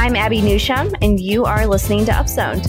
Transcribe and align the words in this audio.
I'm 0.00 0.16
Abby 0.16 0.40
Newsham, 0.40 0.94
and 1.02 1.20
you 1.20 1.44
are 1.44 1.66
listening 1.66 2.06
to 2.06 2.12
Upzoned. 2.12 2.64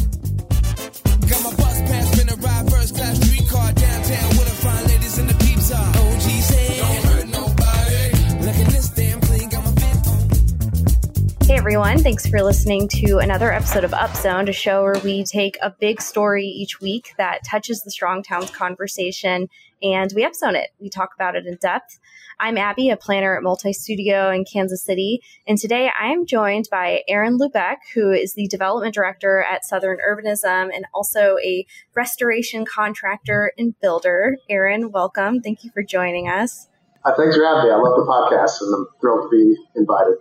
Hey 11.46 11.58
everyone, 11.58 12.00
thanks 12.00 12.28
for 12.28 12.44
listening 12.44 12.90
to 12.90 13.20
another 13.20 13.54
episode 13.54 13.86
of 13.86 13.92
Upzone, 13.92 14.50
a 14.50 14.52
show 14.52 14.84
where 14.84 15.00
we 15.02 15.24
take 15.24 15.58
a 15.62 15.70
big 15.70 16.02
story 16.02 16.46
each 16.46 16.82
week 16.82 17.14
that 17.18 17.46
touches 17.50 17.82
the 17.84 17.92
Strong 17.92 18.24
Towns 18.24 18.52
conversation 18.52 19.48
and 19.82 20.12
we 20.14 20.26
upzone 20.26 20.56
it. 20.56 20.72
We 20.80 20.90
talk 20.90 21.12
about 21.16 21.38
it 21.38 21.46
in 21.46 21.56
depth. 21.62 21.98
I'm 22.44 22.58
Abby, 22.58 22.90
a 22.90 22.98
planner 22.98 23.38
at 23.38 23.44
Multi 23.44 23.72
Studio 23.72 24.32
in 24.32 24.46
Kansas 24.46 24.84
City, 24.84 25.22
and 25.48 25.60
today 25.60 25.92
I 25.96 26.08
am 26.08 26.26
joined 26.26 26.70
by 26.72 27.04
Aaron 27.08 27.38
Lubeck, 27.38 27.76
who 27.94 28.10
is 28.10 28.34
the 28.34 28.48
development 28.48 28.96
director 28.96 29.46
at 29.48 29.64
Southern 29.64 30.00
Urbanism 30.00 30.72
and 30.74 30.86
also 30.92 31.38
a 31.46 31.68
restoration 31.96 32.66
contractor 32.66 33.52
and 33.60 33.80
builder. 33.80 34.38
Aaron, 34.50 34.92
welcome. 34.92 35.42
Thank 35.42 35.64
you 35.64 35.70
for 35.70 35.84
joining 35.84 36.30
us. 36.30 36.68
Uh, 37.06 37.14
thanks 37.16 37.36
for 37.36 37.46
having 37.46 37.66
me. 37.66 37.70
I 37.70 37.76
love 37.76 37.96
the 37.96 38.08
podcast 38.10 38.60
and 38.62 38.74
I'm 38.74 38.88
thrilled 39.00 39.22
to 39.22 39.30
be 39.30 39.56
invited. 39.76 40.16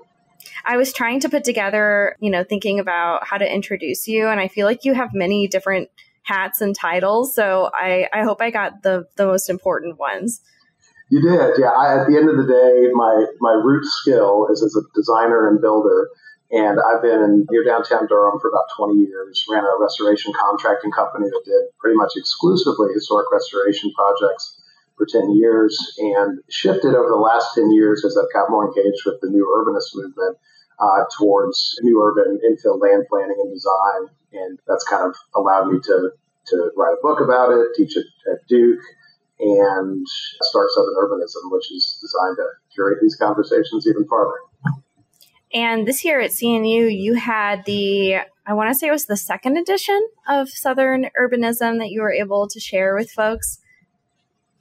I 0.66 0.76
was 0.76 0.92
trying 0.92 1.20
to 1.20 1.30
put 1.30 1.42
together, 1.42 2.16
you 2.20 2.30
know, 2.30 2.44
thinking 2.44 2.80
about 2.80 3.26
how 3.26 3.38
to 3.38 3.50
introduce 3.50 4.06
you, 4.06 4.28
and 4.28 4.38
I 4.38 4.48
feel 4.48 4.66
like 4.66 4.84
you 4.84 4.92
have 4.92 5.14
many 5.14 5.48
different 5.48 5.88
hats 6.24 6.60
and 6.60 6.76
titles. 6.76 7.34
So 7.34 7.70
I, 7.72 8.08
I 8.12 8.24
hope 8.24 8.42
I 8.42 8.50
got 8.50 8.82
the, 8.82 9.06
the 9.16 9.24
most 9.24 9.48
important 9.48 9.98
ones. 9.98 10.42
You 11.10 11.20
did, 11.20 11.58
yeah. 11.58 11.74
I, 11.74 11.98
at 11.98 12.06
the 12.06 12.14
end 12.14 12.30
of 12.30 12.38
the 12.38 12.46
day, 12.46 12.86
my, 12.94 13.26
my 13.42 13.58
root 13.58 13.84
skill 13.84 14.46
is 14.46 14.62
as 14.62 14.78
a 14.78 14.86
designer 14.94 15.50
and 15.50 15.60
builder. 15.60 16.08
And 16.50 16.78
I've 16.78 17.02
been 17.02 17.22
in 17.22 17.46
near 17.50 17.62
downtown 17.62 18.06
Durham 18.06 18.38
for 18.40 18.48
about 18.48 18.70
20 18.76 18.94
years, 18.94 19.44
ran 19.50 19.62
a 19.62 19.74
restoration 19.78 20.32
contracting 20.32 20.90
company 20.90 21.26
that 21.26 21.42
did 21.44 21.70
pretty 21.78 21.96
much 21.96 22.14
exclusively 22.16 22.94
historic 22.94 23.26
restoration 23.30 23.90
projects 23.94 24.58
for 24.96 25.06
10 25.06 25.34
years 25.34 25.78
and 25.98 26.40
shifted 26.48 26.94
over 26.94 27.08
the 27.08 27.22
last 27.22 27.54
10 27.54 27.70
years 27.72 28.04
as 28.04 28.16
I've 28.16 28.32
got 28.32 28.50
more 28.50 28.66
engaged 28.66 29.02
with 29.06 29.20
the 29.20 29.30
new 29.30 29.46
urbanist 29.46 29.94
movement 29.94 30.38
uh, 30.78 31.04
towards 31.18 31.78
new 31.82 32.02
urban 32.02 32.38
infill 32.46 32.80
land 32.80 33.06
planning 33.08 33.36
and 33.38 33.52
design. 33.52 34.10
And 34.32 34.58
that's 34.66 34.84
kind 34.84 35.06
of 35.06 35.14
allowed 35.34 35.70
me 35.70 35.78
to, 35.82 36.10
to 36.48 36.70
write 36.76 36.94
a 36.98 37.02
book 37.02 37.20
about 37.20 37.50
it, 37.50 37.74
teach 37.76 37.96
it 37.96 38.06
at 38.30 38.46
Duke, 38.48 38.82
and 39.40 40.06
start 40.42 40.68
Southern 40.74 40.94
Urbanism, 40.94 41.50
which 41.50 41.70
is 41.72 41.98
designed 42.00 42.36
to 42.36 42.46
curate 42.74 42.98
these 43.00 43.16
conversations 43.16 43.86
even 43.86 44.06
farther. 44.06 44.38
And 45.52 45.86
this 45.86 46.04
year 46.04 46.20
at 46.20 46.30
CNU, 46.30 46.94
you 46.96 47.14
had 47.14 47.64
the, 47.64 48.16
I 48.46 48.52
want 48.52 48.70
to 48.70 48.74
say 48.74 48.88
it 48.88 48.92
was 48.92 49.06
the 49.06 49.16
second 49.16 49.56
edition 49.56 50.00
of 50.28 50.48
Southern 50.48 51.06
Urbanism 51.18 51.78
that 51.78 51.90
you 51.90 52.02
were 52.02 52.12
able 52.12 52.46
to 52.48 52.60
share 52.60 52.94
with 52.94 53.10
folks. 53.10 53.58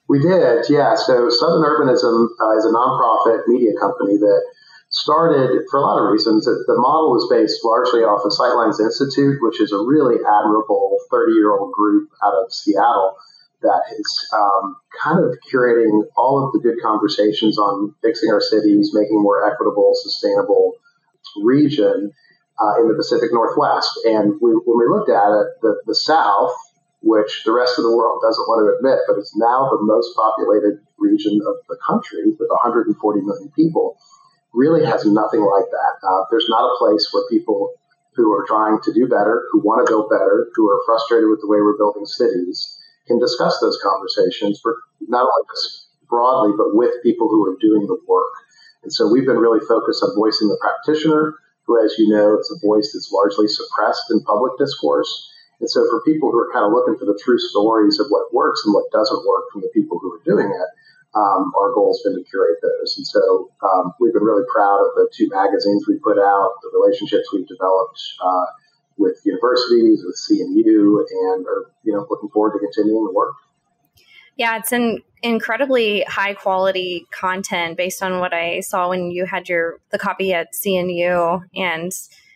We 0.08 0.20
did, 0.20 0.66
yeah. 0.70 0.96
So 0.96 1.30
Southern 1.30 1.62
Urbanism 1.62 2.28
uh, 2.42 2.58
is 2.58 2.66
a 2.66 2.74
nonprofit 2.74 3.48
media 3.48 3.74
company 3.80 4.18
that 4.18 4.42
started 4.90 5.62
for 5.70 5.78
a 5.78 5.82
lot 5.82 6.02
of 6.02 6.12
reasons. 6.12 6.46
The 6.46 6.76
model 6.78 7.12
was 7.12 7.30
based 7.30 7.64
largely 7.64 8.02
off 8.02 8.26
of 8.26 8.34
Sightlines 8.34 8.82
Institute, 8.82 9.38
which 9.42 9.62
is 9.62 9.72
a 9.72 9.78
really 9.78 10.16
admirable 10.18 10.98
30 11.12 11.34
year 11.34 11.52
old 11.52 11.72
group 11.74 12.10
out 12.24 12.34
of 12.34 12.52
Seattle 12.52 13.16
that 13.62 13.82
is 13.98 14.30
um, 14.34 14.76
kind 15.04 15.20
of 15.20 15.38
curating 15.52 16.04
all 16.16 16.46
of 16.46 16.54
the 16.54 16.60
good 16.60 16.82
conversations 16.82 17.58
on 17.58 17.94
fixing 18.02 18.32
our 18.32 18.42
cities, 18.42 18.92
making 18.94 19.22
more 19.22 19.46
equitable, 19.46 19.92
sustainable 19.96 20.74
region 21.42 22.12
uh, 22.60 22.82
in 22.82 22.88
the 22.88 22.96
Pacific 22.96 23.30
Northwest. 23.32 23.92
And 24.06 24.40
we, 24.42 24.52
when 24.52 24.78
we 24.80 24.88
looked 24.88 25.10
at 25.10 25.32
it, 25.32 25.48
the, 25.62 25.82
the 25.86 25.96
South 25.96 26.54
which 27.02 27.44
the 27.46 27.52
rest 27.52 27.78
of 27.78 27.84
the 27.84 27.96
world 27.96 28.20
doesn't 28.22 28.48
want 28.48 28.60
to 28.60 28.76
admit, 28.76 29.00
but 29.08 29.18
it's 29.18 29.36
now 29.38 29.70
the 29.72 29.80
most 29.80 30.12
populated 30.16 30.84
region 30.98 31.40
of 31.48 31.56
the 31.68 31.78
country 31.86 32.36
with 32.36 32.50
140 32.50 32.92
million 33.22 33.52
people, 33.56 33.96
really 34.54 34.86
has 34.86 35.06
nothing 35.06 35.40
like 35.40 35.70
that. 35.72 35.94
Uh, 36.04 36.26
there's 36.32 36.48
not 36.50 36.68
a 36.68 36.78
place 36.78 37.08
where 37.12 37.24
people 37.30 37.72
who 38.16 38.32
are 38.34 38.44
trying 38.48 38.82
to 38.84 38.92
do 38.92 39.08
better, 39.08 39.48
who 39.52 39.62
want 39.64 39.86
to 39.86 39.90
build 39.90 40.10
better, 40.10 40.50
who 40.56 40.68
are 40.70 40.82
frustrated 40.86 41.30
with 41.30 41.40
the 41.40 41.48
way 41.48 41.62
we're 41.62 41.78
building 41.78 42.06
cities, 42.06 42.79
can 43.10 43.20
discuss 43.20 43.58
those 43.60 43.82
conversations, 43.82 44.62
for 44.62 44.78
not 45.10 45.26
only 45.26 45.46
just 45.50 45.90
broadly, 46.08 46.54
but 46.56 46.78
with 46.78 47.02
people 47.02 47.28
who 47.28 47.42
are 47.50 47.58
doing 47.60 47.90
the 47.90 47.98
work. 48.08 48.34
And 48.84 48.94
so 48.94 49.10
we've 49.10 49.26
been 49.26 49.42
really 49.42 49.66
focused 49.66 50.06
on 50.06 50.14
voicing 50.16 50.48
the 50.48 50.62
practitioner, 50.62 51.34
who, 51.66 51.84
as 51.84 51.98
you 51.98 52.08
know, 52.08 52.38
it's 52.38 52.54
a 52.54 52.66
voice 52.66 52.94
that's 52.94 53.12
largely 53.12 53.50
suppressed 53.50 54.06
in 54.14 54.22
public 54.22 54.54
discourse 54.62 55.30
and 55.60 55.70
so 55.70 55.84
for 55.90 56.02
people 56.04 56.32
who 56.32 56.40
are 56.40 56.52
kind 56.54 56.66
of 56.66 56.72
looking 56.72 56.96
for 56.98 57.06
the 57.06 57.20
true 57.20 57.40
stories 57.40 58.00
of 58.00 58.08
what 58.10 58.34
works 58.34 58.64
and 58.66 58.74
what 58.74 58.92
doesn't 58.92 59.28
work 59.28 59.52
from 59.52 59.62
the 59.62 59.72
people 59.76 60.00
who 60.00 60.12
are 60.16 60.24
doing 60.24 60.48
it, 60.48 60.70
um, 61.16 61.52
our 61.60 61.74
goal 61.74 61.92
has 61.92 62.02
been 62.04 62.16
to 62.16 62.24
curate 62.30 62.64
those. 62.64 62.96
And 62.96 63.06
so 63.06 63.52
um, 63.64 63.92
we've 64.00 64.14
been 64.14 64.24
really 64.24 64.48
proud 64.48 64.80
of 64.80 64.96
the 64.96 65.10
two 65.12 65.28
magazines 65.28 65.86
we 65.88 66.00
put 66.00 66.18
out, 66.18 66.56
the 66.64 66.72
relationships 66.72 67.28
we've 67.34 67.48
developed 67.48 68.00
uh, 68.24 68.48
with 69.00 69.20
universities, 69.26 70.04
with 70.06 70.16
CNU, 70.16 71.04
and 71.10 71.46
are 71.48 71.72
you 71.84 71.94
know 71.94 72.06
looking 72.10 72.30
forward 72.30 72.54
to 72.54 72.60
continuing 72.60 73.06
the 73.06 73.14
work. 73.14 73.34
Yeah, 74.38 74.58
it's 74.58 74.72
an 74.72 75.00
incredibly 75.24 76.04
high 76.04 76.34
quality 76.34 77.08
content 77.12 77.76
based 77.76 78.04
on 78.04 78.20
what 78.20 78.34
I 78.34 78.60
saw 78.62 78.90
when 78.90 79.12
you 79.12 79.26
had 79.26 79.50
your 79.50 79.80
the 79.92 79.98
copy 79.98 80.34
at 80.34 80.54
CNU, 80.54 81.42
and 81.56 81.92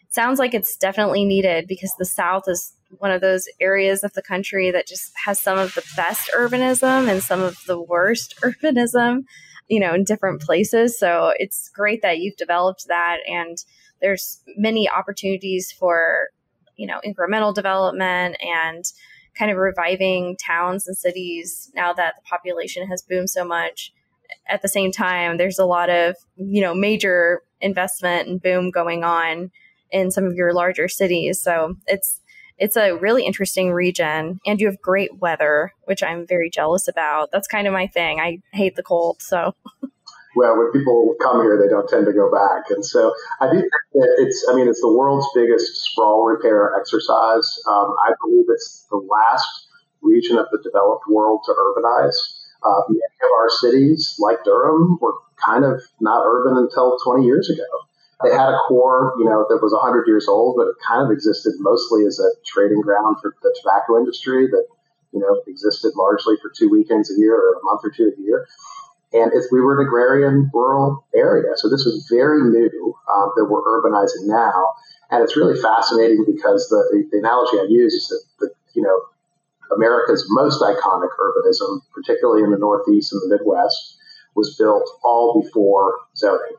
sounds 0.09 0.39
like 0.39 0.53
it's 0.53 0.75
definitely 0.77 1.25
needed 1.25 1.67
because 1.67 1.93
the 1.97 2.05
South 2.05 2.43
is 2.47 2.73
one 2.99 3.11
of 3.11 3.21
those 3.21 3.47
areas 3.59 4.03
of 4.03 4.13
the 4.13 4.21
country 4.21 4.71
that 4.71 4.87
just 4.87 5.11
has 5.25 5.39
some 5.39 5.57
of 5.57 5.73
the 5.73 5.83
best 5.95 6.29
urbanism 6.35 7.09
and 7.09 7.23
some 7.23 7.41
of 7.41 7.57
the 7.65 7.81
worst 7.81 8.35
urbanism, 8.43 9.23
you 9.67 9.79
know, 9.79 9.93
in 9.93 10.03
different 10.03 10.41
places. 10.41 10.97
So 10.99 11.33
it's 11.37 11.69
great 11.69 12.01
that 12.03 12.19
you've 12.19 12.37
developed 12.37 12.85
that 12.87 13.17
and 13.27 13.57
there's 14.01 14.41
many 14.57 14.89
opportunities 14.89 15.71
for, 15.71 16.27
you 16.75 16.87
know, 16.87 16.99
incremental 17.05 17.53
development 17.53 18.37
and 18.41 18.85
kind 19.37 19.51
of 19.51 19.57
reviving 19.57 20.37
towns 20.37 20.87
and 20.87 20.97
cities 20.97 21.71
now 21.75 21.93
that 21.93 22.15
the 22.15 22.21
population 22.21 22.87
has 22.87 23.01
boomed 23.01 23.29
so 23.29 23.43
much. 23.43 23.93
At 24.47 24.61
the 24.61 24.67
same 24.67 24.91
time, 24.91 25.37
there's 25.37 25.59
a 25.59 25.65
lot 25.65 25.89
of, 25.89 26.15
you 26.35 26.61
know, 26.61 26.73
major 26.73 27.41
investment 27.61 28.27
and 28.27 28.41
boom 28.41 28.71
going 28.71 29.03
on 29.03 29.51
in 29.91 30.11
some 30.11 30.25
of 30.25 30.35
your 30.35 30.53
larger 30.53 30.87
cities. 30.87 31.41
So 31.41 31.75
it's 31.87 32.19
it's 32.57 32.77
a 32.77 32.93
really 32.93 33.25
interesting 33.25 33.71
region 33.71 34.39
and 34.45 34.61
you 34.61 34.67
have 34.67 34.81
great 34.81 35.17
weather, 35.19 35.73
which 35.85 36.03
I'm 36.03 36.27
very 36.27 36.49
jealous 36.49 36.87
about. 36.87 37.31
That's 37.31 37.47
kind 37.47 37.67
of 37.67 37.73
my 37.73 37.87
thing. 37.87 38.19
I 38.19 38.39
hate 38.51 38.75
the 38.75 38.83
cold, 38.83 39.21
so. 39.21 39.55
well, 40.35 40.57
when 40.57 40.71
people 40.71 41.15
come 41.21 41.41
here, 41.41 41.57
they 41.61 41.69
don't 41.69 41.87
tend 41.87 42.05
to 42.05 42.13
go 42.13 42.31
back. 42.31 42.69
And 42.69 42.85
so 42.85 43.13
I 43.39 43.49
think 43.49 43.65
that 43.93 44.09
it's, 44.17 44.45
I 44.49 44.55
mean, 44.55 44.67
it's 44.67 44.81
the 44.81 44.91
world's 44.91 45.27
biggest 45.35 45.65
sprawl 45.85 46.25
repair 46.25 46.73
exercise. 46.79 47.45
Um, 47.67 47.93
I 48.01 48.13
believe 48.23 48.45
it's 48.49 48.87
the 48.89 48.97
last 48.97 49.67
region 50.01 50.37
of 50.37 50.47
the 50.51 50.59
developed 50.63 51.05
world 51.07 51.41
to 51.45 51.51
urbanize. 51.51 52.15
Uh, 52.63 52.81
many 52.89 53.01
of 53.23 53.29
our 53.41 53.49
cities, 53.49 54.15
like 54.19 54.43
Durham, 54.43 54.97
were 55.01 55.13
kind 55.45 55.65
of 55.65 55.81
not 55.99 56.23
urban 56.25 56.57
until 56.57 56.97
20 57.03 57.25
years 57.25 57.49
ago. 57.49 57.67
They 58.23 58.31
had 58.31 58.49
a 58.49 58.57
core, 58.67 59.13
you 59.19 59.25
know, 59.25 59.45
that 59.49 59.59
was 59.61 59.73
100 59.73 60.07
years 60.07 60.27
old, 60.29 60.55
but 60.55 60.67
it 60.67 60.75
kind 60.87 61.03
of 61.03 61.11
existed 61.11 61.53
mostly 61.59 62.05
as 62.05 62.19
a 62.19 62.29
trading 62.47 62.79
ground 62.79 63.17
for 63.21 63.35
the 63.43 63.53
tobacco 63.61 63.97
industry 63.97 64.47
that, 64.47 64.65
you 65.11 65.19
know, 65.19 65.41
existed 65.45 65.91
largely 65.97 66.37
for 66.41 66.49
two 66.55 66.69
weekends 66.69 67.11
a 67.11 67.19
year 67.19 67.35
or 67.35 67.59
a 67.59 67.63
month 67.63 67.81
or 67.83 67.91
two 67.91 68.13
a 68.17 68.21
year. 68.21 68.47
And 69.13 69.31
if 69.33 69.45
we 69.51 69.61
were 69.61 69.79
an 69.79 69.87
agrarian 69.87 70.49
rural 70.53 71.05
area, 71.15 71.53
so 71.55 71.69
this 71.69 71.81
is 71.81 72.07
very 72.11 72.41
new 72.41 72.95
um, 73.13 73.31
that 73.35 73.45
we're 73.45 73.61
urbanizing 73.61 74.25
now. 74.25 74.73
And 75.11 75.23
it's 75.23 75.37
really 75.37 75.59
fascinating 75.59 76.25
because 76.25 76.67
the, 76.69 77.05
the 77.11 77.19
analogy 77.19 77.59
I 77.59 77.67
use 77.69 77.93
is 77.93 78.07
that, 78.09 78.23
the, 78.39 78.49
you 78.73 78.81
know, 78.81 78.99
America's 79.75 80.25
most 80.29 80.61
iconic 80.61 81.09
urbanism, 81.19 81.81
particularly 81.93 82.43
in 82.43 82.51
the 82.51 82.57
Northeast 82.57 83.13
and 83.13 83.21
the 83.21 83.37
Midwest, 83.37 83.97
was 84.35 84.55
built 84.57 84.89
all 85.03 85.41
before 85.41 85.93
zoning 86.17 86.57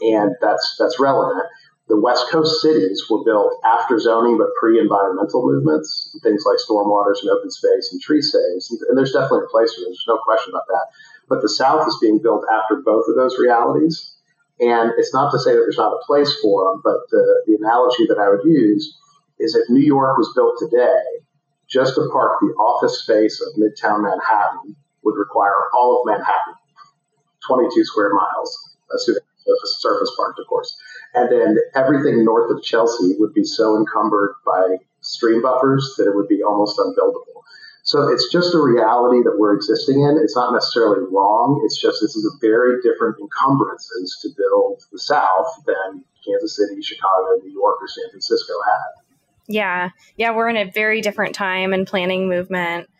and 0.00 0.34
that's 0.40 0.76
that's 0.78 1.00
relevant. 1.00 1.46
The 1.88 1.98
West 1.98 2.28
Coast 2.30 2.60
cities 2.60 3.02
were 3.08 3.24
built 3.24 3.54
after 3.64 3.98
zoning, 3.98 4.36
but 4.36 4.48
pre-environmental 4.60 5.40
movements, 5.46 6.14
things 6.22 6.44
like 6.44 6.58
stormwaters 6.60 7.22
and 7.22 7.30
open 7.30 7.50
space 7.50 7.88
and 7.90 8.00
tree 8.00 8.20
saves. 8.20 8.70
And 8.88 8.96
there's 8.96 9.12
definitely 9.12 9.46
a 9.46 9.50
place 9.50 9.72
for 9.72 9.80
There's 9.86 10.04
no 10.06 10.18
question 10.18 10.52
about 10.52 10.68
that. 10.68 10.86
But 11.28 11.42
the 11.42 11.48
South 11.48 11.86
is 11.86 11.98
being 12.00 12.20
built 12.22 12.44
after 12.50 12.82
both 12.82 13.04
of 13.08 13.16
those 13.16 13.38
realities. 13.38 14.14
And 14.60 14.92
it's 14.96 15.14
not 15.14 15.30
to 15.30 15.38
say 15.38 15.52
that 15.52 15.60
there's 15.60 15.78
not 15.78 15.92
a 15.92 16.04
place 16.06 16.34
for 16.42 16.64
them, 16.64 16.80
but 16.82 17.08
the, 17.10 17.42
the 17.46 17.54
analogy 17.60 18.06
that 18.08 18.18
I 18.18 18.28
would 18.28 18.44
use 18.44 18.96
is 19.38 19.54
if 19.54 19.68
New 19.70 19.84
York 19.84 20.18
was 20.18 20.32
built 20.34 20.56
today, 20.58 21.02
just 21.68 21.94
to 21.94 22.08
park 22.12 22.38
the 22.40 22.54
office 22.58 23.02
space 23.02 23.40
of 23.40 23.60
Midtown 23.60 24.02
Manhattan 24.02 24.74
would 25.04 25.16
require 25.16 25.54
all 25.74 26.00
of 26.00 26.06
Manhattan, 26.06 26.54
22 27.46 27.84
square 27.84 28.12
miles, 28.14 28.76
assuming 28.94 29.22
surface, 29.48 29.76
surface 29.80 30.12
parked, 30.16 30.40
of 30.40 30.46
course. 30.48 30.76
And 31.14 31.30
then 31.30 31.56
everything 31.74 32.24
north 32.24 32.50
of 32.50 32.62
Chelsea 32.62 33.14
would 33.18 33.32
be 33.32 33.44
so 33.44 33.76
encumbered 33.76 34.34
by 34.44 34.76
stream 35.00 35.42
buffers 35.42 35.94
that 35.98 36.06
it 36.06 36.14
would 36.14 36.28
be 36.28 36.42
almost 36.42 36.78
unbuildable. 36.78 37.42
So 37.88 38.06
it's 38.08 38.30
just 38.30 38.54
a 38.54 38.60
reality 38.60 39.22
that 39.24 39.38
we're 39.38 39.54
existing 39.54 40.00
in. 40.00 40.20
It's 40.22 40.36
not 40.36 40.52
necessarily 40.52 41.06
wrong. 41.10 41.62
It's 41.64 41.80
just 41.80 42.02
this 42.02 42.14
is 42.14 42.24
a 42.26 42.36
very 42.38 42.76
different 42.82 43.16
encumbrances 43.18 44.18
to 44.20 44.28
build 44.36 44.82
the 44.92 44.98
South 44.98 45.62
than 45.64 46.04
Kansas 46.22 46.54
City, 46.54 46.82
Chicago, 46.82 47.40
New 47.42 47.50
York, 47.50 47.78
or 47.80 47.88
San 47.88 48.10
Francisco 48.10 48.52
had. 48.66 49.04
Yeah. 49.48 49.88
Yeah, 50.18 50.36
we're 50.36 50.50
in 50.50 50.58
a 50.58 50.70
very 50.70 51.00
different 51.00 51.34
time 51.34 51.72
and 51.72 51.86
planning 51.86 52.28
movement. 52.28 52.90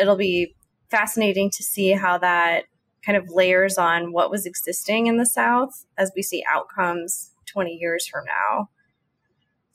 It'll 0.00 0.16
be 0.16 0.54
fascinating 0.92 1.50
to 1.50 1.64
see 1.64 1.90
how 1.90 2.16
that 2.18 2.66
kind 3.04 3.18
of 3.18 3.24
layers 3.28 3.76
on 3.78 4.12
what 4.12 4.30
was 4.30 4.46
existing 4.46 5.08
in 5.08 5.16
the 5.16 5.26
South 5.26 5.84
as 5.98 6.12
we 6.14 6.22
see 6.22 6.44
outcomes 6.48 7.32
20 7.46 7.72
years 7.72 8.06
from 8.06 8.24
now. 8.26 8.68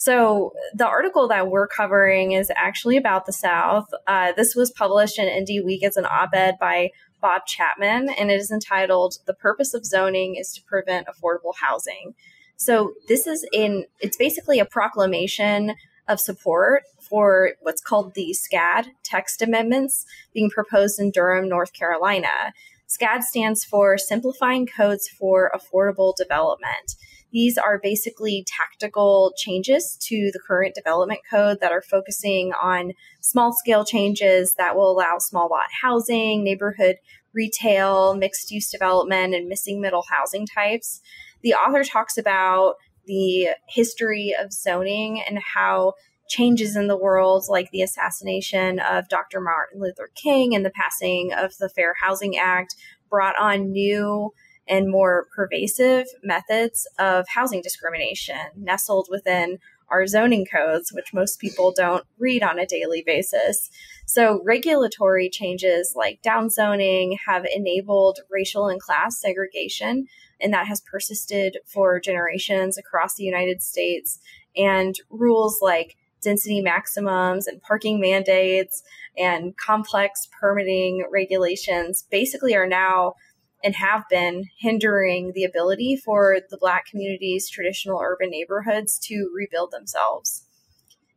So, 0.01 0.53
the 0.73 0.87
article 0.87 1.27
that 1.27 1.51
we're 1.51 1.67
covering 1.67 2.31
is 2.31 2.51
actually 2.55 2.97
about 2.97 3.27
the 3.27 3.31
South. 3.31 3.85
Uh, 4.07 4.31
this 4.31 4.55
was 4.55 4.71
published 4.71 5.19
in 5.19 5.27
Indy 5.27 5.61
Week 5.61 5.83
as 5.83 5.95
an 5.95 6.05
op 6.05 6.31
ed 6.33 6.57
by 6.59 6.89
Bob 7.21 7.45
Chapman, 7.45 8.09
and 8.09 8.31
it 8.31 8.39
is 8.39 8.49
entitled 8.49 9.19
The 9.27 9.35
Purpose 9.35 9.75
of 9.75 9.85
Zoning 9.85 10.37
is 10.37 10.53
to 10.53 10.63
Prevent 10.63 11.05
Affordable 11.05 11.53
Housing. 11.61 12.15
So, 12.55 12.95
this 13.07 13.27
is 13.27 13.47
in, 13.53 13.85
it's 13.99 14.17
basically 14.17 14.57
a 14.57 14.65
proclamation 14.65 15.75
of 16.07 16.19
support 16.19 16.81
for 16.99 17.51
what's 17.61 17.83
called 17.83 18.15
the 18.15 18.35
SCAD 18.35 18.87
text 19.03 19.43
amendments 19.43 20.07
being 20.33 20.49
proposed 20.49 20.99
in 20.99 21.11
Durham, 21.11 21.47
North 21.47 21.73
Carolina. 21.73 22.53
SCAD 22.87 23.21
stands 23.21 23.63
for 23.63 23.99
Simplifying 23.99 24.65
Codes 24.65 25.07
for 25.07 25.51
Affordable 25.55 26.15
Development. 26.15 26.95
These 27.31 27.57
are 27.57 27.79
basically 27.81 28.45
tactical 28.45 29.33
changes 29.37 29.97
to 30.01 30.31
the 30.33 30.39
current 30.45 30.75
development 30.75 31.21
code 31.29 31.59
that 31.61 31.71
are 31.71 31.81
focusing 31.81 32.51
on 32.61 32.93
small 33.21 33.53
scale 33.53 33.85
changes 33.85 34.55
that 34.55 34.75
will 34.75 34.91
allow 34.91 35.17
small 35.17 35.47
lot 35.49 35.67
housing, 35.81 36.43
neighborhood 36.43 36.97
retail, 37.33 38.15
mixed 38.15 38.51
use 38.51 38.69
development, 38.69 39.33
and 39.33 39.47
missing 39.47 39.79
middle 39.79 40.03
housing 40.09 40.45
types. 40.45 41.01
The 41.41 41.53
author 41.53 41.83
talks 41.83 42.17
about 42.17 42.75
the 43.05 43.49
history 43.67 44.35
of 44.37 44.53
zoning 44.53 45.21
and 45.21 45.39
how 45.39 45.93
changes 46.29 46.75
in 46.75 46.87
the 46.87 46.97
world, 46.97 47.45
like 47.49 47.69
the 47.71 47.81
assassination 47.81 48.79
of 48.79 49.09
Dr. 49.09 49.41
Martin 49.41 49.81
Luther 49.81 50.09
King 50.15 50.55
and 50.55 50.65
the 50.65 50.71
passing 50.71 51.33
of 51.33 51.57
the 51.57 51.69
Fair 51.69 51.95
Housing 52.01 52.37
Act, 52.37 52.75
brought 53.09 53.37
on 53.37 53.71
new 53.71 54.31
and 54.67 54.89
more 54.89 55.27
pervasive 55.35 56.07
methods 56.23 56.87
of 56.99 57.25
housing 57.27 57.61
discrimination 57.61 58.37
nestled 58.55 59.07
within 59.09 59.59
our 59.89 60.07
zoning 60.07 60.45
codes, 60.45 60.91
which 60.93 61.13
most 61.13 61.39
people 61.39 61.73
don't 61.75 62.05
read 62.17 62.41
on 62.41 62.57
a 62.57 62.65
daily 62.65 63.03
basis. 63.05 63.69
So, 64.05 64.41
regulatory 64.43 65.29
changes 65.29 65.93
like 65.95 66.21
downzoning 66.21 67.17
have 67.27 67.45
enabled 67.53 68.19
racial 68.29 68.67
and 68.67 68.81
class 68.81 69.19
segregation, 69.19 70.07
and 70.39 70.53
that 70.53 70.67
has 70.67 70.81
persisted 70.81 71.57
for 71.65 71.99
generations 71.99 72.77
across 72.77 73.15
the 73.15 73.23
United 73.23 73.61
States. 73.61 74.19
And 74.55 74.95
rules 75.09 75.59
like 75.61 75.95
density 76.21 76.61
maximums 76.61 77.47
and 77.47 77.61
parking 77.61 77.99
mandates 77.99 78.83
and 79.17 79.55
complex 79.57 80.27
permitting 80.39 81.05
regulations 81.11 82.05
basically 82.11 82.55
are 82.55 82.67
now 82.67 83.15
and 83.63 83.75
have 83.75 84.03
been 84.09 84.45
hindering 84.59 85.31
the 85.33 85.43
ability 85.43 85.95
for 85.95 86.39
the 86.49 86.57
Black 86.57 86.85
community's 86.85 87.49
traditional 87.49 87.99
urban 88.01 88.29
neighborhoods 88.29 88.99
to 88.99 89.31
rebuild 89.35 89.71
themselves. 89.71 90.45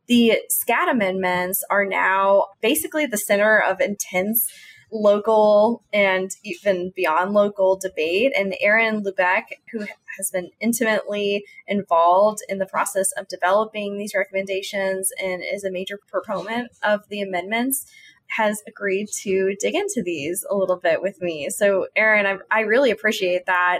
The 0.07 0.39
SCAD 0.51 0.91
amendments 0.91 1.63
are 1.69 1.85
now 1.85 2.47
basically 2.61 3.05
the 3.05 3.17
center 3.17 3.59
of 3.59 3.81
intense 3.81 4.47
local 4.91 5.83
and 5.91 6.31
even 6.43 6.91
beyond 6.95 7.33
local 7.33 7.75
debate. 7.75 8.31
And 8.37 8.55
Aaron 8.61 9.03
Lubeck, 9.03 9.43
who 9.71 9.79
has 10.17 10.31
been 10.31 10.51
intimately 10.59 11.43
involved 11.67 12.39
in 12.47 12.59
the 12.59 12.65
process 12.65 13.11
of 13.13 13.27
developing 13.27 13.97
these 13.97 14.13
recommendations 14.15 15.11
and 15.21 15.43
is 15.43 15.63
a 15.63 15.71
major 15.71 15.99
proponent 16.07 16.71
of 16.83 17.01
the 17.09 17.21
amendments, 17.21 17.85
has 18.27 18.61
agreed 18.67 19.07
to 19.23 19.55
dig 19.59 19.75
into 19.75 20.01
these 20.03 20.45
a 20.49 20.55
little 20.55 20.77
bit 20.77 21.01
with 21.01 21.21
me. 21.21 21.49
So, 21.49 21.87
Aaron, 21.95 22.25
I, 22.25 22.59
I 22.59 22.61
really 22.61 22.91
appreciate 22.91 23.45
that. 23.45 23.79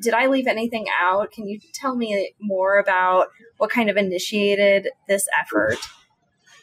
Did 0.00 0.14
I 0.14 0.26
leave 0.26 0.46
anything 0.46 0.86
out? 1.00 1.30
Can 1.32 1.46
you 1.46 1.60
tell 1.74 1.94
me 1.94 2.32
more 2.40 2.78
about 2.78 3.28
what 3.58 3.70
kind 3.70 3.90
of 3.90 3.96
initiated 3.96 4.88
this 5.08 5.28
effort? 5.38 5.76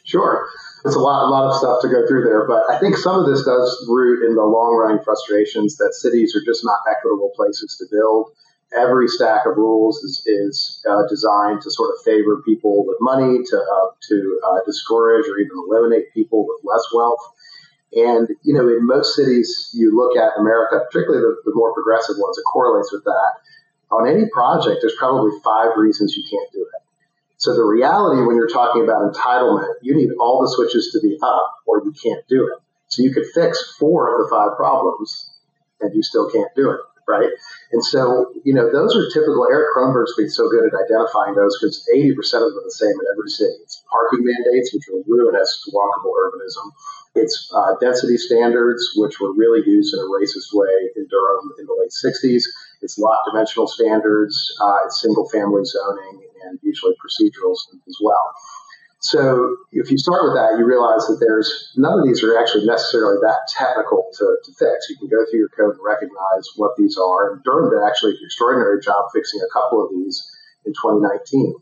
Sure. 0.04 0.48
It's 0.86 0.96
a 0.96 1.00
lot, 1.00 1.28
a 1.28 1.30
lot 1.30 1.50
of 1.50 1.56
stuff 1.56 1.82
to 1.82 1.90
go 1.90 2.08
through 2.08 2.24
there, 2.24 2.48
but 2.48 2.64
I 2.72 2.80
think 2.80 2.96
some 2.96 3.20
of 3.20 3.28
this 3.28 3.44
does 3.44 3.86
root 3.90 4.26
in 4.26 4.36
the 4.36 4.44
long 4.44 4.80
running 4.82 5.04
frustrations 5.04 5.76
that 5.78 5.94
cities 5.94 6.34
are 6.34 6.46
just 6.46 6.64
not 6.64 6.80
equitable 6.90 7.32
places 7.36 7.76
to 7.78 7.86
build 7.92 8.32
every 8.74 9.08
stack 9.08 9.46
of 9.46 9.58
rules 9.58 10.04
is, 10.04 10.24
is 10.26 10.86
uh, 10.90 11.08
designed 11.10 11.62
to 11.62 11.72
sort 11.72 11.92
of 11.96 12.04
favor 12.04 12.42
people 12.44 12.86
with 12.86 12.98
money, 13.00 13.40
to 13.44 13.58
uh, 13.58 13.90
to 14.10 14.42
uh, 14.46 14.60
discourage 14.66 15.28
or 15.28 15.38
even 15.38 15.58
eliminate 15.70 16.14
people 16.14 16.46
with 16.46 16.60
less 16.64 16.84
wealth. 16.94 17.20
And 17.94 18.28
you 18.44 18.54
know, 18.54 18.68
in 18.68 18.86
most 18.86 19.16
cities 19.16 19.72
you 19.74 19.96
look 19.96 20.18
at 20.18 20.38
America, 20.40 20.84
particularly 20.92 21.24
the, 21.24 21.52
the 21.52 21.56
more 21.56 21.74
progressive 21.74 22.16
ones, 22.18 22.38
it 22.38 22.44
correlates 22.52 22.92
with 22.92 23.04
that. 23.06 23.32
On 23.90 24.08
any 24.08 24.28
project, 24.34 24.80
there's 24.82 24.98
probably 25.00 25.32
five 25.44 25.78
reasons 25.78 26.16
you 26.18 26.24
can't 26.30 26.52
do 26.52 26.60
it. 26.60 26.82
So 27.38 27.56
the 27.56 27.64
reality 27.64 28.22
when 28.24 28.36
you're 28.36 28.50
talking 28.50 28.84
about 28.84 29.14
entitlement, 29.14 29.72
you 29.82 29.96
need 29.96 30.10
all 30.20 30.42
the 30.42 30.52
switches 30.52 30.92
to 30.92 31.00
be 31.00 31.18
up, 31.24 31.54
or 31.66 31.82
you 31.86 31.94
can't 31.94 32.28
do 32.28 32.48
it. 32.52 32.60
So 32.90 33.04
you 33.04 33.14
could 33.14 33.26
fix 33.34 33.76
four 33.80 34.14
of 34.14 34.26
the 34.26 34.30
five 34.30 34.58
problems, 34.58 35.30
and 35.80 35.96
you 35.96 36.04
still 36.04 36.30
can't 36.30 36.50
do 36.56 36.72
it 36.72 36.80
right? 37.08 37.30
And 37.72 37.84
so, 37.84 38.32
you 38.44 38.54
know, 38.54 38.70
those 38.72 38.96
are 38.96 39.08
typical. 39.10 39.48
Eric 39.50 39.72
Kronberg's 39.76 40.16
been 40.16 40.30
so 40.30 40.50
good 40.50 40.68
at 40.68 40.76
identifying 40.76 41.36
those 41.36 41.58
because 41.58 41.88
80% 41.88 42.12
of 42.44 42.52
them 42.52 42.60
are 42.60 42.68
the 42.68 42.76
same 42.76 42.92
in 42.92 43.08
every 43.16 43.30
city. 43.32 43.56
It's 43.64 43.84
parking 43.90 44.28
mandates, 44.28 44.74
which 44.74 44.88
are 44.92 45.02
ruinous 45.08 45.64
to 45.66 45.72
walkable 45.72 46.12
urbanism. 46.12 46.72
It's 47.16 47.50
uh, 47.56 47.76
density 47.82 48.18
standards, 48.18 48.94
which 48.96 49.20
were 49.20 49.34
really 49.34 49.64
used 49.66 49.94
in 49.96 50.00
a 50.00 50.10
racist 50.12 50.54
way 50.54 50.92
in 50.96 51.08
Durham 51.10 51.52
in 51.58 51.66
the 51.66 51.76
late 51.80 51.96
60s. 51.96 52.44
It's 52.82 53.00
lot 53.00 53.18
dimensional 53.26 53.68
standards, 53.68 54.38
uh, 54.62 54.86
it's 54.86 55.02
single 55.02 55.28
family 55.30 55.64
zoning, 55.66 56.22
and 56.46 56.60
usually 56.62 56.94
procedurals 57.02 57.58
as 57.88 57.98
well. 58.04 58.34
So 59.00 59.58
if 59.72 59.92
you 59.92 59.98
start 59.98 60.26
with 60.26 60.34
that, 60.34 60.58
you 60.58 60.66
realize 60.66 61.06
that 61.06 61.22
there's 61.22 61.72
none 61.78 62.00
of 62.00 62.06
these 62.06 62.24
are 62.24 62.38
actually 62.38 62.66
necessarily 62.66 63.18
that 63.22 63.46
technical 63.48 64.10
to, 64.18 64.26
to 64.44 64.52
fix. 64.58 64.90
You 64.90 64.98
can 64.98 65.08
go 65.08 65.22
through 65.30 65.40
your 65.40 65.54
code 65.54 65.78
and 65.78 65.86
recognize 65.86 66.50
what 66.56 66.74
these 66.78 66.98
are. 66.98 67.34
And 67.34 67.44
Durham 67.44 67.70
did 67.70 67.86
actually 67.86 68.18
an 68.18 68.26
extraordinary 68.26 68.82
job 68.82 69.06
fixing 69.14 69.40
a 69.42 69.52
couple 69.54 69.86
of 69.86 69.92
these 69.94 70.26
in 70.66 70.74
2019. 70.74 71.54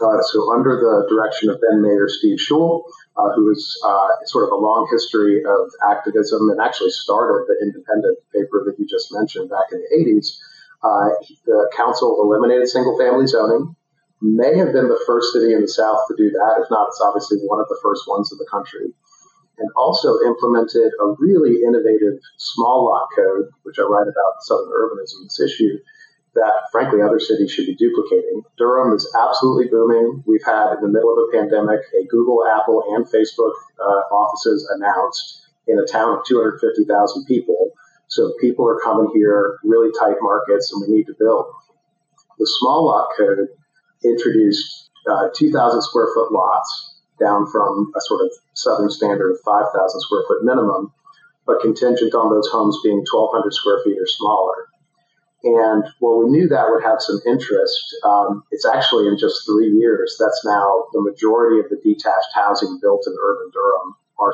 Uh, 0.00 0.22
so 0.22 0.52
under 0.54 0.78
the 0.78 1.06
direction 1.10 1.50
of 1.50 1.60
then 1.62 1.82
Mayor 1.82 2.08
Steve 2.08 2.38
Schewel, 2.38 2.82
uh, 3.16 3.34
who 3.34 3.48
has 3.48 3.62
uh, 3.84 4.08
sort 4.26 4.44
of 4.44 4.50
a 4.50 4.58
long 4.58 4.88
history 4.90 5.42
of 5.42 5.70
activism 5.90 6.50
and 6.50 6.60
actually 6.60 6.90
started 6.90 7.46
the 7.46 7.58
independent 7.62 8.18
paper 8.34 8.62
that 8.66 8.78
you 8.78 8.86
just 8.86 9.14
mentioned 9.14 9.50
back 9.50 9.70
in 9.70 9.78
the 9.78 9.90
80s, 9.94 10.38
uh, 10.82 11.10
the 11.46 11.70
council 11.76 12.18
eliminated 12.22 12.68
single 12.68 12.96
family 12.98 13.26
zoning 13.26 13.74
may 14.20 14.58
have 14.58 14.72
been 14.72 14.88
the 14.88 15.02
first 15.06 15.32
city 15.32 15.52
in 15.52 15.62
the 15.62 15.68
South 15.68 16.00
to 16.08 16.14
do 16.16 16.30
that. 16.30 16.62
If 16.62 16.70
not, 16.70 16.88
it's 16.88 17.00
obviously 17.00 17.38
one 17.46 17.60
of 17.60 17.68
the 17.68 17.78
first 17.82 18.02
ones 18.06 18.32
in 18.32 18.38
the 18.38 18.48
country. 18.50 18.90
And 19.58 19.70
also 19.76 20.14
implemented 20.22 20.92
a 21.02 21.14
really 21.18 21.62
innovative 21.66 22.22
small 22.38 22.86
lot 22.86 23.08
code, 23.14 23.50
which 23.62 23.78
I 23.78 23.82
write 23.82 24.06
about 24.06 24.42
Southern 24.42 24.70
Urbanism, 24.70 25.26
this 25.26 25.40
issue, 25.40 25.78
that 26.34 26.70
frankly 26.70 27.02
other 27.02 27.18
cities 27.18 27.50
should 27.50 27.66
be 27.66 27.74
duplicating. 27.74 28.42
Durham 28.56 28.94
is 28.94 29.02
absolutely 29.18 29.66
booming. 29.66 30.22
We've 30.26 30.44
had, 30.44 30.78
in 30.78 30.82
the 30.82 30.88
middle 30.94 31.10
of 31.10 31.18
a 31.18 31.32
pandemic, 31.34 31.80
a 31.94 32.06
Google, 32.06 32.46
Apple, 32.46 32.84
and 32.94 33.04
Facebook 33.06 33.54
uh, 33.82 34.02
offices 34.14 34.68
announced 34.78 35.48
in 35.66 35.78
a 35.78 35.86
town 35.86 36.18
of 36.18 36.24
250,000 36.24 37.24
people. 37.26 37.72
So 38.06 38.32
people 38.40 38.66
are 38.68 38.78
coming 38.82 39.10
here, 39.14 39.58
really 39.64 39.90
tight 39.98 40.16
markets, 40.20 40.72
and 40.72 40.86
we 40.86 40.96
need 40.96 41.06
to 41.06 41.14
build. 41.18 41.46
The 42.38 42.46
small 42.46 42.86
lot 42.86 43.08
code 43.18 43.48
introduced 44.04 44.90
uh, 45.08 45.28
2,000 45.34 45.82
square 45.82 46.08
foot 46.14 46.32
lots 46.32 47.00
down 47.18 47.46
from 47.50 47.92
a 47.96 48.00
sort 48.00 48.20
of 48.22 48.30
southern 48.54 48.90
standard 48.90 49.32
of 49.32 49.38
5,000 49.44 50.00
square 50.00 50.22
foot 50.28 50.44
minimum, 50.44 50.92
but 51.46 51.60
contingent 51.60 52.14
on 52.14 52.30
those 52.30 52.48
homes 52.48 52.78
being 52.82 53.04
1,200 53.10 53.52
square 53.52 53.80
feet 53.84 53.98
or 53.98 54.06
smaller. 54.06 54.68
And 55.44 55.84
while 56.00 56.18
we 56.18 56.30
knew 56.30 56.48
that 56.48 56.68
would 56.68 56.82
have 56.82 57.00
some 57.00 57.20
interest, 57.26 57.96
um, 58.04 58.42
it's 58.50 58.66
actually 58.66 59.06
in 59.06 59.16
just 59.18 59.46
three 59.46 59.70
years, 59.70 60.16
that's 60.18 60.44
now 60.44 60.86
the 60.92 61.00
majority 61.00 61.60
of 61.60 61.70
the 61.70 61.78
detached 61.82 62.34
housing 62.34 62.78
built 62.82 63.04
in 63.06 63.14
urban 63.22 63.50
Durham 63.52 63.94
are 64.18 64.32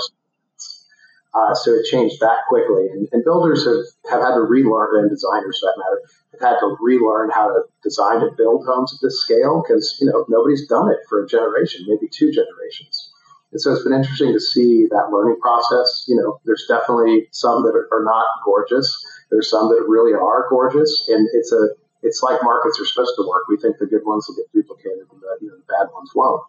Uh, 1.34 1.52
so 1.54 1.72
it 1.72 1.84
changed 1.84 2.20
that 2.20 2.46
quickly. 2.48 2.86
And, 2.92 3.08
and, 3.10 3.24
builders 3.24 3.66
have, 3.66 3.82
have 4.08 4.22
had 4.22 4.34
to 4.34 4.42
relearn, 4.42 5.02
and 5.02 5.10
designers 5.10 5.58
for 5.58 5.66
that 5.66 5.82
matter, 5.82 6.00
have 6.32 6.54
had 6.54 6.60
to 6.60 6.76
relearn 6.80 7.30
how 7.30 7.48
to 7.48 7.62
design 7.82 8.22
and 8.22 8.36
build 8.36 8.64
homes 8.66 8.94
at 8.94 9.02
this 9.02 9.20
scale 9.20 9.62
because, 9.62 9.98
you 10.00 10.06
know, 10.06 10.24
nobody's 10.28 10.68
done 10.68 10.88
it 10.90 10.98
for 11.08 11.24
a 11.24 11.26
generation, 11.26 11.84
maybe 11.88 12.06
two 12.06 12.30
generations. 12.30 13.10
And 13.50 13.60
so 13.60 13.72
it's 13.72 13.82
been 13.82 13.94
interesting 13.94 14.32
to 14.32 14.40
see 14.40 14.86
that 14.90 15.10
learning 15.10 15.38
process. 15.40 16.04
You 16.06 16.16
know, 16.16 16.40
there's 16.44 16.66
definitely 16.68 17.28
some 17.30 17.62
that 17.62 17.74
are, 17.74 17.88
are 17.90 18.04
not 18.04 18.26
gorgeous. 18.44 18.90
There's 19.30 19.50
some 19.50 19.68
that 19.70 19.86
really 19.86 20.12
are 20.12 20.46
gorgeous. 20.50 21.06
And 21.08 21.28
it's 21.32 21.52
a, 21.52 21.70
it's 22.02 22.22
like 22.22 22.42
markets 22.42 22.78
are 22.80 22.86
supposed 22.86 23.14
to 23.16 23.26
work. 23.26 23.46
We 23.48 23.56
think 23.56 23.78
the 23.78 23.86
good 23.86 24.04
ones 24.04 24.26
will 24.28 24.36
get 24.36 24.50
duplicated 24.52 25.06
and 25.10 25.20
the, 25.22 25.38
you 25.40 25.48
know, 25.48 25.56
the 25.56 25.70
bad 25.70 25.86
ones 25.94 26.10
won't. 26.14 26.42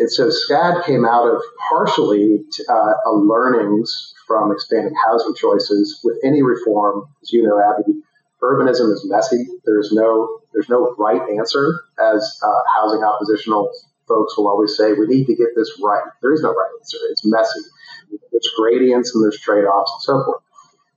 And 0.00 0.10
so 0.10 0.30
SCAD 0.30 0.84
came 0.86 1.04
out 1.04 1.28
of 1.28 1.42
partially 1.68 2.40
uh, 2.70 2.92
a 3.04 3.12
learnings 3.12 4.14
from 4.26 4.50
expanding 4.50 4.94
housing 5.04 5.34
choices 5.34 6.00
with 6.02 6.16
any 6.24 6.40
reform. 6.40 7.04
As 7.22 7.30
you 7.34 7.42
know, 7.42 7.60
Abby, 7.60 7.92
urbanism 8.42 8.90
is 8.92 9.06
messy. 9.06 9.44
There's 9.66 9.92
no 9.92 10.40
there's 10.54 10.70
no 10.70 10.94
right 10.98 11.20
answer, 11.36 11.80
as 12.02 12.40
uh, 12.42 12.60
housing 12.74 13.04
oppositional 13.04 13.70
folks 14.08 14.36
will 14.38 14.48
always 14.48 14.74
say. 14.74 14.94
We 14.94 15.06
need 15.06 15.26
to 15.26 15.36
get 15.36 15.48
this 15.54 15.70
right. 15.84 16.02
There 16.22 16.32
is 16.32 16.40
no 16.40 16.48
right 16.48 16.70
answer. 16.80 16.96
It's 17.10 17.24
messy. 17.26 17.60
There's 18.32 18.50
gradients 18.56 19.14
and 19.14 19.22
there's 19.22 19.38
trade 19.38 19.64
offs 19.64 19.92
and 19.96 20.02
so 20.02 20.24
forth. 20.24 20.42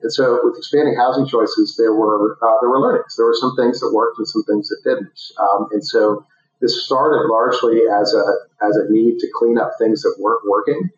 And 0.01 0.13
so, 0.13 0.39
with 0.43 0.57
expanding 0.57 0.95
housing 0.95 1.27
choices, 1.27 1.75
there 1.77 1.93
were 1.93 2.37
uh, 2.41 2.55
there 2.61 2.69
were 2.69 2.79
learnings. 2.79 3.15
There 3.17 3.25
were 3.25 3.35
some 3.35 3.55
things 3.57 3.81
that 3.81 3.91
worked 3.93 4.17
and 4.17 4.27
some 4.27 4.43
things 4.43 4.69
that 4.69 4.79
didn't. 4.83 5.19
Um, 5.37 5.67
and 5.71 5.85
so, 5.85 6.25
this 6.63 6.85
started 6.85 7.27
largely 7.27 7.81
as 7.91 8.13
a 8.13 8.23
as 8.63 8.77
a 8.77 8.89
need 8.89 9.19
to 9.19 9.27
clean 9.35 9.57
up 9.59 9.73
things 9.77 10.01
that 10.01 10.15
weren't 10.17 10.47
working. 10.47 10.89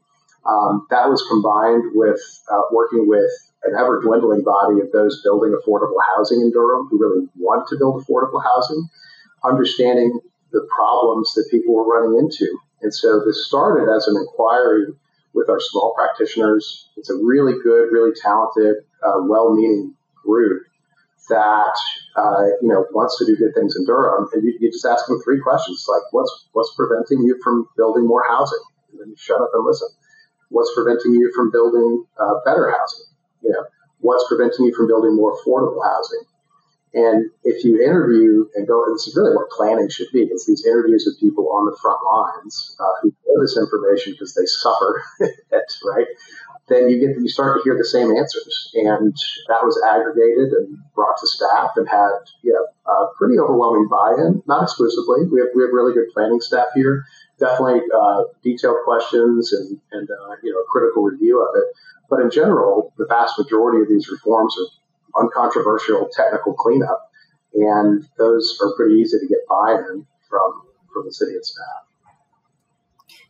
Um, 0.45 0.85
that 0.91 1.09
was 1.09 1.25
combined 1.27 1.91
with 1.95 2.21
uh, 2.51 2.69
working 2.71 3.07
with 3.07 3.31
an 3.63 3.73
ever 3.73 3.99
dwindling 3.99 4.43
body 4.43 4.79
of 4.79 4.91
those 4.91 5.23
building 5.23 5.57
affordable 5.57 5.97
housing 6.15 6.39
in 6.41 6.51
Durham 6.51 6.87
who 6.87 6.99
really 6.99 7.27
want 7.35 7.67
to 7.69 7.77
build 7.79 8.05
affordable 8.05 8.43
housing, 8.43 8.87
understanding 9.43 10.19
the 10.51 10.67
problems 10.69 11.33
that 11.33 11.47
people 11.49 11.73
were 11.73 11.99
running 11.99 12.19
into. 12.19 12.47
And 12.83 12.93
so 12.93 13.25
this 13.25 13.47
started 13.47 13.91
as 13.91 14.05
an 14.05 14.17
inquiry 14.17 14.85
with 15.33 15.49
our 15.49 15.59
small 15.59 15.95
practitioners. 15.97 16.89
It's 16.95 17.09
a 17.09 17.15
really 17.15 17.53
good, 17.63 17.91
really 17.91 18.13
talented, 18.21 18.85
uh, 19.01 19.17
well-meaning 19.23 19.95
group 20.23 20.61
that 21.29 21.75
uh, 22.15 22.45
you 22.61 22.67
know 22.67 22.85
wants 22.91 23.17
to 23.19 23.25
do 23.25 23.35
good 23.35 23.53
things 23.55 23.75
in 23.75 23.85
Durham, 23.85 24.27
and 24.33 24.43
you, 24.43 24.57
you, 24.59 24.71
just 24.71 24.85
ask 24.85 25.05
them 25.07 25.21
three 25.23 25.39
questions 25.41 25.85
like, 25.89 26.03
"What's 26.11 26.47
what's 26.53 26.73
preventing 26.75 27.23
you 27.23 27.39
from 27.43 27.67
building 27.77 28.07
more 28.07 28.23
housing?" 28.27 28.63
And 28.91 29.01
then 29.01 29.09
you 29.09 29.15
shut 29.17 29.41
up 29.41 29.51
and 29.53 29.65
listen. 29.65 29.89
What's 30.49 30.73
preventing 30.75 31.13
you 31.13 31.31
from 31.35 31.51
building 31.51 32.05
uh, 32.19 32.35
better 32.45 32.69
housing? 32.71 33.05
You 33.43 33.51
know, 33.51 33.65
what's 33.99 34.25
preventing 34.27 34.65
you 34.65 34.75
from 34.75 34.87
building 34.87 35.15
more 35.15 35.35
affordable 35.35 35.83
housing? 35.83 36.21
And 36.95 37.29
if 37.43 37.65
you 37.65 37.83
interview 37.83 38.47
and 38.55 38.65
go, 38.65 38.85
this 38.93 39.05
is 39.05 39.17
really 39.17 39.35
what 39.35 39.49
planning 39.49 39.89
should 39.89 40.07
be. 40.13 40.21
It's 40.21 40.45
these 40.45 40.65
interviews 40.65 41.03
with 41.05 41.19
people 41.19 41.51
on 41.51 41.65
the 41.65 41.77
front 41.81 41.99
lines 42.07 42.73
uh, 42.79 43.01
who 43.01 43.09
know 43.09 43.41
this 43.41 43.57
information 43.57 44.13
because 44.13 44.33
they 44.33 44.45
suffer 44.45 45.03
it, 45.19 45.73
right? 45.83 46.07
Then 46.67 46.89
you 46.89 46.99
get 46.99 47.19
you 47.21 47.29
start 47.29 47.57
to 47.57 47.63
hear 47.63 47.77
the 47.77 47.85
same 47.85 48.11
answers, 48.15 48.71
and 48.73 49.15
that 49.49 49.63
was 49.63 49.81
aggregated 49.85 50.51
and 50.53 50.79
brought 50.95 51.17
to 51.19 51.27
staff 51.27 51.71
and 51.75 51.87
had 51.87 52.09
know 52.43 52.65
uh, 52.85 53.07
pretty 53.17 53.37
overwhelming 53.37 53.87
buy-in. 53.87 54.41
Not 54.47 54.63
exclusively, 54.63 55.25
we 55.31 55.39
have 55.41 55.49
we 55.55 55.61
have 55.63 55.71
really 55.71 55.93
good 55.93 56.09
planning 56.13 56.41
staff 56.41 56.67
here. 56.73 57.05
Definitely 57.39 57.81
uh, 57.93 58.23
detailed 58.43 58.77
questions 58.83 59.53
and 59.53 59.79
and 59.91 60.09
uh, 60.09 60.35
you 60.41 60.51
know 60.51 60.59
a 60.59 60.65
critical 60.71 61.03
review 61.03 61.41
of 61.41 61.55
it. 61.55 61.65
But 62.09 62.21
in 62.21 62.31
general, 62.31 62.93
the 62.97 63.05
vast 63.07 63.37
majority 63.37 63.81
of 63.81 63.89
these 63.89 64.09
reforms 64.09 64.55
are 64.57 65.23
uncontroversial 65.23 66.09
technical 66.11 66.53
cleanup, 66.53 67.11
and 67.53 68.07
those 68.17 68.57
are 68.61 68.73
pretty 68.75 68.95
easy 68.95 69.19
to 69.19 69.27
get 69.27 69.39
buy-in 69.47 70.05
from 70.27 70.61
from 70.91 71.05
the 71.05 71.13
city 71.13 71.33
and 71.35 71.45
staff. 71.45 71.85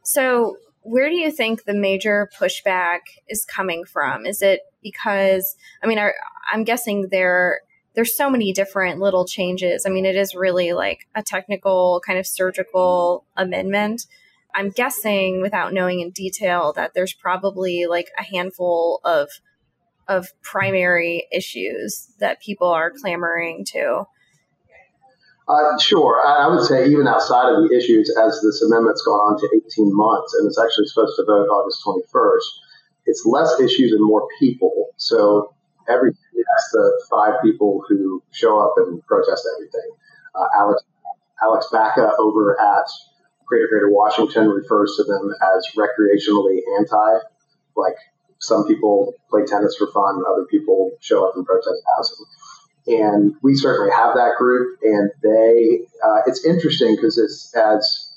So 0.03 0.57
where 0.85 1.09
do 1.09 1.15
you 1.15 1.31
think 1.31 1.63
the 1.63 1.73
major 1.73 2.29
pushback 2.39 2.99
is 3.27 3.43
coming 3.43 3.85
from? 3.85 4.25
Is 4.25 4.43
it 4.43 4.61
because 4.83 5.55
I 5.83 5.87
mean, 5.87 5.99
I'm 6.53 6.63
guessing 6.63 7.07
there 7.09 7.61
there's 7.95 8.15
so 8.15 8.29
many 8.29 8.53
different 8.53 8.99
little 8.99 9.25
changes. 9.25 9.85
I 9.85 9.89
mean, 9.89 10.05
it 10.05 10.15
is 10.15 10.35
really 10.35 10.73
like 10.73 11.07
a 11.15 11.23
technical 11.23 12.01
kind 12.05 12.19
of 12.19 12.27
surgical 12.27 13.25
amendment. 13.35 14.05
I'm 14.53 14.69
guessing 14.69 15.41
without 15.41 15.73
knowing 15.73 16.01
in 16.01 16.11
detail 16.11 16.71
that 16.73 16.91
there's 16.93 17.13
probably 17.13 17.87
like 17.87 18.09
a 18.19 18.23
handful 18.23 19.01
of 19.03 19.29
of 20.07 20.27
primary 20.43 21.25
issues 21.31 22.11
that 22.19 22.41
people 22.41 22.67
are 22.67 22.91
clamoring 22.91 23.65
to. 23.65 24.03
Uh, 25.47 25.77
sure. 25.79 26.21
I, 26.25 26.45
I, 26.45 26.47
would 26.47 26.63
say 26.65 26.89
even 26.89 27.07
outside 27.07 27.53
of 27.53 27.61
the 27.61 27.77
issues, 27.77 28.09
as 28.17 28.41
this 28.41 28.63
amendment's 28.63 29.03
gone 29.03 29.33
on 29.33 29.39
to 29.39 29.49
18 29.53 29.95
months, 29.95 30.33
and 30.33 30.47
it's 30.47 30.57
actually 30.57 30.87
supposed 30.87 31.15
to 31.17 31.25
vote 31.25 31.45
August 31.45 31.83
21st, 31.85 32.41
it's 33.05 33.25
less 33.25 33.59
issues 33.59 33.91
and 33.91 34.03
more 34.03 34.27
people. 34.39 34.89
So 34.97 35.53
every 35.87 36.11
that's 36.11 36.69
the 36.71 37.05
five 37.09 37.41
people 37.43 37.83
who 37.87 38.23
show 38.31 38.59
up 38.59 38.73
and 38.77 39.05
protest 39.05 39.47
everything. 39.55 39.91
Uh, 40.33 40.47
Alex 40.57 40.81
Alex 41.43 41.67
Baca 41.71 42.11
over 42.19 42.59
at 42.59 42.87
Greater 43.45 43.67
Greater 43.67 43.91
Washington 43.91 44.49
refers 44.49 44.95
to 44.97 45.03
them 45.03 45.31
as 45.55 45.67
recreationally 45.77 46.59
anti. 46.79 47.19
Like 47.75 47.95
some 48.39 48.65
people 48.67 49.13
play 49.29 49.45
tennis 49.45 49.75
for 49.77 49.87
fun, 49.91 50.23
other 50.27 50.45
people 50.49 50.91
show 51.01 51.27
up 51.27 51.35
and 51.35 51.45
protest 51.45 51.81
housing 51.95 52.25
and 52.87 53.35
we 53.41 53.55
certainly 53.55 53.91
have 53.91 54.15
that 54.15 54.35
group. 54.37 54.79
And 54.83 55.11
they, 55.21 55.79
uh, 56.03 56.21
it's 56.27 56.45
interesting 56.45 56.95
because 56.95 57.17
it's 57.17 57.55
as 57.55 58.13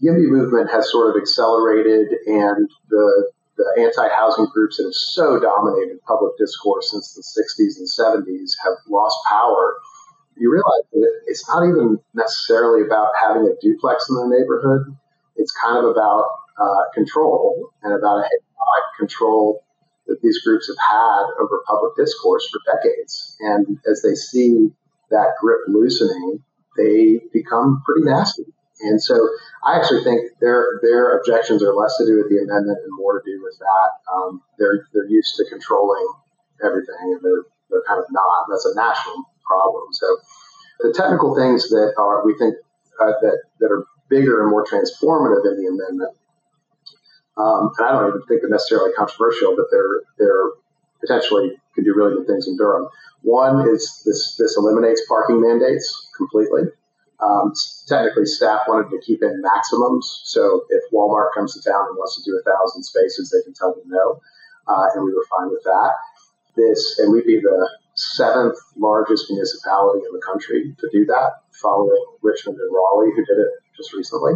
the 0.00 0.08
YIMBY 0.08 0.28
movement 0.28 0.70
has 0.70 0.90
sort 0.90 1.14
of 1.14 1.20
accelerated, 1.20 2.08
and 2.26 2.68
the 2.88 3.30
the 3.56 3.80
anti-housing 3.80 4.46
groups 4.52 4.76
that 4.76 4.84
have 4.84 4.94
so 4.94 5.40
dominated 5.40 6.02
public 6.02 6.36
discourse 6.36 6.90
since 6.90 7.14
the 7.14 7.22
60s 7.22 7.78
and 7.78 7.88
70s 7.88 8.52
have 8.62 8.74
lost 8.88 9.16
power. 9.28 9.76
You 10.36 10.52
realize 10.52 10.84
that 10.92 11.20
it's 11.26 11.48
not 11.48 11.64
even 11.66 11.98
necessarily 12.12 12.84
about 12.84 13.12
having 13.18 13.46
a 13.46 13.56
duplex 13.62 14.10
in 14.10 14.16
the 14.16 14.26
neighborhood. 14.28 14.94
It's 15.36 15.52
kind 15.52 15.78
of 15.78 15.84
about 15.84 16.26
uh, 16.60 16.92
control 16.92 17.72
and 17.82 17.94
about 17.94 18.24
a 18.24 18.28
control 18.98 19.64
that 20.06 20.20
these 20.22 20.40
groups 20.42 20.68
have 20.68 20.76
had 20.78 21.24
over 21.40 21.62
public 21.66 21.96
discourse 21.96 22.48
for 22.50 22.60
decades. 22.64 23.36
And 23.40 23.78
as 23.90 24.02
they 24.02 24.14
see 24.14 24.70
that 25.10 25.34
grip 25.40 25.60
loosening, 25.68 26.42
they 26.76 27.20
become 27.32 27.82
pretty 27.84 28.08
nasty. 28.08 28.44
And 28.80 29.02
so 29.02 29.16
I 29.64 29.78
actually 29.78 30.04
think 30.04 30.20
their 30.40 30.80
their 30.82 31.16
objections 31.18 31.62
are 31.62 31.74
less 31.74 31.96
to 31.96 32.04
do 32.04 32.18
with 32.18 32.28
the 32.28 32.44
amendment 32.44 32.78
and 32.84 32.92
more 32.92 33.18
to 33.18 33.24
do 33.24 33.40
with 33.42 33.56
that. 33.58 33.90
Um, 34.12 34.42
they're 34.58 34.86
they're 34.92 35.08
used 35.08 35.34
to 35.36 35.46
controlling 35.48 36.06
everything, 36.62 37.00
and 37.00 37.20
they're 37.22 37.44
they're 37.70 37.86
kind 37.88 37.98
of 37.98 38.06
not. 38.10 38.46
That's 38.50 38.66
a 38.66 38.76
national 38.76 39.24
problem. 39.46 39.92
So 39.92 40.06
the 40.80 40.92
technical 40.92 41.34
things 41.34 41.70
that 41.70 41.94
are 41.96 42.24
we 42.26 42.36
think 42.36 42.56
uh, 43.00 43.16
that 43.22 43.38
that 43.60 43.72
are 43.72 43.86
bigger 44.10 44.42
and 44.42 44.50
more 44.50 44.64
transformative 44.64 45.44
in 45.48 45.56
the 45.56 45.68
amendment 45.72 46.16
um, 47.36 47.72
and 47.78 47.86
I 47.86 47.92
don't 47.92 48.08
even 48.08 48.22
think 48.22 48.40
they're 48.40 48.50
necessarily 48.50 48.92
controversial, 48.96 49.54
but 49.56 49.66
they're 49.70 50.02
they're 50.18 50.50
potentially 51.00 51.52
could 51.74 51.84
do 51.84 51.94
really 51.94 52.14
good 52.14 52.26
things 52.26 52.48
in 52.48 52.56
Durham. 52.56 52.88
One 53.22 53.68
is 53.68 54.02
this 54.04 54.36
this 54.36 54.56
eliminates 54.56 55.02
parking 55.08 55.40
mandates 55.40 56.08
completely. 56.16 56.72
Um, 57.20 57.52
technically, 57.88 58.26
staff 58.26 58.62
wanted 58.68 58.90
to 58.90 59.00
keep 59.04 59.22
in 59.22 59.40
maximums, 59.40 60.20
so 60.24 60.64
if 60.68 60.82
Walmart 60.92 61.32
comes 61.34 61.54
to 61.54 61.70
town 61.70 61.86
and 61.88 61.96
wants 61.96 62.16
to 62.16 62.30
do 62.30 62.38
a 62.38 62.42
thousand 62.42 62.82
spaces, 62.82 63.30
they 63.30 63.42
can 63.42 63.54
tell 63.54 63.74
them 63.74 63.84
no, 63.86 64.20
uh, 64.68 64.86
and 64.94 65.04
we 65.04 65.14
were 65.14 65.24
fine 65.30 65.50
with 65.50 65.62
that. 65.64 65.92
This 66.56 66.98
and 66.98 67.12
we'd 67.12 67.24
be 67.24 67.40
the 67.40 67.70
seventh 67.94 68.58
largest 68.76 69.30
municipality 69.30 70.04
in 70.06 70.12
the 70.12 70.20
country 70.20 70.74
to 70.78 70.88
do 70.92 71.06
that, 71.06 71.40
following 71.52 72.04
Richmond 72.22 72.58
and 72.58 72.70
Raleigh, 72.72 73.12
who 73.14 73.24
did 73.24 73.38
it 73.38 73.50
just 73.76 73.92
recently. 73.94 74.34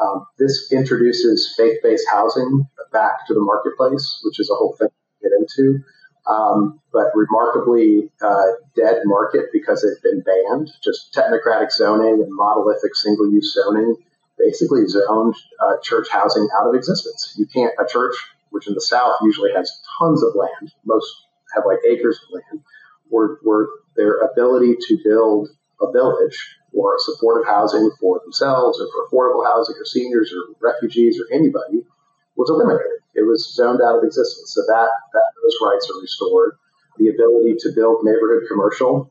Um, 0.00 0.26
this 0.38 0.72
introduces 0.72 1.54
faith-based 1.56 2.06
housing 2.10 2.66
back 2.92 3.26
to 3.26 3.34
the 3.34 3.40
marketplace, 3.40 4.20
which 4.24 4.40
is 4.40 4.50
a 4.50 4.54
whole 4.54 4.74
thing 4.78 4.88
to 4.88 5.28
get 5.28 5.32
into. 5.38 5.84
Um, 6.26 6.80
but 6.92 7.06
remarkably 7.14 8.10
uh, 8.22 8.46
dead 8.76 9.02
market 9.04 9.46
because 9.52 9.84
it's 9.84 10.00
been 10.00 10.22
banned. 10.22 10.70
Just 10.82 11.14
technocratic 11.14 11.72
zoning 11.72 12.22
and 12.22 12.28
monolithic 12.30 12.94
single-use 12.94 13.54
zoning 13.54 13.96
basically 14.38 14.86
zoned 14.86 15.34
uh, 15.60 15.74
church 15.82 16.08
housing 16.10 16.48
out 16.58 16.68
of 16.68 16.74
existence. 16.74 17.34
You 17.36 17.46
can't 17.46 17.72
a 17.78 17.86
church, 17.86 18.14
which 18.50 18.66
in 18.66 18.74
the 18.74 18.80
South 18.80 19.16
usually 19.22 19.52
has 19.52 19.70
tons 19.98 20.22
of 20.22 20.34
land, 20.34 20.72
most 20.84 21.06
have 21.54 21.64
like 21.66 21.78
acres 21.88 22.18
of 22.22 22.40
land, 22.40 22.64
where, 23.08 23.38
where 23.42 23.66
their 23.96 24.18
ability 24.18 24.76
to 24.88 24.98
build 25.04 25.48
a 25.80 25.90
village 25.92 26.56
or 26.72 26.96
supportive 26.98 27.46
housing 27.46 27.90
for 28.00 28.20
themselves 28.22 28.80
or 28.80 28.88
for 28.92 29.06
affordable 29.06 29.44
housing 29.44 29.76
or 29.76 29.84
seniors 29.84 30.32
or 30.32 30.54
refugees 30.60 31.20
or 31.20 31.26
anybody 31.34 31.82
was 32.36 32.50
eliminated. 32.50 33.02
It 33.14 33.26
was 33.26 33.54
zoned 33.54 33.80
out 33.82 33.98
of 33.98 34.04
existence. 34.04 34.54
So 34.54 34.62
that, 34.62 34.88
that 35.12 35.22
those 35.42 35.56
rights 35.62 35.90
are 35.90 36.00
restored. 36.00 36.56
The 36.98 37.08
ability 37.08 37.56
to 37.60 37.72
build 37.74 38.04
neighborhood 38.04 38.44
commercial. 38.48 39.10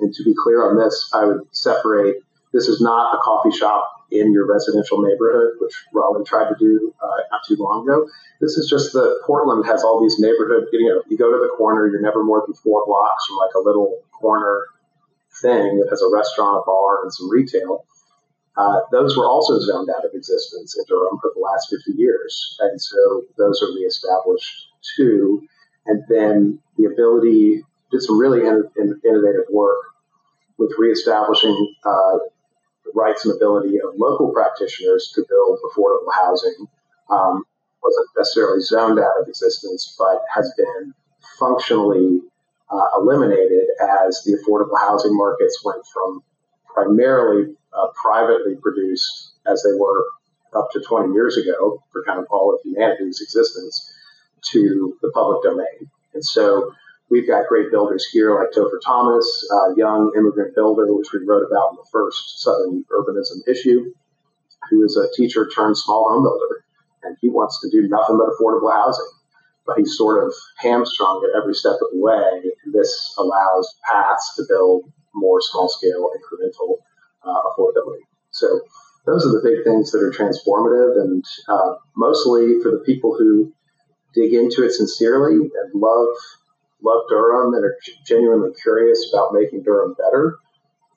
And 0.00 0.12
to 0.14 0.24
be 0.24 0.34
clear 0.34 0.68
on 0.68 0.78
this, 0.78 1.10
I 1.12 1.24
would 1.24 1.42
separate 1.52 2.16
this 2.52 2.68
is 2.68 2.80
not 2.80 3.14
a 3.14 3.18
coffee 3.18 3.56
shop 3.56 3.88
in 4.10 4.32
your 4.32 4.46
residential 4.46 5.00
neighborhood, 5.02 5.54
which 5.60 5.72
Raleigh 5.92 6.24
tried 6.24 6.48
to 6.48 6.56
do 6.58 6.92
uh, 7.00 7.22
not 7.30 7.42
too 7.46 7.56
long 7.56 7.86
ago. 7.86 8.08
This 8.40 8.56
is 8.56 8.68
just 8.68 8.92
that 8.92 9.20
Portland 9.24 9.64
has 9.66 9.84
all 9.84 10.02
these 10.02 10.18
neighborhood, 10.18 10.66
you 10.72 10.88
know, 10.88 11.02
you 11.08 11.16
go 11.16 11.30
to 11.30 11.38
the 11.38 11.54
corner, 11.56 11.86
you're 11.88 12.00
never 12.00 12.24
more 12.24 12.42
than 12.44 12.54
four 12.54 12.84
blocks 12.86 13.26
from 13.26 13.36
like 13.36 13.54
a 13.54 13.60
little 13.60 14.02
corner 14.12 14.66
thing 15.42 15.78
that 15.78 15.88
has 15.90 16.02
a 16.02 16.14
restaurant, 16.14 16.62
a 16.62 16.66
bar, 16.66 17.02
and 17.02 17.12
some 17.12 17.30
retail. 17.30 17.84
Uh, 18.56 18.80
those 18.92 19.16
were 19.16 19.26
also 19.26 19.58
zoned 19.60 19.88
out 19.90 20.04
of 20.04 20.12
existence 20.12 20.76
in 20.76 20.84
Durham 20.88 21.18
for 21.20 21.30
the 21.34 21.40
last 21.40 21.68
50 21.70 21.92
years. 21.92 22.56
And 22.60 22.80
so 22.80 23.22
those 23.38 23.62
are 23.62 23.74
reestablished 23.74 24.68
too. 24.96 25.46
And 25.86 26.02
then 26.08 26.58
the 26.76 26.84
ability, 26.86 27.62
did 27.90 28.02
some 28.02 28.18
really 28.18 28.46
in, 28.46 28.64
in, 28.76 29.00
innovative 29.04 29.46
work 29.50 29.78
with 30.58 30.72
reestablishing 30.78 31.74
uh, 31.84 32.18
the 32.84 32.92
rights 32.94 33.24
and 33.24 33.34
ability 33.34 33.78
of 33.80 33.94
local 33.96 34.32
practitioners 34.32 35.12
to 35.14 35.24
build 35.28 35.58
affordable 35.64 36.12
housing. 36.12 36.66
Um, 37.08 37.44
wasn't 37.82 38.08
necessarily 38.16 38.60
zoned 38.60 38.98
out 38.98 39.20
of 39.20 39.28
existence, 39.28 39.96
but 39.98 40.22
has 40.34 40.52
been 40.56 40.92
functionally 41.38 42.20
uh, 42.70 42.98
eliminated 42.98 43.66
as 43.80 44.22
the 44.24 44.38
affordable 44.38 44.78
housing 44.78 45.16
markets 45.16 45.62
went 45.64 45.84
from 45.92 46.22
primarily 46.72 47.54
uh, 47.72 47.86
privately 48.00 48.56
produced 48.56 49.32
as 49.46 49.62
they 49.62 49.76
were 49.78 50.04
up 50.54 50.68
to 50.72 50.80
20 50.80 51.12
years 51.12 51.36
ago 51.36 51.82
for 51.92 52.04
kind 52.04 52.18
of 52.18 52.26
all 52.30 52.52
of 52.52 52.60
humanity's 52.64 53.20
existence 53.20 53.92
to 54.42 54.96
the 55.02 55.10
public 55.12 55.42
domain. 55.42 55.90
And 56.14 56.24
so 56.24 56.72
we've 57.08 57.26
got 57.26 57.48
great 57.48 57.70
builders 57.70 58.06
here 58.10 58.38
like 58.38 58.50
Topher 58.52 58.80
Thomas, 58.84 59.48
a 59.50 59.76
young 59.76 60.12
immigrant 60.16 60.54
builder, 60.54 60.86
which 60.88 61.12
we 61.12 61.20
wrote 61.24 61.46
about 61.46 61.70
in 61.70 61.76
the 61.76 61.88
first 61.92 62.40
Southern 62.42 62.84
Urbanism 62.92 63.46
issue, 63.48 63.92
who 64.70 64.84
is 64.84 64.96
a 64.96 65.08
teacher 65.16 65.48
turned 65.54 65.76
small 65.76 66.08
home 66.10 66.24
builder. 66.24 66.64
And 67.02 67.16
he 67.20 67.28
wants 67.28 67.60
to 67.60 67.70
do 67.70 67.88
nothing 67.88 68.18
but 68.18 68.28
affordable 68.28 68.72
housing. 68.72 69.06
But 69.70 69.78
he's 69.78 69.96
sort 69.96 70.26
of 70.26 70.34
hamstrung 70.58 71.22
at 71.30 71.38
every 71.40 71.54
step 71.54 71.74
of 71.74 71.94
the 71.94 72.00
way. 72.02 72.50
This 72.72 73.14
allows 73.18 73.78
paths 73.86 74.34
to 74.34 74.42
build 74.48 74.90
more 75.14 75.40
small 75.40 75.68
scale 75.68 76.10
incremental 76.10 76.78
uh, 77.22 77.40
affordability. 77.50 78.02
So 78.32 78.62
those 79.06 79.24
are 79.24 79.30
the 79.30 79.42
big 79.44 79.62
things 79.62 79.92
that 79.92 80.02
are 80.02 80.10
transformative 80.10 81.00
and 81.00 81.24
uh, 81.48 81.74
mostly 81.96 82.60
for 82.62 82.72
the 82.72 82.82
people 82.84 83.16
who 83.16 83.52
dig 84.12 84.34
into 84.34 84.64
it 84.64 84.72
sincerely 84.72 85.36
and 85.36 85.70
love 85.74 86.16
love 86.82 87.02
Durham 87.08 87.54
and 87.54 87.64
are 87.64 87.76
genuinely 88.06 88.50
curious 88.60 89.08
about 89.12 89.32
making 89.32 89.62
Durham 89.62 89.94
better. 89.94 90.38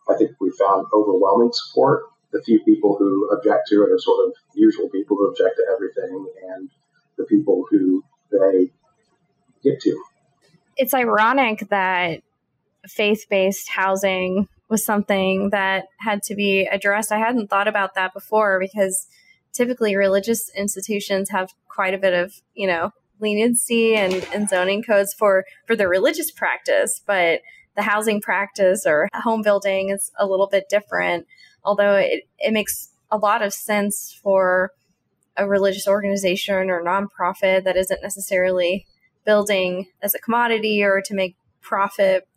I 0.10 0.16
think 0.16 0.32
we 0.40 0.52
found 0.52 0.88
overwhelming 0.94 1.52
support. 1.54 2.04
The 2.32 2.42
few 2.42 2.64
people 2.64 2.96
who 2.98 3.30
object 3.32 3.68
to 3.70 3.84
it 3.84 3.92
are 3.92 4.00
sort 4.00 4.26
of 4.26 4.34
usual 4.56 4.90
people 4.90 5.18
who 5.18 5.28
object 5.30 5.56
to 5.58 5.66
everything, 5.72 6.26
and 6.50 6.70
the 7.16 7.26
people 7.26 7.64
who 7.70 8.04
get 9.64 9.80
to. 9.82 10.04
It's 10.78 10.94
ironic 10.94 11.70
that 11.70 12.22
faith 12.88 13.26
based 13.30 13.70
housing 13.70 14.48
was 14.70 14.84
something 14.84 15.52
that 15.52 15.86
had 16.00 16.24
to 16.24 16.36
be 16.36 16.66
addressed. 16.66 17.12
I 17.12 17.20
hadn't 17.20 17.50
thought 17.50 17.68
about 17.68 17.96
that 17.96 18.14
before 18.14 18.60
because 18.60 19.08
typically 19.54 19.96
religious 19.96 20.50
institutions 20.56 21.30
have 21.30 21.54
quite 21.68 21.94
a 21.94 21.98
bit 21.98 22.14
of, 22.14 22.42
you 22.56 22.68
know, 22.68 22.92
leniency 23.20 23.96
and, 23.96 24.14
and 24.34 24.50
zoning 24.50 24.84
codes 24.84 25.14
for 25.14 25.46
for 25.66 25.76
the 25.76 25.88
religious 25.88 26.32
practice, 26.32 27.02
but 27.06 27.42
the 27.76 27.84
housing 27.84 28.22
practice 28.22 28.86
or 28.86 29.08
home 29.14 29.42
building 29.42 29.90
is 29.90 30.12
a 30.20 30.26
little 30.26 30.48
bit 30.48 30.70
different. 30.70 31.26
Although 31.64 31.96
it, 31.96 32.24
it 32.40 32.52
makes 32.52 32.90
a 33.12 33.18
lot 33.18 33.42
of 33.42 33.54
sense 33.54 34.18
for 34.22 34.72
a 35.38 35.48
religious 35.48 35.88
organization 35.88 36.70
or 36.70 36.84
nonprofit 36.84 37.64
that 37.64 37.78
isn't 37.78 38.02
necessarily 38.02 38.86
building 39.26 39.88
as 40.02 40.14
a 40.14 40.20
commodity 40.20 40.84
or 40.84 41.02
to 41.02 41.14
make 41.14 41.36
profit 41.62 42.28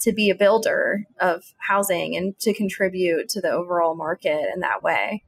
to 0.00 0.12
be 0.12 0.30
a 0.30 0.34
builder 0.34 1.04
of 1.20 1.42
housing 1.58 2.16
and 2.16 2.38
to 2.38 2.52
contribute 2.52 3.28
to 3.30 3.40
the 3.40 3.50
overall 3.50 3.94
market 3.94 4.50
in 4.54 4.60
that 4.60 4.82
way. 4.82 5.22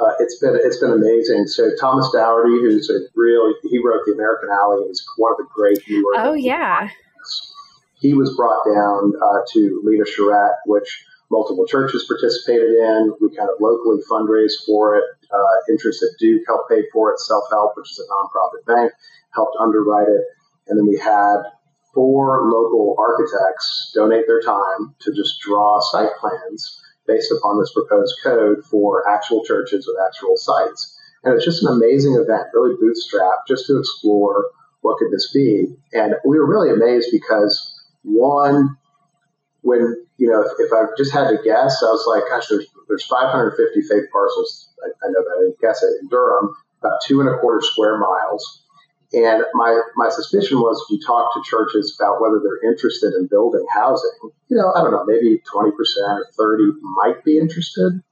Uh, 0.00 0.12
it's 0.20 0.38
been 0.38 0.56
it's 0.62 0.78
been 0.78 0.92
amazing. 0.92 1.46
So 1.46 1.70
Thomas 1.80 2.08
Dougherty, 2.12 2.60
who's 2.60 2.88
a 2.88 3.00
really 3.16 3.54
he 3.64 3.78
wrote 3.78 4.02
the 4.06 4.12
American 4.12 4.48
Alley, 4.50 4.84
is 4.84 5.04
one 5.16 5.32
of 5.32 5.38
the 5.38 5.46
great 5.52 5.80
New. 5.88 6.12
Oh 6.16 6.34
yeah. 6.34 6.88
He 8.00 8.14
was 8.14 8.34
brought 8.36 8.64
down 8.64 9.12
uh, 9.20 9.40
to 9.54 9.82
lead 9.84 10.00
a 10.00 10.06
charrette, 10.06 10.58
which 10.66 11.04
multiple 11.32 11.66
churches 11.66 12.04
participated 12.06 12.70
in. 12.70 13.12
We 13.20 13.34
kind 13.34 13.50
of 13.50 13.56
locally 13.60 14.00
fundraised 14.08 14.64
for 14.66 14.96
it. 14.96 15.04
Uh, 15.32 15.72
Interest 15.72 16.02
at 16.02 16.18
Duke 16.18 16.42
helped 16.46 16.70
pay 16.70 16.82
for 16.92 17.12
it. 17.12 17.20
Self 17.20 17.44
Help, 17.50 17.72
which 17.76 17.90
is 17.90 17.98
a 17.98 18.08
nonprofit 18.12 18.64
bank, 18.66 18.92
helped 19.34 19.56
underwrite 19.60 20.08
it. 20.08 20.24
And 20.68 20.78
then 20.78 20.86
we 20.86 20.98
had 20.98 21.42
four 21.94 22.50
local 22.50 22.96
architects 22.98 23.90
donate 23.94 24.26
their 24.26 24.40
time 24.40 24.94
to 25.00 25.12
just 25.12 25.40
draw 25.40 25.80
site 25.80 26.14
plans 26.20 26.80
based 27.06 27.32
upon 27.32 27.58
this 27.58 27.72
proposed 27.72 28.14
code 28.22 28.64
for 28.70 29.08
actual 29.08 29.42
churches 29.44 29.86
with 29.86 29.96
actual 30.06 30.36
sites. 30.36 30.94
And 31.24 31.34
it's 31.34 31.44
just 31.44 31.64
an 31.64 31.72
amazing 31.72 32.14
event, 32.14 32.48
really 32.52 32.76
bootstrapped, 32.76 33.48
just 33.48 33.66
to 33.66 33.78
explore 33.78 34.50
what 34.82 34.98
could 34.98 35.10
this 35.10 35.32
be. 35.32 35.66
And 35.92 36.14
we 36.24 36.38
were 36.38 36.46
really 36.46 36.70
amazed 36.70 37.08
because 37.10 37.74
one, 38.02 38.76
when 39.62 40.06
you 40.18 40.30
know, 40.30 40.42
if, 40.42 40.52
if 40.58 40.72
I 40.72 40.84
just 40.96 41.12
had 41.12 41.28
to 41.28 41.38
guess, 41.42 41.82
I 41.82 41.86
was 41.86 42.06
like, 42.06 42.28
gosh, 42.28 42.48
there's 42.48 42.66
there's 42.88 43.06
550 43.06 43.82
faith 43.82 44.10
parcels. 44.12 44.70
I, 44.82 45.06
I 45.06 45.10
know 45.10 45.22
that 45.22 45.44
in 45.44 45.54
it 45.54 46.02
in 46.02 46.08
Durham, 46.08 46.54
about 46.80 46.98
two 47.04 47.20
and 47.20 47.28
a 47.28 47.38
quarter 47.38 47.60
square 47.60 47.98
miles. 47.98 48.62
And 49.12 49.42
my, 49.54 49.80
my 49.96 50.10
suspicion 50.10 50.58
was 50.60 50.84
if 50.84 50.90
you 50.90 51.00
talk 51.06 51.32
to 51.32 51.40
churches 51.48 51.96
about 51.98 52.20
whether 52.20 52.40
they're 52.42 52.70
interested 52.70 53.14
in 53.14 53.26
building 53.26 53.64
housing, 53.72 54.10
you 54.48 54.56
know, 54.56 54.72
I 54.74 54.82
don't 54.82 54.92
know, 54.92 55.04
maybe 55.06 55.40
20% 55.50 55.72
or 55.72 56.26
30 56.36 56.78
might 56.82 57.24
be 57.24 57.38
interested. 57.38 58.02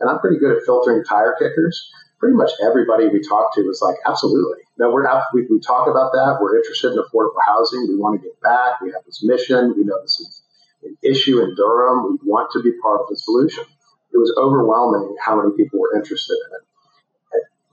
And 0.00 0.10
I'm 0.10 0.18
pretty 0.18 0.38
good 0.38 0.56
at 0.56 0.64
filtering 0.64 1.04
tire 1.04 1.34
kickers. 1.38 1.90
Pretty 2.20 2.36
much 2.36 2.50
everybody 2.62 3.08
we 3.08 3.26
talked 3.26 3.54
to 3.54 3.62
was 3.62 3.80
like, 3.80 3.96
absolutely. 4.06 4.60
No, 4.78 4.90
we're 4.90 5.02
not, 5.02 5.24
we, 5.32 5.46
we 5.50 5.58
talk 5.58 5.88
about 5.88 6.12
that. 6.12 6.38
We're 6.40 6.58
interested 6.58 6.92
in 6.92 6.98
affordable 6.98 7.40
housing. 7.46 7.88
We 7.88 7.96
want 7.96 8.20
to 8.20 8.28
get 8.28 8.38
back. 8.42 8.80
We 8.82 8.92
have 8.92 9.04
this 9.06 9.22
mission. 9.24 9.74
We 9.76 9.84
know 9.84 10.00
this 10.02 10.20
is 10.20 10.42
an 10.82 10.96
issue 11.02 11.40
in 11.40 11.54
Durham. 11.54 12.18
We 12.22 12.30
want 12.30 12.50
to 12.52 12.62
be 12.62 12.72
part 12.82 13.00
of 13.00 13.06
the 13.08 13.16
solution. 13.16 13.64
It 14.12 14.18
was 14.18 14.32
overwhelming 14.38 15.16
how 15.20 15.40
many 15.40 15.56
people 15.56 15.80
were 15.80 15.96
interested 15.96 16.34
in 16.34 16.56
it. 16.56 16.62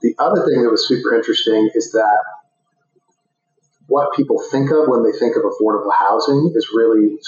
The 0.02 0.22
other 0.22 0.46
thing 0.46 0.62
that 0.62 0.70
was 0.70 0.88
super 0.88 1.14
interesting 1.14 1.70
is 1.74 1.92
that 1.92 2.18
what 3.86 4.14
people 4.14 4.42
think 4.50 4.70
of 4.70 4.88
when 4.88 5.02
they 5.02 5.12
think 5.12 5.36
of 5.36 5.42
affordable 5.42 5.92
housing 5.92 6.52
is 6.54 6.68
really 6.72 7.18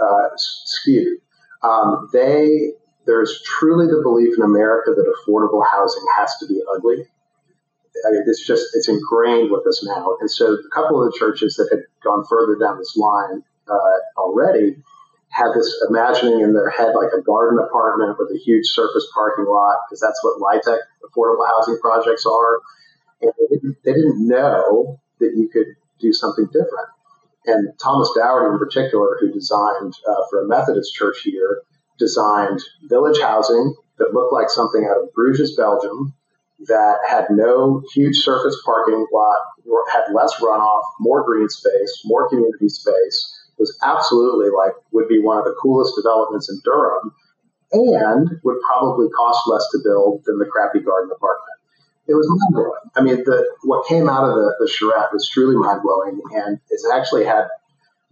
uh, 0.00 0.28
skewed. 0.36 1.18
Um, 1.62 2.08
they 2.12 2.72
there's 3.06 3.40
truly 3.42 3.86
the 3.86 4.00
belief 4.02 4.34
in 4.36 4.42
America 4.42 4.90
that 4.90 5.06
affordable 5.06 5.62
housing 5.70 6.02
has 6.18 6.34
to 6.40 6.46
be 6.46 6.60
ugly. 6.74 7.06
I 8.04 8.10
mean, 8.10 8.24
it's 8.26 8.44
just 8.44 8.66
it's 8.74 8.88
ingrained 8.88 9.50
with 9.50 9.66
us 9.66 9.84
now. 9.86 10.16
And 10.20 10.30
so, 10.30 10.54
a 10.54 10.68
couple 10.74 11.02
of 11.02 11.12
the 11.12 11.18
churches 11.18 11.54
that 11.56 11.68
had 11.70 11.84
gone 12.02 12.24
further 12.28 12.56
down 12.58 12.78
this 12.78 12.96
line 12.96 13.42
uh, 13.68 14.20
already 14.20 14.76
had 15.36 15.52
this 15.54 15.68
imagining 15.90 16.40
in 16.40 16.54
their 16.54 16.70
head 16.70 16.96
like 16.96 17.12
a 17.12 17.20
garden 17.20 17.58
apartment 17.58 18.16
with 18.18 18.30
a 18.34 18.38
huge 18.38 18.64
surface 18.64 19.06
parking 19.12 19.44
lot, 19.44 19.76
because 19.84 20.00
that's 20.00 20.18
what 20.24 20.40
LIHTC 20.40 20.78
affordable 21.04 21.46
housing 21.46 21.78
projects 21.78 22.24
are. 22.24 22.60
And 23.20 23.32
they 23.38 23.56
didn't, 23.56 23.76
they 23.84 23.92
didn't 23.92 24.26
know 24.26 24.98
that 25.20 25.32
you 25.36 25.50
could 25.52 25.66
do 26.00 26.14
something 26.14 26.46
different. 26.46 26.88
And 27.44 27.68
Thomas 27.78 28.10
Dougherty, 28.16 28.52
in 28.52 28.58
particular, 28.58 29.18
who 29.20 29.30
designed 29.30 29.92
uh, 30.08 30.22
for 30.30 30.42
a 30.42 30.48
Methodist 30.48 30.94
church 30.94 31.20
here, 31.22 31.62
designed 31.98 32.60
village 32.88 33.20
housing 33.20 33.74
that 33.98 34.14
looked 34.14 34.32
like 34.32 34.48
something 34.48 34.88
out 34.90 35.02
of 35.02 35.12
Bruges, 35.12 35.54
Belgium, 35.54 36.14
that 36.66 36.98
had 37.06 37.26
no 37.30 37.82
huge 37.94 38.16
surface 38.16 38.56
parking 38.64 39.06
lot, 39.12 39.36
had 39.92 40.12
less 40.14 40.34
runoff, 40.40 40.82
more 40.98 41.24
green 41.24 41.48
space, 41.48 42.02
more 42.06 42.28
community 42.28 42.68
space, 42.68 43.35
was 43.58 43.76
absolutely 43.82 44.50
like 44.50 44.72
would 44.92 45.08
be 45.08 45.20
one 45.20 45.38
of 45.38 45.44
the 45.44 45.54
coolest 45.60 45.94
developments 45.96 46.50
in 46.50 46.60
Durham, 46.64 47.12
and 47.72 48.40
would 48.44 48.60
probably 48.66 49.08
cost 49.10 49.48
less 49.48 49.66
to 49.72 49.78
build 49.82 50.22
than 50.24 50.38
the 50.38 50.46
crappy 50.46 50.80
garden 50.80 51.10
apartment 51.14 51.56
it 52.08 52.14
was 52.14 52.28
mind 52.28 52.54
blowing. 52.54 52.90
I 52.94 53.00
mean, 53.02 53.24
the 53.24 53.44
what 53.62 53.86
came 53.86 54.08
out 54.08 54.24
of 54.24 54.34
the, 54.34 54.54
the 54.60 54.68
charrette 54.68 55.12
was 55.12 55.28
truly 55.28 55.56
mind 55.56 55.82
blowing, 55.82 56.20
and 56.32 56.58
it's 56.70 56.88
actually 56.88 57.24
had 57.24 57.48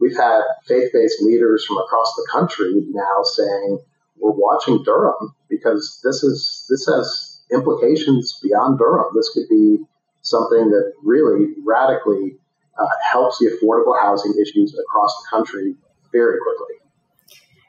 we've 0.01 0.17
had 0.17 0.43
faith 0.67 0.91
based 0.93 1.23
leaders 1.23 1.65
from 1.65 1.79
across 1.79 2.13
the 2.17 2.27
country 2.31 2.73
now 2.91 3.23
saying 3.23 3.79
we're 4.19 4.33
watching 4.33 4.83
Durham 4.83 5.35
because 5.49 6.01
this 6.03 6.23
is 6.23 6.67
this 6.69 6.87
has 6.87 7.43
implications 7.53 8.39
beyond 8.43 8.79
Durham. 8.79 9.13
This 9.15 9.31
could 9.33 9.49
be 9.49 9.79
something 10.23 10.71
that 10.71 10.93
really 11.03 11.55
radically 11.65 12.39
uh, 12.79 12.87
helps 13.11 13.39
the 13.39 13.47
affordable 13.47 13.99
housing 14.01 14.35
issues 14.41 14.77
across 14.79 15.15
the 15.23 15.37
country 15.37 15.75
very 16.13 16.39
quickly. 16.41 16.77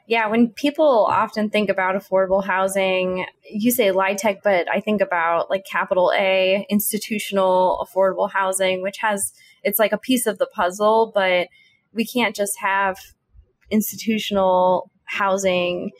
Yeah, 0.08 0.28
when 0.28 0.50
people 0.50 1.06
often 1.10 1.50
think 1.50 1.68
about 1.68 1.96
affordable 1.96 2.44
housing, 2.44 3.26
you 3.50 3.72
say 3.72 3.88
LIHTC, 3.88 4.38
but 4.44 4.70
I 4.70 4.80
think 4.80 5.00
about 5.00 5.50
like 5.50 5.64
capital 5.66 6.12
A, 6.16 6.64
institutional 6.70 7.84
affordable 7.84 8.30
housing, 8.30 8.82
which 8.82 8.98
has, 8.98 9.32
it's 9.64 9.80
like 9.80 9.90
a 9.90 9.98
piece 9.98 10.26
of 10.26 10.38
the 10.38 10.46
puzzle, 10.46 11.10
but 11.12 11.48
we 11.92 12.06
can't 12.06 12.36
just 12.36 12.56
have 12.60 12.98
institutional 13.68 14.92
housing 15.06 15.90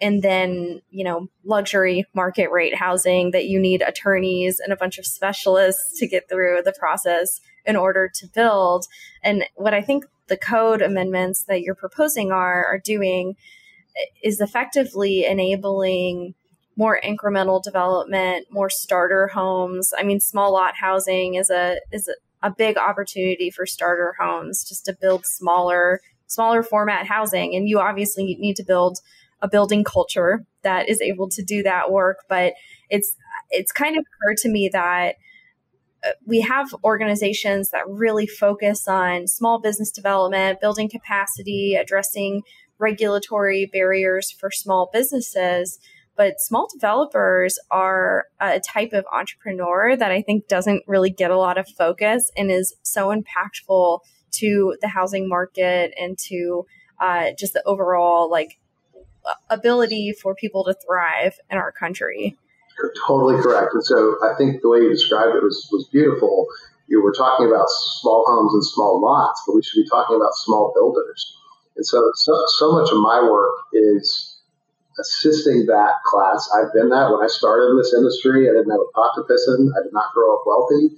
and 0.00 0.22
then, 0.22 0.82
you 0.90 1.04
know, 1.04 1.28
luxury 1.44 2.04
market 2.14 2.50
rate 2.50 2.74
housing 2.74 3.32
that 3.32 3.46
you 3.46 3.60
need 3.60 3.82
attorneys 3.82 4.60
and 4.60 4.72
a 4.72 4.76
bunch 4.76 4.98
of 4.98 5.06
specialists 5.06 5.98
to 5.98 6.06
get 6.06 6.28
through 6.28 6.60
the 6.64 6.72
process 6.72 7.40
in 7.64 7.76
order 7.76 8.10
to 8.14 8.26
build. 8.26 8.86
And 9.22 9.44
what 9.54 9.74
I 9.74 9.82
think 9.82 10.04
the 10.28 10.36
code 10.36 10.82
amendments 10.82 11.44
that 11.44 11.62
you're 11.62 11.74
proposing 11.74 12.32
are 12.32 12.64
are 12.64 12.78
doing 12.78 13.36
is 14.22 14.40
effectively 14.40 15.24
enabling 15.26 16.34
more 16.76 16.98
incremental 17.04 17.62
development, 17.62 18.46
more 18.50 18.70
starter 18.70 19.28
homes. 19.28 19.92
I 19.98 20.02
mean, 20.02 20.20
small 20.20 20.52
lot 20.52 20.74
housing 20.76 21.34
is 21.34 21.50
a 21.50 21.80
is 21.90 22.08
a, 22.08 22.48
a 22.48 22.50
big 22.50 22.76
opportunity 22.78 23.50
for 23.50 23.66
starter 23.66 24.14
homes 24.18 24.64
just 24.64 24.84
to 24.86 24.96
build 25.00 25.26
smaller 25.26 26.00
smaller 26.26 26.62
format 26.62 27.06
housing 27.06 27.54
and 27.54 27.68
you 27.68 27.78
obviously 27.78 28.36
need 28.40 28.56
to 28.56 28.64
build 28.64 28.98
a 29.42 29.48
building 29.48 29.84
culture 29.84 30.46
that 30.62 30.88
is 30.88 31.00
able 31.02 31.28
to 31.28 31.42
do 31.42 31.62
that 31.62 31.90
work, 31.90 32.18
but 32.28 32.54
it's 32.88 33.16
it's 33.50 33.72
kind 33.72 33.96
of 33.96 34.04
occurred 34.14 34.36
to 34.38 34.48
me 34.48 34.70
that 34.72 35.16
we 36.26 36.40
have 36.40 36.74
organizations 36.84 37.70
that 37.70 37.88
really 37.88 38.26
focus 38.26 38.88
on 38.88 39.26
small 39.26 39.60
business 39.60 39.90
development, 39.90 40.60
building 40.60 40.88
capacity, 40.88 41.74
addressing 41.74 42.42
regulatory 42.78 43.66
barriers 43.72 44.30
for 44.30 44.50
small 44.50 44.90
businesses. 44.92 45.78
But 46.16 46.40
small 46.40 46.68
developers 46.72 47.58
are 47.70 48.26
a 48.40 48.60
type 48.60 48.92
of 48.92 49.06
entrepreneur 49.12 49.96
that 49.96 50.10
I 50.12 50.22
think 50.22 50.46
doesn't 50.46 50.84
really 50.86 51.10
get 51.10 51.30
a 51.30 51.38
lot 51.38 51.56
of 51.56 51.66
focus 51.68 52.30
and 52.36 52.50
is 52.50 52.74
so 52.82 53.14
impactful 53.14 54.00
to 54.32 54.76
the 54.80 54.88
housing 54.88 55.28
market 55.28 55.94
and 55.98 56.18
to 56.26 56.66
uh, 57.00 57.30
just 57.38 57.54
the 57.54 57.62
overall 57.64 58.30
like 58.30 58.58
ability 59.50 60.12
for 60.12 60.34
people 60.34 60.64
to 60.64 60.74
thrive 60.86 61.38
in 61.50 61.58
our 61.58 61.72
country. 61.72 62.36
Totally 63.06 63.40
correct. 63.42 63.74
And 63.74 63.84
so 63.84 64.16
I 64.22 64.34
think 64.36 64.62
the 64.62 64.68
way 64.68 64.78
you 64.78 64.90
described 64.90 65.36
it 65.36 65.42
was, 65.42 65.68
was 65.70 65.88
beautiful. 65.92 66.46
You 66.88 67.02
were 67.02 67.12
talking 67.12 67.46
about 67.46 67.66
small 68.00 68.24
homes 68.26 68.54
and 68.54 68.64
small 68.64 69.00
lots, 69.00 69.42
but 69.46 69.54
we 69.54 69.62
should 69.62 69.82
be 69.82 69.88
talking 69.88 70.16
about 70.16 70.34
small 70.34 70.72
builders. 70.74 71.36
And 71.76 71.86
so, 71.86 72.10
so, 72.14 72.32
so 72.58 72.72
much 72.72 72.90
of 72.90 72.98
my 72.98 73.22
work 73.22 73.54
is 73.72 74.38
assisting 74.98 75.66
that 75.66 76.02
class. 76.04 76.50
I've 76.54 76.72
been 76.74 76.90
that 76.90 77.10
when 77.10 77.22
I 77.24 77.28
started 77.28 77.70
in 77.70 77.78
this 77.78 77.94
industry. 77.94 78.48
I 78.48 78.52
didn't 78.52 78.70
have 78.70 78.80
a 78.80 78.92
pot 78.92 79.12
to 79.16 79.22
piss 79.24 79.48
in. 79.48 79.72
I 79.78 79.82
did 79.82 79.92
not 79.92 80.12
grow 80.12 80.34
up 80.36 80.42
wealthy. 80.44 80.90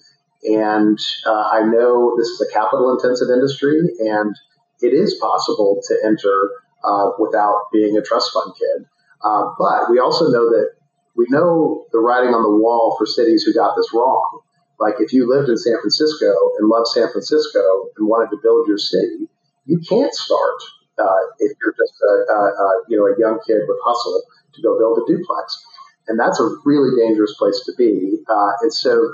And 0.44 0.98
uh, 1.26 1.48
I 1.52 1.62
know 1.62 2.14
this 2.18 2.28
is 2.28 2.40
a 2.40 2.52
capital 2.52 2.90
intensive 2.90 3.28
industry, 3.30 3.80
and 4.00 4.34
it 4.82 4.92
is 4.92 5.14
possible 5.14 5.80
to 5.88 5.94
enter 6.04 6.50
uh, 6.84 7.10
without 7.18 7.70
being 7.72 7.96
a 7.96 8.02
trust 8.02 8.32
fund 8.32 8.52
kid. 8.58 8.86
Uh, 9.22 9.52
but 9.58 9.90
we 9.90 9.98
also 9.98 10.26
know 10.28 10.50
that 10.50 10.73
we 11.16 11.26
know 11.28 11.86
the 11.92 11.98
writing 11.98 12.34
on 12.34 12.42
the 12.42 12.56
wall 12.56 12.96
for 12.98 13.06
cities 13.06 13.44
who 13.44 13.54
got 13.54 13.74
this 13.76 13.90
wrong. 13.94 14.40
Like 14.80 14.94
if 14.98 15.12
you 15.12 15.28
lived 15.28 15.48
in 15.48 15.56
San 15.56 15.78
Francisco 15.80 16.34
and 16.58 16.68
loved 16.68 16.88
San 16.88 17.10
Francisco 17.10 17.88
and 17.96 18.08
wanted 18.08 18.30
to 18.30 18.42
build 18.42 18.66
your 18.66 18.78
city, 18.78 19.30
you 19.64 19.78
can't 19.88 20.12
start 20.12 20.60
uh, 20.98 21.22
if 21.38 21.52
you're 21.62 21.74
just 21.74 21.94
a, 22.02 22.32
a, 22.32 22.38
a, 22.38 22.82
you 22.88 22.98
know 22.98 23.06
a 23.06 23.18
young 23.18 23.38
kid 23.46 23.62
with 23.66 23.78
hustle 23.84 24.22
to 24.54 24.62
go 24.62 24.78
build 24.78 24.98
a 24.98 25.06
duplex, 25.06 25.64
and 26.08 26.18
that's 26.18 26.40
a 26.40 26.48
really 26.64 26.90
dangerous 26.98 27.34
place 27.38 27.62
to 27.66 27.72
be. 27.78 28.18
Uh, 28.28 28.52
and 28.62 28.72
so, 28.72 29.10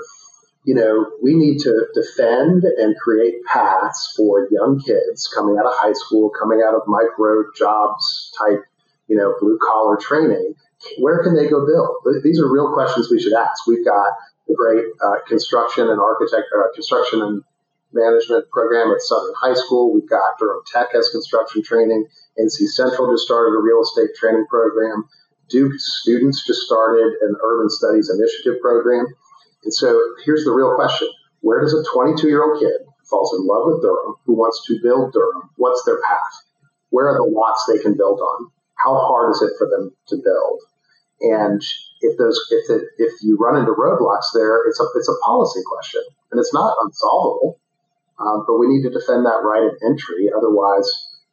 you 0.65 0.75
know, 0.75 1.05
we 1.23 1.33
need 1.33 1.59
to 1.59 1.87
defend 1.93 2.63
and 2.63 2.95
create 2.97 3.43
paths 3.45 4.13
for 4.17 4.47
young 4.51 4.79
kids 4.79 5.29
coming 5.33 5.57
out 5.57 5.65
of 5.65 5.73
high 5.75 5.93
school, 5.93 6.31
coming 6.39 6.61
out 6.65 6.75
of 6.75 6.81
micro 6.85 7.43
jobs 7.57 8.31
type, 8.37 8.63
you 9.07 9.15
know, 9.15 9.33
blue 9.39 9.57
collar 9.61 9.97
training 9.97 10.53
where 10.97 11.23
can 11.23 11.35
they 11.35 11.49
go 11.49 11.65
build? 11.65 12.23
These 12.23 12.39
are 12.39 12.51
real 12.51 12.73
questions 12.73 13.09
we 13.09 13.21
should 13.21 13.33
ask. 13.33 13.67
We've 13.67 13.85
got 13.85 14.09
the 14.47 14.55
great 14.55 14.85
uh, 15.01 15.23
construction 15.27 15.89
and 15.89 15.99
architect, 15.99 16.47
uh, 16.55 16.73
construction 16.73 17.21
and 17.21 17.43
management 17.93 18.49
program 18.49 18.91
at 18.91 19.01
Southern 19.01 19.33
High 19.39 19.53
School. 19.53 19.93
We've 19.93 20.09
got 20.09 20.39
Durham 20.39 20.61
Tech 20.71 20.87
has 20.93 21.09
construction 21.09 21.63
training. 21.63 22.07
NC 22.39 22.67
Central 22.69 23.11
just 23.11 23.25
started 23.25 23.55
a 23.55 23.61
real 23.61 23.81
estate 23.81 24.15
training 24.17 24.45
program. 24.49 25.05
Duke 25.49 25.73
students 25.77 26.45
just 26.45 26.61
started 26.61 27.11
an 27.21 27.35
urban 27.43 27.69
studies 27.69 28.09
initiative 28.09 28.61
program. 28.61 29.05
And 29.63 29.73
so 29.73 29.99
here's 30.23 30.45
the 30.45 30.51
real 30.51 30.75
question. 30.75 31.09
Where 31.41 31.61
does 31.61 31.73
a 31.73 31.83
22 31.93 32.27
year 32.27 32.43
old 32.43 32.59
kid 32.59 32.71
who 32.87 33.05
falls 33.09 33.35
in 33.37 33.45
love 33.45 33.63
with 33.67 33.81
Durham, 33.81 34.15
who 34.25 34.33
wants 34.33 34.65
to 34.67 34.79
build 34.81 35.11
Durham, 35.11 35.49
what's 35.57 35.83
their 35.83 35.99
path? 36.07 36.45
Where 36.89 37.09
are 37.09 37.17
the 37.17 37.31
lots 37.31 37.65
they 37.67 37.79
can 37.79 37.97
build 37.97 38.19
on? 38.19 38.51
How 38.75 38.95
hard 38.95 39.31
is 39.31 39.41
it 39.41 39.53
for 39.57 39.67
them 39.67 39.91
to 40.07 40.15
build? 40.15 40.61
And 41.21 41.61
if 42.01 42.17
those 42.17 42.39
if 42.49 42.69
it, 42.69 42.83
if 42.97 43.13
you 43.21 43.37
run 43.37 43.57
into 43.57 43.71
roadblocks 43.71 44.33
there, 44.33 44.67
it's 44.67 44.79
a 44.79 44.85
it's 44.95 45.09
a 45.09 45.17
policy 45.23 45.61
question, 45.65 46.01
and 46.31 46.39
it's 46.39 46.53
not 46.53 46.75
unsolvable. 46.83 47.59
Um, 48.19 48.43
but 48.47 48.57
we 48.57 48.67
need 48.67 48.83
to 48.83 48.89
defend 48.89 49.25
that 49.25 49.41
right 49.43 49.65
of 49.65 49.73
entry. 49.85 50.29
Otherwise, 50.35 50.89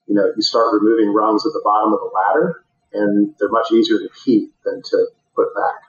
you 0.06 0.14
know, 0.14 0.32
you 0.34 0.42
start 0.42 0.72
removing 0.72 1.12
rungs 1.12 1.44
at 1.44 1.52
the 1.52 1.60
bottom 1.64 1.92
of 1.92 2.00
the 2.00 2.10
ladder, 2.14 2.64
and 2.92 3.34
they're 3.38 3.50
much 3.50 3.70
easier 3.72 3.98
to 3.98 4.08
keep 4.24 4.54
than 4.64 4.82
to 4.82 5.06
put 5.34 5.54
back. 5.54 5.82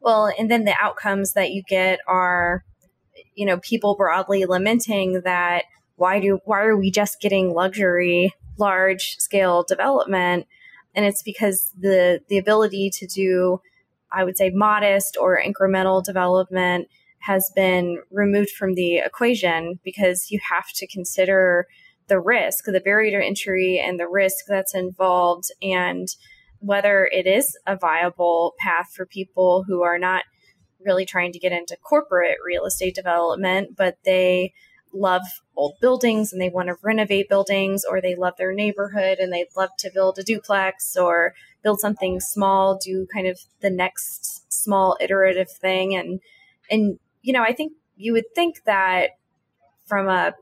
Well, 0.00 0.32
and 0.36 0.50
then 0.50 0.64
the 0.64 0.74
outcomes 0.80 1.34
that 1.34 1.52
you 1.52 1.62
get 1.68 2.00
are, 2.08 2.64
you 3.34 3.46
know, 3.46 3.58
people 3.58 3.94
broadly 3.94 4.44
lamenting 4.46 5.22
that 5.24 5.64
why 5.96 6.18
do 6.18 6.40
why 6.44 6.62
are 6.62 6.76
we 6.76 6.90
just 6.90 7.20
getting 7.20 7.52
luxury 7.52 8.34
large 8.58 9.16
scale 9.18 9.62
development 9.62 10.46
and 10.94 11.04
it's 11.04 11.22
because 11.22 11.72
the 11.78 12.20
the 12.28 12.38
ability 12.38 12.90
to 12.90 13.06
do 13.06 13.60
i 14.12 14.24
would 14.24 14.36
say 14.36 14.50
modest 14.50 15.16
or 15.20 15.40
incremental 15.40 16.02
development 16.02 16.88
has 17.20 17.50
been 17.54 18.02
removed 18.10 18.50
from 18.50 18.74
the 18.74 18.96
equation 18.96 19.78
because 19.84 20.30
you 20.30 20.40
have 20.50 20.68
to 20.74 20.86
consider 20.86 21.66
the 22.08 22.20
risk 22.20 22.64
the 22.66 22.80
barrier 22.80 23.20
to 23.20 23.26
entry 23.26 23.78
and 23.78 23.98
the 23.98 24.08
risk 24.08 24.44
that's 24.48 24.74
involved 24.74 25.50
and 25.62 26.08
whether 26.58 27.08
it 27.12 27.26
is 27.26 27.56
a 27.66 27.76
viable 27.76 28.54
path 28.58 28.92
for 28.94 29.04
people 29.04 29.64
who 29.66 29.82
are 29.82 29.98
not 29.98 30.22
really 30.84 31.04
trying 31.04 31.32
to 31.32 31.38
get 31.38 31.52
into 31.52 31.76
corporate 31.76 32.36
real 32.44 32.64
estate 32.64 32.94
development 32.94 33.76
but 33.76 33.98
they 34.04 34.52
love 34.94 35.22
old 35.56 35.74
buildings 35.80 36.32
and 36.32 36.40
they 36.40 36.48
want 36.48 36.68
to 36.68 36.76
renovate 36.82 37.28
buildings 37.28 37.84
or 37.84 38.00
they 38.00 38.14
love 38.14 38.34
their 38.36 38.52
neighborhood 38.52 39.18
and 39.18 39.32
they'd 39.32 39.48
love 39.56 39.70
to 39.78 39.90
build 39.92 40.18
a 40.18 40.22
duplex 40.22 40.96
or 40.96 41.34
build 41.62 41.80
something 41.80 42.20
small 42.20 42.76
do 42.76 43.06
kind 43.12 43.26
of 43.26 43.38
the 43.60 43.70
next 43.70 44.52
small 44.52 44.96
iterative 45.00 45.50
thing. 45.50 45.94
And 45.94 46.20
and 46.70 46.98
you 47.22 47.32
know 47.32 47.42
i 47.42 47.52
think 47.52 47.72
you 47.96 48.12
would 48.12 48.34
think 48.34 48.64
that 48.64 49.10
from 49.86 50.08
a 50.08 50.32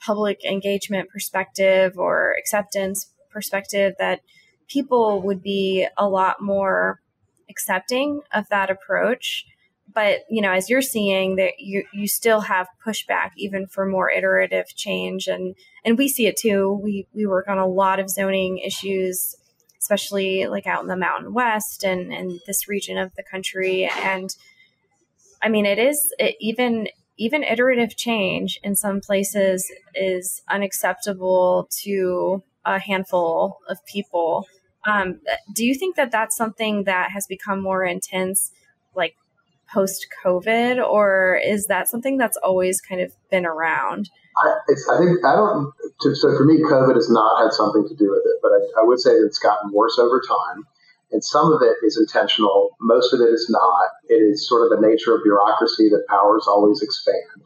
public 0.00 0.44
engagement 0.44 1.08
perspective 1.08 1.96
or 1.96 2.34
acceptance 2.38 3.12
perspective 3.30 3.94
that 3.98 4.20
people 4.68 5.22
would 5.22 5.42
be 5.42 5.86
a 5.96 6.08
lot 6.08 6.42
more 6.42 7.00
accepting 7.48 8.20
of 8.32 8.48
that 8.48 8.70
approach 8.70 9.46
but 9.94 10.20
you 10.30 10.40
know 10.40 10.52
as 10.52 10.68
you're 10.70 10.82
seeing 10.82 11.36
that 11.36 11.58
you 11.58 11.84
you 11.92 12.06
still 12.06 12.40
have 12.40 12.66
pushback 12.84 13.30
even 13.36 13.66
for 13.66 13.86
more 13.86 14.10
iterative 14.10 14.66
change 14.74 15.26
and 15.26 15.54
and 15.84 15.98
we 15.98 16.08
see 16.08 16.26
it 16.26 16.36
too. 16.36 16.80
We 16.82 17.06
we 17.14 17.26
work 17.26 17.48
on 17.48 17.58
a 17.58 17.66
lot 17.66 17.98
of 18.00 18.10
zoning 18.10 18.58
issues 18.58 19.36
especially 19.80 20.46
like 20.46 20.66
out 20.66 20.82
in 20.82 20.88
the 20.88 20.96
mountain 20.96 21.34
west 21.34 21.82
and 21.82 22.12
and 22.12 22.40
this 22.46 22.68
region 22.68 22.96
of 22.96 23.12
the 23.16 23.22
country 23.24 23.90
and 24.04 24.36
i 25.42 25.48
mean 25.48 25.66
it 25.66 25.76
is 25.76 26.14
it, 26.20 26.36
even 26.38 26.86
even 27.18 27.42
iterative 27.44 27.96
change 27.96 28.58
in 28.62 28.74
some 28.74 29.00
places 29.00 29.70
is 29.94 30.42
unacceptable 30.48 31.68
to 31.70 32.42
a 32.64 32.78
handful 32.78 33.58
of 33.68 33.84
people. 33.86 34.46
Um, 34.86 35.20
do 35.54 35.64
you 35.64 35.74
think 35.74 35.96
that 35.96 36.10
that's 36.10 36.36
something 36.36 36.84
that 36.84 37.10
has 37.10 37.26
become 37.26 37.62
more 37.62 37.84
intense 37.84 38.50
like 38.94 39.14
post 39.72 40.06
COVID, 40.24 40.84
or 40.84 41.40
is 41.42 41.66
that 41.66 41.88
something 41.88 42.18
that's 42.18 42.36
always 42.38 42.80
kind 42.80 43.00
of 43.00 43.12
been 43.30 43.46
around? 43.46 44.10
I, 44.42 44.48
I 44.92 44.98
think 44.98 45.24
I 45.24 45.36
don't. 45.36 45.72
So 46.00 46.36
for 46.36 46.44
me, 46.44 46.62
COVID 46.62 46.94
has 46.94 47.10
not 47.10 47.42
had 47.42 47.52
something 47.52 47.86
to 47.88 47.94
do 47.94 48.10
with 48.10 48.22
it, 48.24 48.38
but 48.42 48.52
I, 48.52 48.82
I 48.82 48.84
would 48.84 49.00
say 49.00 49.10
that 49.10 49.26
it's 49.26 49.38
gotten 49.38 49.72
worse 49.72 49.98
over 49.98 50.20
time. 50.26 50.66
And 51.12 51.22
some 51.22 51.52
of 51.52 51.60
it 51.60 51.76
is 51.84 51.98
intentional, 52.00 52.70
most 52.80 53.12
of 53.12 53.20
it 53.20 53.28
is 53.28 53.46
not. 53.50 53.84
It 54.08 54.24
is 54.24 54.48
sort 54.48 54.64
of 54.64 54.70
the 54.70 54.86
nature 54.86 55.14
of 55.14 55.22
bureaucracy 55.22 55.90
that 55.90 56.06
powers 56.08 56.46
always 56.48 56.80
expand. 56.80 57.44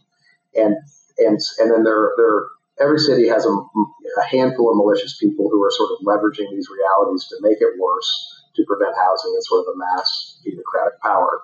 And 0.54 0.76
and 1.18 1.40
and 1.58 1.70
then 1.72 1.82
there 1.82 2.12
there 2.16 2.46
every 2.78 2.98
city 2.98 3.28
has 3.28 3.44
a, 3.44 3.50
a 3.50 4.24
handful 4.28 4.70
of 4.70 4.76
malicious 4.76 5.16
people 5.18 5.48
who 5.50 5.62
are 5.64 5.70
sort 5.70 5.90
of 5.90 6.06
leveraging 6.06 6.50
these 6.50 6.68
realities 6.70 7.26
to 7.28 7.36
make 7.40 7.58
it 7.60 7.74
worse 7.78 8.42
to 8.54 8.64
prevent 8.64 8.94
housing 8.96 9.32
and 9.34 9.44
sort 9.44 9.66
of 9.66 9.74
a 9.74 9.78
mass 9.78 10.38
bureaucratic 10.44 11.00
power. 11.00 11.42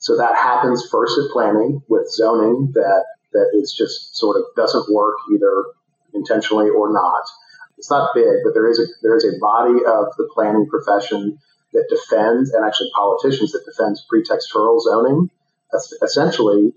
So 0.00 0.16
that 0.16 0.34
happens 0.34 0.88
first 0.90 1.18
at 1.18 1.30
planning 1.30 1.82
with 1.88 2.10
zoning 2.10 2.72
that 2.74 3.04
that 3.32 3.50
is 3.54 3.72
just 3.72 4.16
sort 4.16 4.36
of 4.36 4.42
doesn't 4.56 4.92
work 4.92 5.14
either 5.32 5.64
intentionally 6.14 6.70
or 6.70 6.92
not. 6.92 7.22
It's 7.78 7.90
not 7.90 8.14
big, 8.14 8.42
but 8.44 8.54
there 8.54 8.68
is 8.68 8.80
a 8.80 8.86
there 9.02 9.16
is 9.16 9.24
a 9.24 9.38
body 9.38 9.84
of 9.86 10.16
the 10.16 10.28
planning 10.34 10.66
profession 10.68 11.38
that 11.72 11.86
defends, 11.88 12.50
and 12.50 12.64
actually 12.64 12.90
politicians 12.96 13.52
that 13.52 13.64
defends 13.64 14.04
pretextual 14.10 14.80
zoning. 14.80 15.30
Essentially 16.02 16.72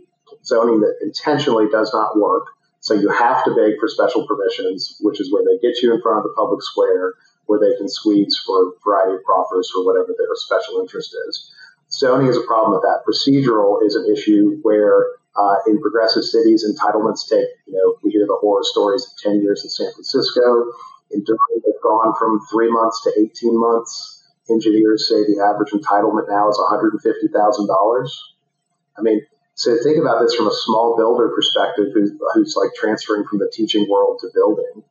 zoning 0.46 0.82
that 0.82 0.96
intentionally 1.02 1.68
does 1.72 1.92
not 1.94 2.18
work. 2.18 2.46
So 2.82 2.94
you 2.94 3.10
have 3.10 3.44
to 3.46 3.56
beg 3.56 3.80
for 3.80 3.88
special 3.88 4.28
permissions, 4.28 4.98
which 5.00 5.22
is 5.22 5.32
where 5.32 5.44
they 5.44 5.58
get 5.66 5.82
you 5.82 5.94
in 5.94 6.02
front 6.02 6.20
of 6.20 6.24
the 6.24 6.34
public 6.36 6.62
square, 6.62 7.14
where 7.46 7.60
they 7.60 7.76
can 7.78 7.88
squeeze 7.88 8.38
for 8.46 8.68
a 8.68 8.72
variety 8.84 9.16
of 9.16 9.24
proffers 9.24 9.72
for 9.74 9.86
whatever 9.86 10.14
their 10.18 10.28
special 10.36 10.80
interest 10.82 11.16
is. 11.28 11.53
Zoning 11.94 12.28
is 12.28 12.38
a 12.38 12.42
problem 12.42 12.74
with 12.74 12.82
that. 12.82 13.06
Procedural 13.06 13.86
is 13.86 13.96
an 13.96 14.10
issue 14.12 14.58
where 14.64 15.06
uh, 15.36 15.56
in 15.68 15.80
progressive 15.82 16.24
cities, 16.24 16.66
entitlements 16.66 17.30
take, 17.30 17.46
you 17.66 17.74
know, 17.74 17.98
we 18.04 18.12
hear 18.12 18.26
the 18.26 18.38
horror 18.42 18.64
stories 18.64 19.06
of 19.06 19.12
10 19.22 19.42
years 19.42 19.64
in 19.64 19.70
San 19.70 19.92
Francisco. 19.94 20.74
In 21.12 21.24
Durham, 21.24 21.62
they've 21.66 21.82
gone 21.84 22.14
from 22.18 22.40
three 22.52 22.72
months 22.72 23.02
to 23.04 23.14
18 23.18 23.60
months. 23.60 24.26
Engineers 24.50 25.08
say 25.08 25.24
the 25.24 25.42
average 25.42 25.72
entitlement 25.72 26.30
now 26.30 26.50
is 26.50 26.58
$150,000. 26.58 28.10
I 28.98 29.02
mean, 29.02 29.22
so 29.56 29.76
think 29.84 29.98
about 29.98 30.22
this 30.22 30.34
from 30.34 30.48
a 30.48 30.54
small 30.54 30.98
builder 30.98 31.30
perspective 31.30 31.94
who's, 31.94 32.12
who's 32.34 32.56
like 32.58 32.72
transferring 32.76 33.26
from 33.30 33.40
the 33.40 33.52
teaching 33.54 33.88
world 33.90 34.20
to 34.22 34.30
building. 34.34 34.84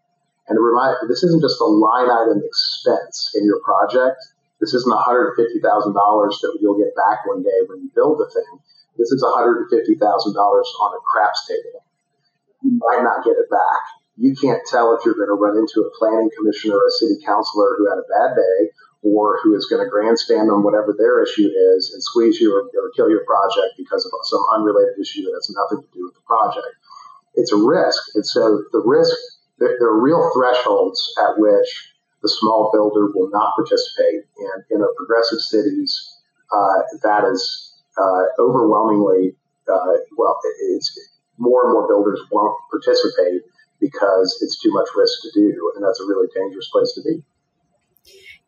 And 0.49 0.59
remind, 0.59 0.97
this 1.09 1.23
isn't 1.23 1.43
just 1.43 1.61
a 1.61 1.65
line 1.65 2.11
item 2.11 2.43
expense 2.45 3.33
in 3.35 3.45
your 3.45 3.61
project. 3.61 4.19
This 4.63 4.79
isn't 4.79 4.95
$150,000 4.95 5.35
that 5.59 6.59
you'll 6.63 6.79
get 6.79 6.95
back 6.95 7.27
one 7.27 7.43
day 7.43 7.67
when 7.67 7.83
you 7.83 7.91
build 7.99 8.23
the 8.23 8.31
thing. 8.31 8.63
This 8.95 9.11
is 9.11 9.19
$150,000 9.19 9.67
on 9.99 10.91
a 10.95 11.01
craps 11.03 11.43
table. 11.51 11.83
You 12.63 12.79
might 12.79 13.03
not 13.03 13.27
get 13.27 13.35
it 13.43 13.51
back. 13.51 13.83
You 14.15 14.37
can't 14.39 14.63
tell 14.71 14.95
if 14.95 15.03
you're 15.05 15.19
going 15.19 15.35
to 15.35 15.41
run 15.41 15.59
into 15.59 15.83
a 15.83 15.91
planning 15.99 16.31
commissioner 16.39 16.79
or 16.79 16.87
a 16.87 16.95
city 16.95 17.19
councilor 17.27 17.75
who 17.75 17.91
had 17.91 17.99
a 17.99 18.07
bad 18.07 18.39
day 18.39 18.71
or 19.03 19.41
who 19.43 19.57
is 19.57 19.67
going 19.67 19.83
to 19.83 19.91
grandstand 19.91 20.47
on 20.47 20.63
whatever 20.63 20.95
their 20.95 21.25
issue 21.27 21.51
is 21.75 21.91
and 21.91 21.99
squeeze 21.99 22.39
you 22.39 22.55
or, 22.55 22.63
or 22.79 22.95
kill 22.95 23.11
your 23.11 23.27
project 23.27 23.75
because 23.77 24.07
of 24.07 24.13
some 24.31 24.47
unrelated 24.55 24.95
issue 24.95 25.27
that 25.27 25.35
has 25.35 25.51
nothing 25.51 25.83
to 25.83 25.91
do 25.91 26.07
with 26.07 26.15
the 26.15 26.23
project. 26.23 26.71
It's 27.35 27.51
a 27.51 27.59
risk. 27.59 27.99
And 28.15 28.25
so 28.25 28.63
the 28.71 28.83
risk, 28.87 29.17
there, 29.59 29.75
there 29.81 29.89
are 29.89 30.01
real 30.01 30.31
thresholds 30.31 31.03
at 31.19 31.35
which 31.35 31.92
the 32.23 32.29
small 32.29 32.71
builder 32.73 33.11
will 33.15 33.31
not 33.31 33.55
participate. 33.55 34.25
And 34.39 34.65
in 34.71 34.87
progressive 34.97 35.41
cities, 35.41 35.93
uh, 36.53 36.83
that 37.03 37.25
is 37.25 37.75
uh, 37.99 38.25
overwhelmingly, 38.39 39.35
uh, 39.69 39.95
well, 40.17 40.39
it's 40.75 40.91
more 41.39 41.65
and 41.65 41.73
more 41.73 41.89
builders 41.89 42.21
won't 42.31 42.57
participate 42.71 43.43
because 43.81 44.39
it's 44.43 44.61
too 44.63 44.71
much 44.73 44.89
risk 44.97 45.23
to 45.23 45.31
do. 45.35 45.73
And 45.75 45.85
that's 45.85 46.01
a 46.01 46.07
really 46.07 46.29
dangerous 46.35 46.71
place 46.71 46.93
to 46.95 47.03
be 47.03 47.23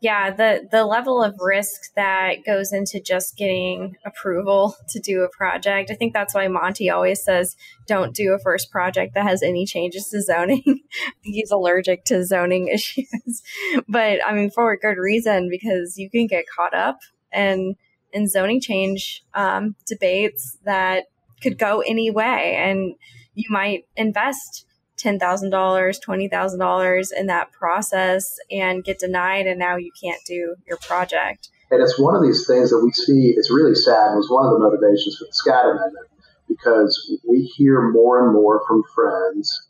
yeah, 0.05 0.31
the 0.31 0.69
the 0.71 0.85
level 0.85 1.23
of 1.23 1.35
risk 1.41 1.95
that 1.97 2.45
goes 2.45 2.75
into 2.75 3.01
just 3.01 3.39
getting 3.39 3.97
approval 4.05 4.77
to 4.91 5.01
do 5.01 5.23
a 5.23 5.31
project. 5.31 5.91
I 5.91 5.95
think 5.95 6.13
that's 6.13 6.35
why 6.35 6.47
Monte 6.47 6.91
always 6.91 7.25
says 7.25 7.57
don't 7.87 8.15
do 8.15 8.35
a 8.35 8.39
first 8.39 8.71
project 8.71 9.15
that 9.15 9.25
has 9.25 9.43
any 9.43 9.65
changes 9.65 10.09
to 10.11 10.21
zoning. 10.21 10.81
He's 11.23 11.51
allergic 11.51 12.05
to 12.05 12.23
zoning 12.23 12.69
issues. 12.73 13.43
but 13.89 14.19
I 14.27 14.35
mean 14.35 14.51
for 14.51 14.73
a 14.73 14.79
good 14.79 14.99
reason 14.99 15.49
because 15.51 15.97
you 15.97 16.11
can 16.11 16.27
get 16.27 16.45
caught 16.55 16.75
up 16.75 16.99
in 17.33 17.77
in 18.13 18.29
zoning 18.29 18.61
change 18.61 19.25
um, 19.33 19.75
debates 19.87 20.59
that 20.65 21.05
could 21.43 21.59
go 21.59 21.81
any 21.81 22.11
way 22.11 22.57
and 22.57 22.95
you 23.35 23.47
might 23.49 23.87
invest 23.97 24.67
$10,000, 25.05 25.21
$20,000 25.21 27.13
in 27.17 27.27
that 27.27 27.53
process 27.53 28.39
and 28.51 28.85
get 28.85 28.99
denied, 28.99 29.47
and 29.47 29.59
now 29.59 29.77
you 29.77 29.91
can't 30.01 30.21
do 30.27 30.57
your 30.67 30.79
project. 30.79 31.51
And 31.71 31.83
it's 31.83 31.99
one 31.99 32.15
of 32.15 32.23
these 32.23 32.47
things 32.47 32.71
that 32.71 32.83
we 32.83 32.93
see, 32.93 33.35
it's 33.37 33.51
really 33.51 33.75
sad. 33.75 34.13
It 34.13 34.17
was 34.17 34.31
one 34.31 34.47
of 34.47 34.53
the 34.53 34.59
motivations 34.59 35.17
for 35.19 35.25
the 35.27 35.35
SCAD 35.35 35.73
amendment 35.73 36.07
because 36.49 36.95
we 37.29 37.43
hear 37.57 37.91
more 37.91 38.25
and 38.25 38.33
more 38.33 38.63
from 38.67 38.83
friends 38.95 39.69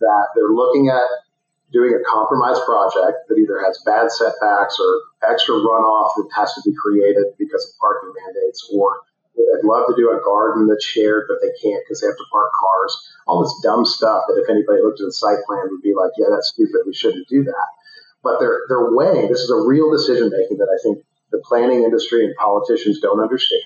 that 0.00 0.26
they're 0.34 0.54
looking 0.54 0.88
at 0.88 1.06
doing 1.72 1.94
a 1.94 2.02
compromise 2.04 2.58
project 2.64 3.26
that 3.28 3.36
either 3.36 3.58
has 3.64 3.82
bad 3.84 4.10
setbacks 4.10 4.78
or 4.78 5.30
extra 5.30 5.54
runoff 5.54 6.10
that 6.16 6.28
has 6.34 6.52
to 6.54 6.62
be 6.64 6.74
created 6.76 7.26
because 7.38 7.64
of 7.64 7.78
parking 7.80 8.12
mandates 8.24 8.68
or 8.72 9.00
I'd 9.36 9.64
love 9.64 9.86
to 9.88 9.94
do 9.96 10.10
a 10.10 10.20
garden 10.24 10.66
that's 10.66 10.84
shared, 10.84 11.26
but 11.28 11.38
they 11.40 11.52
can't 11.60 11.82
because 11.84 12.00
they 12.00 12.06
have 12.06 12.16
to 12.16 12.32
park 12.32 12.50
cars. 12.58 12.92
All 13.26 13.42
this 13.42 13.54
dumb 13.62 13.84
stuff 13.84 14.24
that 14.28 14.40
if 14.40 14.48
anybody 14.48 14.82
looked 14.82 15.00
at 15.00 15.06
the 15.06 15.12
site 15.12 15.44
plan 15.46 15.68
would 15.70 15.82
be 15.82 15.94
like, 15.94 16.12
yeah, 16.16 16.28
that's 16.30 16.48
stupid. 16.48 16.82
We 16.86 16.94
shouldn't 16.94 17.28
do 17.28 17.44
that. 17.44 17.68
But 18.22 18.40
they're, 18.40 18.64
they're 18.68 18.90
weighing, 18.90 19.28
this 19.28 19.40
is 19.40 19.50
a 19.50 19.60
real 19.60 19.90
decision 19.90 20.30
making 20.32 20.58
that 20.58 20.72
I 20.72 20.78
think 20.82 21.04
the 21.30 21.42
planning 21.44 21.84
industry 21.84 22.24
and 22.24 22.34
politicians 22.36 23.00
don't 23.00 23.20
understand. 23.20 23.62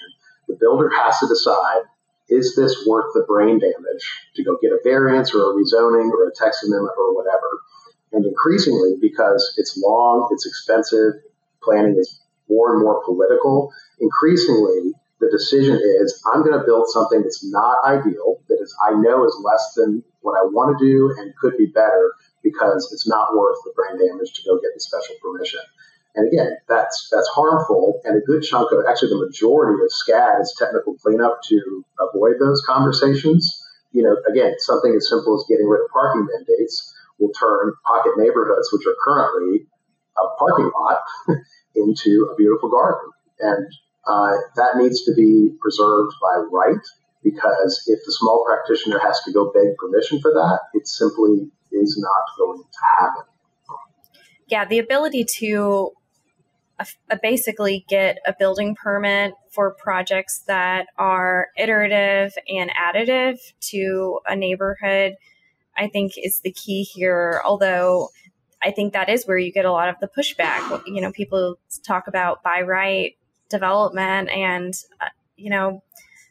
The 0.49 0.57
builder 0.59 0.91
has 0.97 1.19
to 1.21 1.29
decide, 1.29 1.87
is 2.29 2.55
this 2.55 2.87
worth 2.87 3.13
the 3.15 3.25
brain 3.27 3.59
damage 3.59 4.05
to 4.37 4.45
go 4.45 4.59
get 4.61 4.73
a 4.73 4.79
variance 4.85 5.35
or 5.35 5.51
a 5.51 5.55
rezoning 5.55 6.11
or 6.11 6.29
a 6.29 6.35
text 6.35 6.65
amendment 6.65 6.95
or 6.99 7.15
whatever? 7.15 7.49
And 8.13 8.27
increasingly, 8.27 8.97
because 9.01 9.55
it's 9.57 9.81
long, 9.81 10.29
it's 10.33 10.47
expensive, 10.47 11.23
planning 11.63 11.97
is 11.97 12.21
more 12.49 12.75
and 12.75 12.83
more 12.83 13.03
political, 13.05 13.73
increasingly 14.01 14.93
the 15.21 15.31
decision 15.31 15.77
is 15.77 16.23
I'm 16.33 16.43
going 16.43 16.59
to 16.59 16.65
build 16.65 16.89
something 16.89 17.23
that's 17.23 17.45
not 17.45 17.77
ideal, 17.85 18.41
that 18.49 18.59
is 18.61 18.75
I 18.83 18.93
know 18.93 19.25
is 19.25 19.37
less 19.45 19.75
than 19.77 20.03
what 20.21 20.39
I 20.39 20.45
want 20.45 20.79
to 20.79 20.85
do 20.85 21.15
and 21.19 21.37
could 21.37 21.57
be 21.57 21.67
better 21.67 22.13
because 22.43 22.91
it's 22.93 23.07
not 23.07 23.37
worth 23.37 23.59
the 23.65 23.73
brain 23.77 24.01
damage 24.01 24.33
to 24.33 24.43
go 24.49 24.57
get 24.57 24.73
the 24.75 24.81
special 24.81 25.15
permission. 25.23 25.61
And 26.17 26.27
again, 26.27 26.57
that's 26.69 27.09
that's 27.13 27.29
harmful, 27.29 28.01
and 28.05 28.17
a 28.17 28.25
good 28.27 28.43
chunk 28.43 28.73
of 28.73 28.85
actually 28.89 29.11
the 29.11 29.25
majority 29.27 29.81
of 29.81 29.91
SCAD 29.93 30.41
is 30.41 30.57
technical 30.59 30.95
cleanup 30.95 31.39
to 31.49 31.85
avoid 32.01 32.35
those 32.41 32.65
conversations. 32.67 33.63
You 33.93 34.03
know, 34.03 34.17
again, 34.29 34.55
something 34.59 34.93
as 34.97 35.09
simple 35.09 35.39
as 35.39 35.45
getting 35.49 35.69
rid 35.69 35.83
of 35.83 35.91
parking 35.93 36.27
mandates 36.27 36.93
will 37.21 37.31
turn 37.39 37.75
pocket 37.85 38.13
neighborhoods, 38.17 38.73
which 38.73 38.87
are 38.87 38.97
currently 39.05 39.67
a 40.19 40.37
parking 40.37 40.71
lot, 40.75 40.99
into 41.77 42.29
a 42.33 42.35
beautiful 42.35 42.71
garden. 42.71 43.11
And 43.39 43.73
uh, 44.07 44.37
that 44.57 44.77
needs 44.77 45.05
to 45.05 45.15
be 45.15 45.51
preserved 45.61 46.13
by 46.21 46.43
right 46.51 46.81
because 47.23 47.83
if 47.87 48.01
the 48.07 48.13
small 48.13 48.45
practitioner 48.47 48.99
has 48.99 49.21
to 49.27 49.33
go 49.33 49.53
beg 49.53 49.77
permission 49.77 50.21
for 50.21 50.33
that, 50.33 50.61
it 50.75 50.89
simply 50.89 51.51
is 51.73 51.99
not 51.99 52.23
going 52.39 52.63
to 52.63 52.79
happen. 52.99 53.23
Yeah, 54.49 54.65
the 54.65 54.79
ability 54.79 55.27
to 55.39 55.91
uh, 56.79 57.17
basically 57.23 57.85
get 57.89 58.19
a 58.27 58.35
building 58.37 58.75
permit 58.75 59.35
for 59.53 59.75
projects 59.75 60.43
that 60.47 60.87
are 60.97 61.49
iterative 61.59 62.33
and 62.49 62.71
additive 62.71 63.39
to 63.61 64.19
a 64.27 64.35
neighborhood, 64.35 65.15
I 65.77 65.89
think 65.89 66.13
is 66.17 66.41
the 66.41 66.53
key 66.53 66.83
here. 66.83 67.43
Although 67.45 68.09
I 68.63 68.71
think 68.71 68.93
that 68.95 69.09
is 69.09 69.25
where 69.25 69.39
you 69.39 69.53
get 69.53 69.65
a 69.65 69.73
lot 69.73 69.89
of 69.89 69.97
the 70.01 70.09
pushback. 70.09 70.83
You 70.87 71.01
know, 71.01 71.13
people 71.13 71.57
talk 71.87 72.09
about 72.09 72.43
by 72.43 72.63
right 72.63 73.15
development 73.51 74.31
and 74.31 74.75
uh, 75.01 75.09
you 75.37 75.51
know 75.51 75.83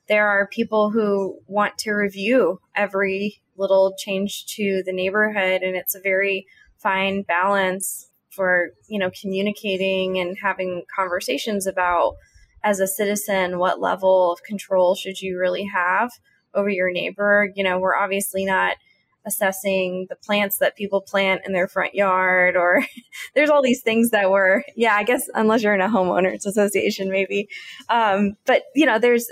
there 0.08 0.28
are 0.28 0.48
people 0.48 0.90
who 0.90 1.40
want 1.48 1.78
to 1.78 1.92
review 1.92 2.60
every 2.76 3.42
little 3.58 3.94
change 3.98 4.46
to 4.48 4.82
the 4.86 4.94
neighborhood 4.94 5.62
and 5.62 5.76
it's 5.76 5.94
a 5.94 6.02
very 6.02 6.48
fine 6.78 7.22
balance 7.22 8.10
for 8.32 8.70
you 8.88 8.98
know 8.98 9.12
communicating 9.20 10.18
and 10.18 10.38
having 10.42 10.84
conversations 10.96 11.68
about 11.68 12.16
as 12.64 12.80
a 12.80 12.88
citizen 12.88 13.60
what 13.60 13.80
level 13.80 14.32
of 14.32 14.44
control 14.44 14.96
should 14.96 15.22
you 15.22 15.38
really 15.38 15.66
have 15.66 16.12
over 16.54 16.70
your 16.70 16.92
neighbor? 16.92 17.52
You 17.56 17.64
know 17.64 17.80
we're 17.80 17.96
obviously 17.96 18.46
not 18.46 18.78
assessing 19.30 20.08
the 20.10 20.16
plants 20.16 20.58
that 20.58 20.76
people 20.76 21.00
plant 21.00 21.42
in 21.46 21.54
their 21.54 21.68
front 21.68 21.94
yard 21.94 22.58
or 22.58 22.84
there's 23.36 23.50
all 23.50 23.62
these 23.62 23.82
things 23.82 24.10
that 24.10 24.30
were 24.30 24.64
yeah 24.76 24.96
i 24.96 25.04
guess 25.04 25.30
unless 25.36 25.62
you're 25.64 25.74
in 25.74 25.82
a 25.82 25.88
homeowners 25.88 26.46
association 26.46 27.10
maybe 27.10 27.48
um, 27.90 28.36
but 28.46 28.64
you 28.76 28.86
know 28.86 29.00
there's 29.00 29.28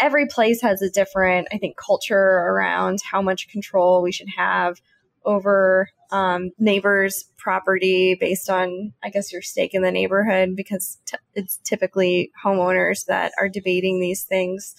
every 0.00 0.26
place 0.26 0.60
has 0.60 0.82
a 0.82 0.90
different 0.90 1.46
i 1.52 1.58
think 1.58 1.76
culture 1.76 2.16
around 2.16 2.98
how 3.08 3.22
much 3.22 3.48
control 3.48 4.02
we 4.02 4.12
should 4.12 4.28
have 4.36 4.80
over 5.24 5.88
um, 6.10 6.50
neighbors' 6.58 7.24
property 7.36 8.16
based 8.18 8.50
on, 8.50 8.92
I 9.02 9.10
guess, 9.10 9.32
your 9.32 9.42
stake 9.42 9.74
in 9.74 9.82
the 9.82 9.92
neighborhood 9.92 10.56
because 10.56 10.98
t- 11.06 11.18
it's 11.34 11.58
typically 11.58 12.32
homeowners 12.44 13.06
that 13.06 13.32
are 13.38 13.48
debating 13.48 14.00
these 14.00 14.24
things. 14.24 14.74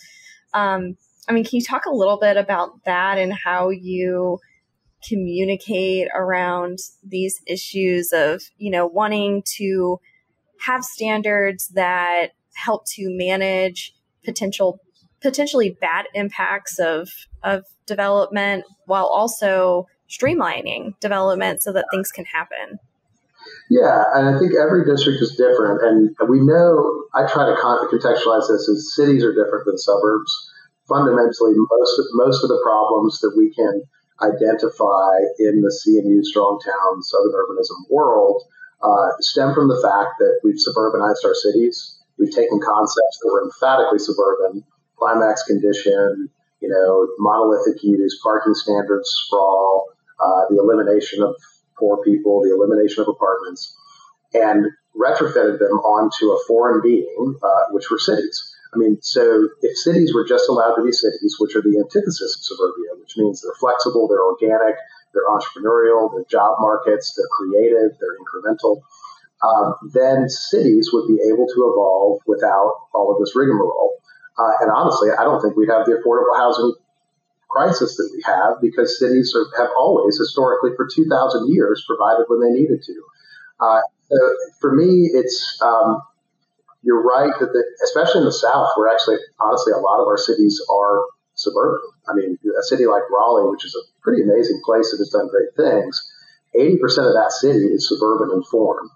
Um, 0.53 0.97
I 1.27 1.33
mean, 1.33 1.43
can 1.43 1.57
you 1.59 1.63
talk 1.63 1.85
a 1.85 1.93
little 1.93 2.17
bit 2.17 2.37
about 2.37 2.83
that 2.85 3.17
and 3.17 3.33
how 3.33 3.69
you 3.69 4.39
communicate 5.07 6.07
around 6.15 6.79
these 7.03 7.41
issues 7.47 8.11
of, 8.11 8.43
you 8.57 8.71
know, 8.71 8.85
wanting 8.85 9.43
to 9.57 9.99
have 10.65 10.83
standards 10.83 11.69
that 11.69 12.29
help 12.53 12.85
to 12.85 13.05
manage 13.09 13.93
potential 14.23 14.79
potentially 15.21 15.77
bad 15.79 16.05
impacts 16.13 16.79
of 16.79 17.09
of 17.43 17.63
development 17.85 18.65
while 18.85 19.05
also 19.05 19.87
streamlining 20.09 20.99
development 20.99 21.61
so 21.63 21.71
that 21.71 21.85
things 21.91 22.11
can 22.11 22.25
happen. 22.25 22.79
Yeah, 23.69 24.03
and 24.13 24.35
I 24.35 24.39
think 24.39 24.51
every 24.53 24.85
district 24.85 25.21
is 25.21 25.35
different, 25.35 25.81
and 25.81 26.29
we 26.29 26.39
know. 26.41 27.05
I 27.13 27.25
try 27.25 27.45
to 27.45 27.55
contextualize 27.55 28.47
this 28.49 28.69
as 28.69 28.93
cities 28.95 29.23
are 29.23 29.33
different 29.33 29.65
than 29.65 29.77
suburbs. 29.77 30.50
Fundamentally, 30.87 31.53
most 31.55 31.99
of, 31.99 32.05
most 32.13 32.43
of 32.43 32.49
the 32.49 32.59
problems 32.63 33.19
that 33.19 33.33
we 33.37 33.53
can 33.53 33.81
identify 34.21 35.17
in 35.39 35.61
the 35.61 35.73
CNU 35.73 36.23
strong 36.23 36.59
town 36.63 37.01
southern 37.01 37.33
urbanism 37.33 37.89
world 37.89 38.43
uh, 38.83 39.09
stem 39.19 39.53
from 39.53 39.67
the 39.67 39.79
fact 39.81 40.17
that 40.19 40.39
we've 40.43 40.57
suburbanized 40.57 41.25
our 41.25 41.35
cities. 41.35 41.99
We've 42.17 42.33
taken 42.33 42.59
concepts 42.59 43.19
that 43.21 43.29
were 43.31 43.43
emphatically 43.43 43.99
suburban, 43.99 44.63
climax 44.97 45.43
condition, 45.43 46.29
you 46.61 46.69
know, 46.69 47.07
monolithic 47.17 47.83
use, 47.83 48.19
parking 48.21 48.53
standards, 48.53 49.09
sprawl, 49.25 49.87
uh, 50.19 50.45
the 50.49 50.57
elimination 50.57 51.23
of 51.23 51.35
poor 51.77 52.03
people, 52.03 52.41
the 52.43 52.53
elimination 52.53 53.01
of 53.01 53.07
apartments, 53.07 53.75
and 54.33 54.65
retrofitted 54.95 55.57
them 55.57 55.79
onto 55.81 56.31
a 56.31 56.39
foreign 56.47 56.81
being, 56.81 57.35
uh, 57.41 57.63
which 57.71 57.89
were 57.89 57.97
cities. 57.97 58.55
I 58.73 58.77
mean, 58.77 59.01
so 59.01 59.49
if 59.61 59.77
cities 59.77 60.13
were 60.13 60.25
just 60.25 60.47
allowed 60.47 60.75
to 60.75 60.83
be 60.83 60.91
cities, 60.91 61.35
which 61.39 61.55
are 61.55 61.61
the 61.61 61.77
antithesis 61.77 62.35
of 62.35 62.43
suburbia, 62.43 62.95
which 62.99 63.17
means 63.17 63.41
they're 63.41 63.59
flexible, 63.59 64.07
they're 64.07 64.23
organic, 64.23 64.75
they're 65.13 65.27
entrepreneurial, 65.27 66.11
they're 66.13 66.25
job 66.31 66.55
markets, 66.59 67.13
they're 67.15 67.27
creative, 67.35 67.97
they're 67.99 68.15
incremental, 68.15 68.81
um, 69.43 69.75
then 69.93 70.29
cities 70.29 70.89
would 70.93 71.07
be 71.07 71.19
able 71.27 71.47
to 71.47 71.59
evolve 71.67 72.19
without 72.27 72.87
all 72.93 73.11
of 73.11 73.19
this 73.19 73.35
rigmarole. 73.35 73.97
Uh, 74.37 74.51
and 74.61 74.71
honestly, 74.71 75.09
I 75.11 75.23
don't 75.23 75.41
think 75.41 75.57
we'd 75.57 75.69
have 75.69 75.85
the 75.85 75.99
affordable 75.99 76.37
housing 76.37 76.73
crisis 77.49 77.97
that 77.97 78.09
we 78.15 78.23
have 78.23 78.61
because 78.61 78.97
cities 78.97 79.35
are, 79.35 79.45
have 79.61 79.71
always, 79.77 80.17
historically, 80.17 80.71
for 80.77 80.87
2,000 80.87 81.53
years, 81.53 81.83
provided 81.85 82.25
when 82.27 82.39
they 82.39 82.57
needed 82.57 82.81
to. 82.83 83.03
Uh, 83.59 83.81
so 84.09 84.17
for 84.59 84.73
me, 84.73 85.09
it's 85.13 85.59
um, 85.61 86.01
you're 86.83 87.03
right 87.03 87.31
that, 87.39 87.51
the, 87.53 87.63
especially 87.83 88.19
in 88.19 88.25
the 88.25 88.33
South, 88.33 88.69
where 88.75 88.91
actually, 88.91 89.17
honestly, 89.39 89.73
a 89.73 89.77
lot 89.77 90.01
of 90.01 90.07
our 90.07 90.17
cities 90.17 90.61
are 90.69 91.03
suburban. 91.35 91.81
I 92.09 92.13
mean, 92.13 92.37
a 92.57 92.63
city 92.63 92.85
like 92.85 93.03
Raleigh, 93.11 93.49
which 93.49 93.65
is 93.65 93.75
a 93.75 93.83
pretty 94.01 94.23
amazing 94.23 94.61
place 94.65 94.91
that 94.91 94.97
has 94.97 95.09
done 95.09 95.29
great 95.29 95.53
things, 95.55 96.01
80% 96.55 97.07
of 97.07 97.13
that 97.13 97.31
city 97.31 97.65
is 97.65 97.87
suburban 97.87 98.35
in 98.35 98.43
form, 98.43 98.89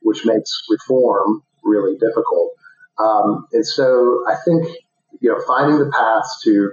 which 0.00 0.24
makes 0.24 0.50
reform 0.70 1.42
really 1.62 1.98
difficult. 1.98 2.52
Um, 2.98 3.46
and 3.52 3.66
so 3.66 4.24
I 4.28 4.36
think, 4.44 4.66
you 5.20 5.30
know, 5.30 5.40
finding 5.46 5.78
the 5.78 5.90
paths 5.90 6.42
to 6.44 6.72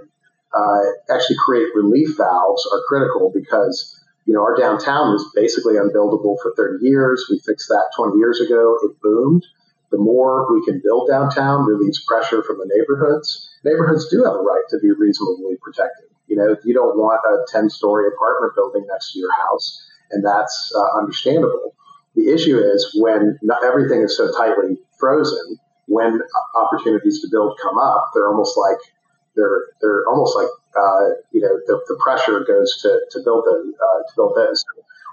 uh, 0.53 1.13
actually 1.13 1.37
create 1.45 1.67
relief 1.75 2.17
valves 2.17 2.67
are 2.71 2.81
critical 2.87 3.31
because, 3.33 4.03
you 4.25 4.33
know, 4.33 4.41
our 4.41 4.57
downtown 4.57 5.13
was 5.13 5.29
basically 5.35 5.75
unbuildable 5.75 6.37
for 6.41 6.53
30 6.55 6.85
years. 6.85 7.27
We 7.29 7.39
fixed 7.39 7.67
that 7.69 7.91
20 7.95 8.17
years 8.17 8.39
ago. 8.39 8.77
It 8.83 9.01
boomed 9.01 9.45
the 9.91 9.97
more 9.97 10.51
we 10.53 10.63
can 10.65 10.81
build 10.83 11.09
downtown 11.09 11.65
relieves 11.65 12.03
pressure 12.05 12.43
from 12.43 12.57
the 12.57 12.69
neighborhoods. 12.75 13.49
Neighborhoods 13.63 14.09
do 14.09 14.23
have 14.23 14.35
a 14.35 14.41
right 14.41 14.63
to 14.69 14.79
be 14.79 14.91
reasonably 14.91 15.55
protected. 15.61 16.05
You 16.27 16.35
know, 16.35 16.55
you 16.63 16.73
don't 16.73 16.97
want 16.97 17.21
a 17.25 17.45
10 17.51 17.69
story 17.69 18.05
apartment 18.07 18.53
building 18.55 18.85
next 18.87 19.13
to 19.13 19.19
your 19.19 19.33
house, 19.33 19.83
and 20.11 20.23
that's 20.23 20.71
uh, 20.75 20.97
understandable. 20.99 21.75
The 22.15 22.29
issue 22.29 22.59
is 22.59 22.95
when 22.99 23.39
not 23.41 23.63
everything 23.63 24.01
is 24.01 24.15
so 24.15 24.31
tightly 24.31 24.77
frozen, 24.99 25.57
when 25.87 26.21
opportunities 26.55 27.21
to 27.21 27.27
build 27.31 27.57
come 27.61 27.77
up, 27.77 28.11
they're 28.13 28.27
almost 28.27 28.57
like 28.57 28.77
they're 29.35 29.65
they're 29.81 30.03
almost 30.07 30.35
like 30.35 30.49
uh, 30.77 31.15
you 31.31 31.41
know 31.41 31.59
the, 31.65 31.81
the, 31.87 31.97
pressure 31.99 32.43
goes 32.45 32.79
to 32.81 32.99
to 33.11 33.19
build 33.23 33.45
the 33.45 33.73
uh, 33.73 33.99
to 34.03 34.13
build 34.15 34.33
those. 34.35 34.63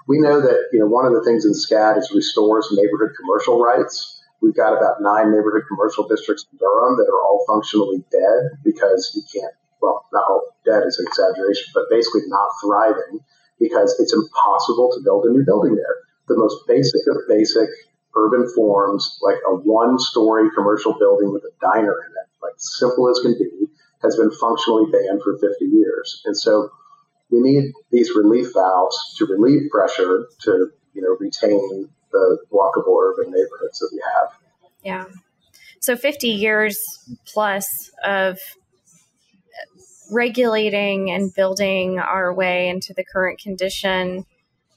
We 0.07 0.19
know 0.19 0.39
that 0.39 0.69
you 0.71 0.79
know 0.79 0.87
one 0.87 1.05
of 1.05 1.13
the 1.13 1.23
things 1.23 1.45
in 1.45 1.53
SCAD 1.53 1.97
is 1.97 2.11
restores 2.13 2.67
neighborhood 2.71 3.15
commercial 3.19 3.59
rights. 3.59 4.16
We've 4.41 4.55
got 4.55 4.77
about 4.77 5.01
nine 5.01 5.31
neighborhood 5.31 5.63
commercial 5.67 6.07
districts 6.07 6.45
in 6.51 6.57
Durham 6.57 6.97
that 6.97 7.09
are 7.09 7.21
all 7.25 7.43
functionally 7.47 8.03
dead 8.11 8.59
because 8.63 9.11
you 9.15 9.23
can't, 9.33 9.53
well, 9.81 10.05
not 10.13 10.29
all 10.29 10.55
dead 10.65 10.83
is 10.85 10.99
an 10.99 11.05
exaggeration, 11.07 11.71
but 11.73 11.89
basically 11.89 12.21
not 12.27 12.49
thriving 12.61 13.19
because 13.59 13.97
it's 13.99 14.13
impossible 14.13 14.91
to 14.93 15.01
build 15.03 15.25
a 15.25 15.31
new 15.31 15.43
building 15.43 15.75
there. 15.75 15.95
The 16.27 16.37
most 16.37 16.67
basic 16.67 17.01
of 17.07 17.27
basic 17.27 17.69
urban 18.15 18.47
forms, 18.53 19.17
like 19.21 19.37
a 19.47 19.55
one 19.55 19.97
story 19.99 20.49
commercial 20.55 20.97
building 20.97 21.31
with 21.31 21.43
a 21.43 21.53
diner 21.61 21.93
in 21.93 22.11
it, 22.11 22.27
like 22.41 22.53
simple 22.57 23.09
as 23.09 23.19
can 23.21 23.33
be, 23.33 23.67
has 24.03 24.17
been 24.17 24.31
functionally 24.31 24.91
banned 24.91 25.21
for 25.23 25.37
50 25.37 25.65
years. 25.65 26.21
And 26.25 26.37
so 26.37 26.69
we 27.29 27.39
need 27.39 27.71
these 27.91 28.11
relief 28.15 28.53
valves 28.53 29.15
to 29.17 29.25
relieve 29.25 29.69
pressure 29.71 30.27
to, 30.41 30.69
you 30.93 31.01
know, 31.01 31.17
retain 31.19 31.89
the 32.17 32.37
walkable 32.51 32.97
urban 33.01 33.31
neighborhoods 33.31 33.79
that 33.79 33.89
we 33.91 34.01
have. 34.15 34.29
Yeah. 34.83 35.05
So 35.79 35.95
50 35.95 36.27
years 36.27 36.77
plus 37.25 37.91
of 38.03 38.39
regulating 40.11 41.11
and 41.11 41.33
building 41.33 41.99
our 41.99 42.33
way 42.33 42.69
into 42.69 42.93
the 42.93 43.03
current 43.03 43.39
condition. 43.39 44.25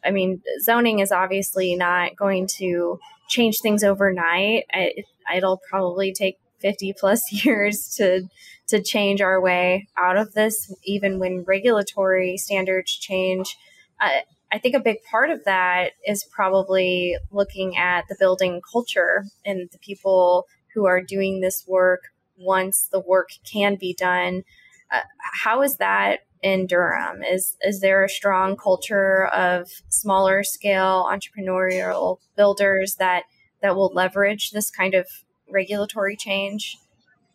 I 0.04 0.10
mean, 0.10 0.42
zoning 0.62 0.98
is 0.98 1.12
obviously 1.12 1.74
not 1.76 2.16
going 2.16 2.48
to 2.58 2.98
change 3.28 3.60
things 3.60 3.84
overnight. 3.84 4.64
It, 4.72 5.04
it'll 5.34 5.60
probably 5.68 6.12
take 6.12 6.38
50 6.60 6.94
plus 6.98 7.32
years 7.44 7.94
to 7.96 8.28
to 8.68 8.80
change 8.80 9.20
our 9.20 9.40
way 9.40 9.88
out 9.98 10.16
of 10.16 10.32
this 10.34 10.72
even 10.84 11.18
when 11.18 11.42
regulatory 11.42 12.36
standards 12.36 12.96
change. 12.96 13.56
Uh, 14.00 14.20
I 14.52 14.58
think 14.58 14.74
a 14.74 14.80
big 14.80 15.02
part 15.10 15.30
of 15.30 15.44
that 15.44 15.92
is 16.06 16.24
probably 16.24 17.16
looking 17.30 17.76
at 17.76 18.08
the 18.08 18.16
building 18.18 18.60
culture 18.70 19.24
and 19.44 19.68
the 19.70 19.78
people 19.78 20.46
who 20.74 20.86
are 20.86 21.00
doing 21.00 21.40
this 21.40 21.64
work 21.66 22.12
once 22.36 22.88
the 22.90 23.00
work 23.00 23.30
can 23.50 23.76
be 23.76 23.94
done. 23.94 24.42
Uh, 24.90 25.00
how 25.42 25.62
is 25.62 25.76
that 25.76 26.20
in 26.42 26.66
Durham? 26.66 27.22
Is 27.22 27.56
is 27.62 27.80
there 27.80 28.04
a 28.04 28.08
strong 28.08 28.56
culture 28.56 29.26
of 29.26 29.68
smaller 29.88 30.42
scale 30.42 31.08
entrepreneurial 31.08 32.18
builders 32.36 32.96
that 32.98 33.24
that 33.62 33.76
will 33.76 33.92
leverage 33.94 34.50
this 34.50 34.70
kind 34.70 34.94
of 34.94 35.06
regulatory 35.50 36.16
change? 36.16 36.76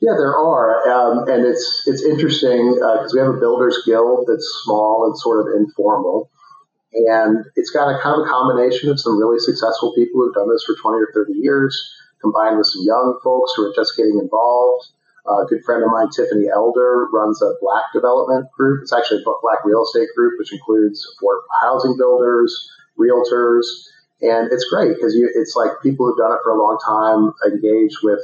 Yeah, 0.02 0.14
there 0.18 0.36
are, 0.36 0.88
um, 0.90 1.28
and 1.30 1.46
it's 1.46 1.84
it's 1.86 2.04
interesting 2.04 2.74
because 2.74 3.14
uh, 3.14 3.16
we 3.16 3.20
have 3.20 3.36
a 3.36 3.40
builders 3.40 3.82
guild 3.86 4.26
that's 4.28 4.62
small 4.64 5.06
and 5.06 5.18
sort 5.18 5.40
of 5.48 5.56
informal, 5.56 6.30
and 6.96 7.46
it's 7.56 7.72
got 7.72 7.92
a 7.92 8.00
kind 8.00 8.22
of 8.22 8.26
a 8.26 8.30
combination 8.30 8.90
of 8.90 9.00
some 9.00 9.20
really 9.20 9.40
successful 9.40 9.94
people 9.96 10.22
who've 10.22 10.34
done 10.34 10.50
this 10.50 10.64
for 10.64 10.76
20 10.80 10.98
or 10.98 11.12
30 11.14 11.34
years, 11.34 11.76
combined 12.22 12.58
with 12.58 12.68
some 12.68 12.84
young 12.84 13.20
folks 13.24 13.52
who 13.56 13.68
are 13.68 13.74
just 13.76 13.98
getting 13.98 14.18
involved. 14.20 14.88
Uh, 15.28 15.44
a 15.44 15.46
good 15.48 15.64
friend 15.66 15.84
of 15.84 15.90
mine, 15.90 16.08
Tiffany 16.16 16.48
Elder, 16.54 17.08
runs 17.12 17.42
a 17.42 17.58
black 17.60 17.92
development 17.94 18.48
group. 18.52 18.82
It's 18.84 18.94
actually 18.94 19.22
a 19.22 19.26
black 19.42 19.66
real 19.66 19.84
estate 19.84 20.10
group, 20.16 20.38
which 20.38 20.54
includes 20.54 21.02
affordable 21.02 21.50
housing 21.62 21.98
builders, 21.98 22.54
realtors, 22.98 23.66
and 24.22 24.52
it's 24.52 24.70
great 24.70 24.96
because 24.96 25.16
it's 25.18 25.56
like 25.56 25.82
people 25.82 26.08
who've 26.08 26.18
done 26.18 26.32
it 26.32 26.40
for 26.44 26.52
a 26.52 26.62
long 26.62 26.78
time 26.80 27.34
engage 27.52 28.02
with 28.02 28.22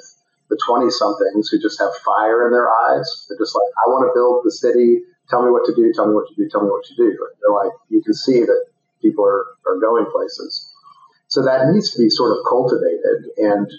the 0.49 0.60
20 0.65 0.89
somethings 0.91 1.49
who 1.49 1.60
just 1.60 1.79
have 1.79 1.91
fire 2.05 2.45
in 2.45 2.51
their 2.51 2.69
eyes. 2.69 3.25
They're 3.27 3.38
just 3.38 3.55
like, 3.55 3.71
I 3.86 3.89
want 3.89 4.07
to 4.07 4.13
build 4.13 4.43
the 4.43 4.51
city 4.51 5.01
tell 5.31 5.41
me 5.41 5.49
what 5.49 5.63
to 5.65 5.73
do, 5.73 5.91
tell 5.95 6.05
me 6.05 6.13
what 6.13 6.27
to 6.27 6.35
do, 6.35 6.49
tell 6.51 6.61
me 6.61 6.69
what 6.69 6.84
to 6.86 6.95
do. 6.95 7.07
And 7.07 7.34
they're 7.39 7.55
like, 7.55 7.71
you 7.89 8.03
can 8.03 8.13
see 8.13 8.41
that 8.41 8.65
people 9.01 9.23
are, 9.23 9.45
are 9.65 9.79
going 9.79 10.05
places. 10.11 10.69
So 11.29 11.41
that 11.43 11.71
needs 11.71 11.91
to 11.95 11.97
be 11.97 12.09
sort 12.09 12.38
of 12.38 12.43
cultivated. 12.47 13.32
And 13.38 13.71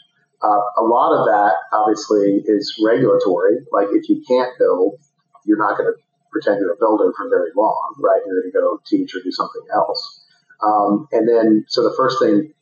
uh, 0.42 0.64
a 0.80 0.82
lot 0.82 1.12
of 1.12 1.28
that, 1.28 1.53
obviously, 1.70 2.40
is 2.46 2.80
regulatory. 2.82 3.61
Like, 3.70 3.88
if 3.92 4.09
you 4.09 4.24
can't 4.26 4.50
build, 4.59 4.96
you're 5.44 5.61
not 5.61 5.76
going 5.76 5.92
to 5.92 6.00
pretend 6.32 6.61
you're 6.61 6.72
a 6.72 6.80
builder 6.80 7.12
for 7.14 7.28
very 7.28 7.50
long, 7.55 7.94
right? 8.00 8.22
You're 8.26 8.40
going 8.40 8.50
to 8.50 8.59
go 8.59 8.80
teach 8.86 9.14
or 9.14 9.20
do 9.22 9.30
something 9.30 9.62
else. 9.72 10.24
Um, 10.62 11.09
and 11.12 11.28
then, 11.28 11.66
so 11.68 11.82
the 11.82 11.94
first 11.94 12.16
thing, 12.22 12.55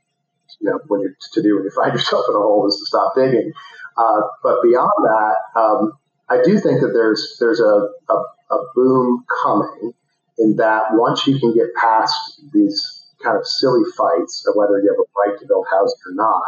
you 0.58 0.70
know, 0.70 0.80
when 0.88 1.00
you're 1.00 1.16
to 1.32 1.42
do 1.42 1.54
when 1.54 1.64
you 1.64 1.70
find 1.74 1.92
yourself 1.92 2.24
in 2.28 2.34
a 2.34 2.38
hole 2.38 2.66
is 2.66 2.76
to 2.76 2.86
stop 2.86 3.14
digging. 3.14 3.52
Uh, 3.96 4.22
but 4.42 4.62
beyond 4.62 4.90
that, 4.98 5.60
um, 5.60 5.92
I 6.28 6.42
do 6.42 6.58
think 6.58 6.80
that 6.80 6.92
there's 6.94 7.36
there's 7.40 7.60
a, 7.60 7.88
a, 8.08 8.22
a 8.50 8.58
boom 8.74 9.24
coming 9.42 9.92
in 10.38 10.56
that 10.56 10.92
once 10.92 11.26
you 11.26 11.38
can 11.38 11.54
get 11.54 11.66
past 11.80 12.14
these 12.52 13.06
kind 13.22 13.36
of 13.36 13.46
silly 13.46 13.84
fights 13.96 14.46
of 14.48 14.54
whether 14.56 14.80
you 14.80 14.88
have 14.88 14.98
a 14.98 15.08
right 15.18 15.38
to 15.38 15.46
build 15.46 15.66
housing 15.70 15.98
or 16.06 16.14
not, 16.14 16.42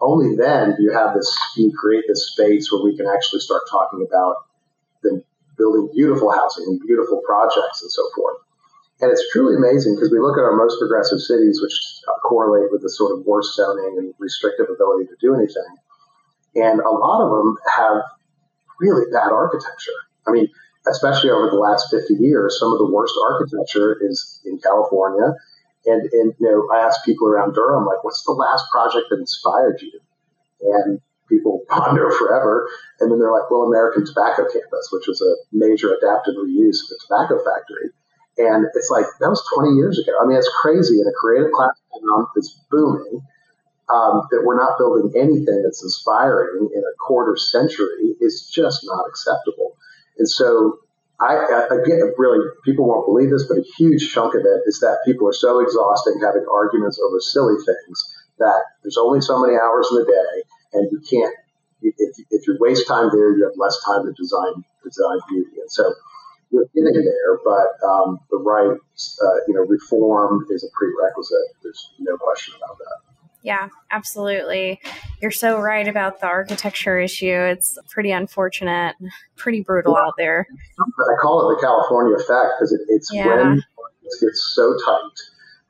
only 0.00 0.36
then 0.36 0.74
do 0.76 0.82
you 0.82 0.92
have 0.92 1.14
this, 1.14 1.30
you 1.56 1.72
create 1.78 2.04
this 2.08 2.32
space 2.32 2.70
where 2.70 2.82
we 2.82 2.96
can 2.96 3.06
actually 3.06 3.40
start 3.40 3.62
talking 3.70 4.06
about 4.06 4.36
the 5.02 5.22
building 5.56 5.88
beautiful 5.94 6.30
housing 6.30 6.64
and 6.66 6.80
beautiful 6.86 7.20
projects 7.26 7.82
and 7.82 7.90
so 7.90 8.02
forth. 8.14 8.38
And 9.00 9.10
it's 9.10 9.24
truly 9.32 9.56
amazing 9.56 9.96
because 9.96 10.10
we 10.10 10.20
look 10.20 10.38
at 10.38 10.44
our 10.44 10.56
most 10.56 10.78
progressive 10.78 11.20
cities, 11.20 11.60
which 11.60 11.74
uh, 12.08 12.18
correlate 12.22 12.70
with 12.70 12.82
the 12.82 12.90
sort 12.90 13.18
of 13.18 13.26
worst 13.26 13.54
zoning 13.54 13.96
and 13.98 14.14
restrictive 14.18 14.66
ability 14.70 15.06
to 15.06 15.16
do 15.20 15.34
anything. 15.34 15.70
And 16.54 16.80
a 16.80 16.90
lot 16.90 17.22
of 17.22 17.30
them 17.30 17.56
have 17.74 18.02
really 18.78 19.10
bad 19.10 19.32
architecture. 19.32 19.98
I 20.26 20.30
mean, 20.30 20.48
especially 20.86 21.30
over 21.30 21.50
the 21.50 21.58
last 21.58 21.90
50 21.90 22.14
years, 22.14 22.58
some 22.58 22.72
of 22.72 22.78
the 22.78 22.90
worst 22.90 23.14
architecture 23.30 23.98
is 24.00 24.40
in 24.44 24.58
California. 24.58 25.34
And, 25.86 26.02
and 26.12 26.34
you 26.38 26.46
know, 26.46 26.68
I 26.74 26.86
ask 26.86 27.04
people 27.04 27.28
around 27.28 27.54
Durham, 27.54 27.86
like, 27.86 28.04
what's 28.04 28.22
the 28.24 28.32
last 28.32 28.64
project 28.70 29.06
that 29.10 29.18
inspired 29.18 29.80
you? 29.82 30.00
And 30.60 31.00
people 31.28 31.62
ponder 31.68 32.10
forever. 32.10 32.68
And 33.00 33.10
then 33.10 33.18
they're 33.18 33.32
like, 33.32 33.50
well, 33.50 33.62
American 33.62 34.06
Tobacco 34.06 34.44
Campus, 34.44 34.88
which 34.92 35.06
was 35.06 35.20
a 35.20 35.34
major 35.52 35.94
adaptive 35.94 36.34
reuse 36.34 36.82
of 36.86 36.94
a 36.94 36.98
tobacco 37.06 37.38
factory. 37.42 37.90
And 38.38 38.66
it's 38.74 38.90
like, 38.90 39.04
that 39.20 39.28
was 39.28 39.44
20 39.54 39.76
years 39.76 39.98
ago. 39.98 40.12
I 40.22 40.26
mean, 40.26 40.38
it's 40.38 40.50
crazy 40.62 41.00
in 41.00 41.06
a 41.06 41.12
creative 41.12 41.52
class 41.52 41.76
that's 42.34 42.58
booming 42.70 43.20
um, 43.92 44.26
that 44.30 44.42
we're 44.44 44.58
not 44.58 44.78
building 44.78 45.12
anything 45.14 45.62
that's 45.62 45.82
inspiring 45.82 46.70
in 46.74 46.80
a 46.80 46.96
quarter 46.98 47.36
century 47.36 48.16
is 48.20 48.50
just 48.52 48.80
not 48.84 49.04
acceptable. 49.08 49.76
And 50.18 50.28
so, 50.28 50.78
I, 51.20 51.66
again, 51.70 52.12
really, 52.18 52.44
people 52.64 52.86
won't 52.86 53.06
believe 53.06 53.30
this, 53.30 53.46
but 53.46 53.58
a 53.58 53.64
huge 53.76 54.12
chunk 54.12 54.34
of 54.34 54.42
it 54.42 54.60
is 54.66 54.80
that 54.80 54.98
people 55.04 55.28
are 55.28 55.32
so 55.32 55.60
exhausting 55.60 56.20
having 56.20 56.44
arguments 56.50 56.98
over 56.98 57.20
silly 57.20 57.54
things 57.64 58.16
that 58.38 58.62
there's 58.82 58.98
only 58.98 59.20
so 59.20 59.40
many 59.40 59.54
hours 59.54 59.88
in 59.90 59.98
the 59.98 60.04
day, 60.04 60.42
and 60.74 60.88
you 60.90 61.00
can't. 61.08 61.34
If, 61.82 62.14
if 62.30 62.46
you 62.46 62.56
waste 62.60 62.86
time 62.86 63.10
there, 63.12 63.36
you 63.36 63.42
have 63.44 63.54
less 63.56 63.76
time 63.84 64.04
to 64.04 64.12
design 64.12 64.64
design 64.84 65.18
beauty. 65.28 65.60
And 65.60 65.70
so, 65.70 65.94
we're 66.52 66.66
getting 66.74 67.04
there, 67.04 67.38
but 67.44 67.86
um, 67.86 68.20
the 68.30 68.36
right, 68.38 68.76
uh, 68.76 69.36
you 69.48 69.54
know, 69.54 69.62
reform 69.62 70.46
is 70.50 70.62
a 70.62 70.68
prerequisite. 70.76 71.56
There's 71.62 71.92
no 71.98 72.16
question 72.18 72.54
about 72.56 72.78
that. 72.78 73.11
Yeah, 73.42 73.68
absolutely. 73.90 74.80
You're 75.20 75.32
so 75.32 75.58
right 75.58 75.88
about 75.88 76.20
the 76.20 76.26
architecture 76.26 77.00
issue. 77.00 77.26
It's 77.26 77.76
pretty 77.90 78.12
unfortunate, 78.12 78.94
pretty 79.36 79.62
brutal 79.62 79.94
well, 79.94 80.04
out 80.04 80.14
there. 80.16 80.46
I 80.78 81.20
call 81.20 81.50
it 81.50 81.56
the 81.56 81.60
California 81.60 82.14
effect 82.14 82.54
because 82.58 82.72
it, 82.72 82.80
it's 82.88 83.12
yeah. 83.12 83.26
when 83.26 83.58
it 83.58 84.20
gets 84.20 84.52
so 84.54 84.76
tight, 84.86 85.18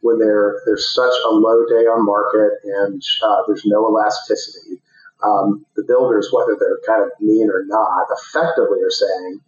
when 0.01 0.19
there 0.19 0.61
there's 0.67 0.95
such 0.95 1.15
a 1.25 1.31
low 1.31 1.65
day 1.67 1.87
on 1.89 2.05
market 2.05 2.59
and 2.65 3.03
uh, 3.25 3.43
there's 3.47 3.65
no 3.65 3.89
elasticity. 3.89 4.83
Um, 5.25 5.65
the 5.77 5.85
builders, 5.85 6.29
whether 6.33 6.57
they're 6.59 6.81
kind 6.87 7.05
of 7.05 7.11
mean 7.21 7.49
or 7.49 7.65
not, 7.67 8.07
effectively 8.11 8.83
are 8.83 8.91
saying, 8.91 9.41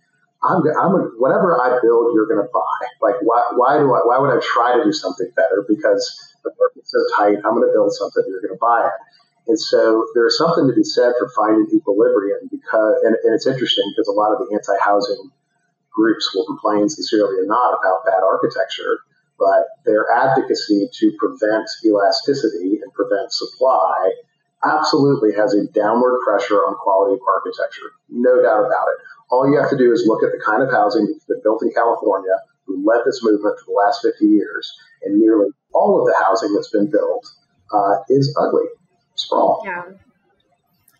I'm, 0.44 0.62
I'm 0.78 0.94
a, 0.94 1.10
whatever 1.18 1.60
I 1.60 1.78
build, 1.82 2.14
you're 2.14 2.28
going 2.28 2.40
to 2.40 2.48
buy. 2.52 2.86
Like, 3.02 3.16
why, 3.22 3.42
why 3.54 3.78
do 3.78 3.92
I, 3.92 4.00
why 4.04 4.18
would 4.18 4.30
I 4.30 4.40
try 4.40 4.76
to 4.76 4.84
do 4.84 4.92
something 4.92 5.28
better? 5.34 5.64
Because 5.68 6.33
the 6.44 6.52
market's 6.60 6.92
so 6.92 7.00
tight, 7.16 7.40
I'm 7.42 7.56
going 7.56 7.66
to 7.66 7.72
build 7.72 7.92
something, 7.92 8.22
you're 8.28 8.44
going 8.44 8.54
to 8.54 8.60
buy 8.60 8.86
it. 8.86 8.96
And 9.46 9.60
so 9.60 10.06
there's 10.14 10.38
something 10.38 10.68
to 10.68 10.72
be 10.72 10.84
said 10.84 11.12
for 11.18 11.28
finding 11.36 11.68
equilibrium 11.72 12.48
because, 12.48 12.96
and, 13.04 13.16
and 13.24 13.34
it's 13.34 13.46
interesting 13.46 13.84
because 13.92 14.08
a 14.08 14.16
lot 14.16 14.32
of 14.32 14.40
the 14.40 14.48
anti-housing 14.54 15.30
groups 15.92 16.32
will 16.34 16.46
complain 16.46 16.88
sincerely 16.88 17.36
or 17.40 17.46
not 17.46 17.76
about 17.76 18.04
bad 18.06 18.24
architecture, 18.24 18.98
but 19.38 19.68
their 19.84 20.06
advocacy 20.10 20.88
to 20.92 21.12
prevent 21.18 21.68
elasticity 21.84 22.80
and 22.80 22.92
prevent 22.94 23.32
supply 23.32 24.12
absolutely 24.64 25.32
has 25.36 25.52
a 25.52 25.66
downward 25.76 26.18
pressure 26.24 26.64
on 26.64 26.74
quality 26.80 27.14
of 27.14 27.20
architecture. 27.28 27.92
No 28.08 28.40
doubt 28.40 28.64
about 28.64 28.88
it. 28.88 28.98
All 29.30 29.50
you 29.50 29.60
have 29.60 29.70
to 29.70 29.76
do 29.76 29.92
is 29.92 30.04
look 30.06 30.22
at 30.22 30.32
the 30.32 30.40
kind 30.40 30.62
of 30.62 30.70
housing 30.70 31.06
that's 31.06 31.24
been 31.26 31.40
built 31.42 31.62
in 31.62 31.70
California, 31.72 32.32
who 32.66 32.84
led 32.84 33.02
this 33.04 33.20
movement 33.22 33.58
for 33.58 33.72
the 33.72 33.76
last 33.84 34.00
50 34.02 34.24
years, 34.26 34.72
and 35.02 35.18
nearly 35.18 35.50
all 35.72 36.00
of 36.00 36.06
the 36.06 36.24
housing 36.24 36.54
that's 36.54 36.70
been 36.70 36.90
built 36.90 37.26
uh, 37.72 37.96
is 38.08 38.34
ugly, 38.40 38.66
sprawl. 39.14 39.62
Yeah. 39.64 39.84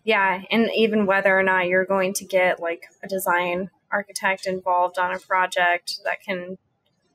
Yeah, 0.04 0.42
and 0.50 0.68
even 0.76 1.06
whether 1.06 1.36
or 1.36 1.42
not 1.42 1.66
you're 1.66 1.86
going 1.86 2.12
to 2.14 2.26
get 2.26 2.60
like 2.60 2.84
a 3.02 3.08
design 3.08 3.70
architect 3.90 4.46
involved 4.46 4.98
on 4.98 5.14
a 5.14 5.18
project 5.18 6.00
that 6.04 6.20
can 6.20 6.58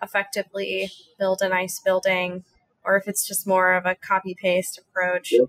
effectively 0.02 0.90
build 1.20 1.42
a 1.42 1.50
nice 1.50 1.80
building, 1.80 2.44
or 2.84 2.98
if 2.98 3.08
it's 3.08 3.28
just 3.28 3.46
more 3.46 3.74
of 3.74 3.86
a 3.86 3.94
copy 3.94 4.36
paste 4.40 4.80
approach, 4.80 5.32
yeah. 5.32 5.42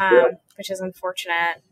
Um, 0.00 0.12
yeah. 0.12 0.24
which 0.56 0.70
is 0.70 0.80
unfortunate. 0.80 1.62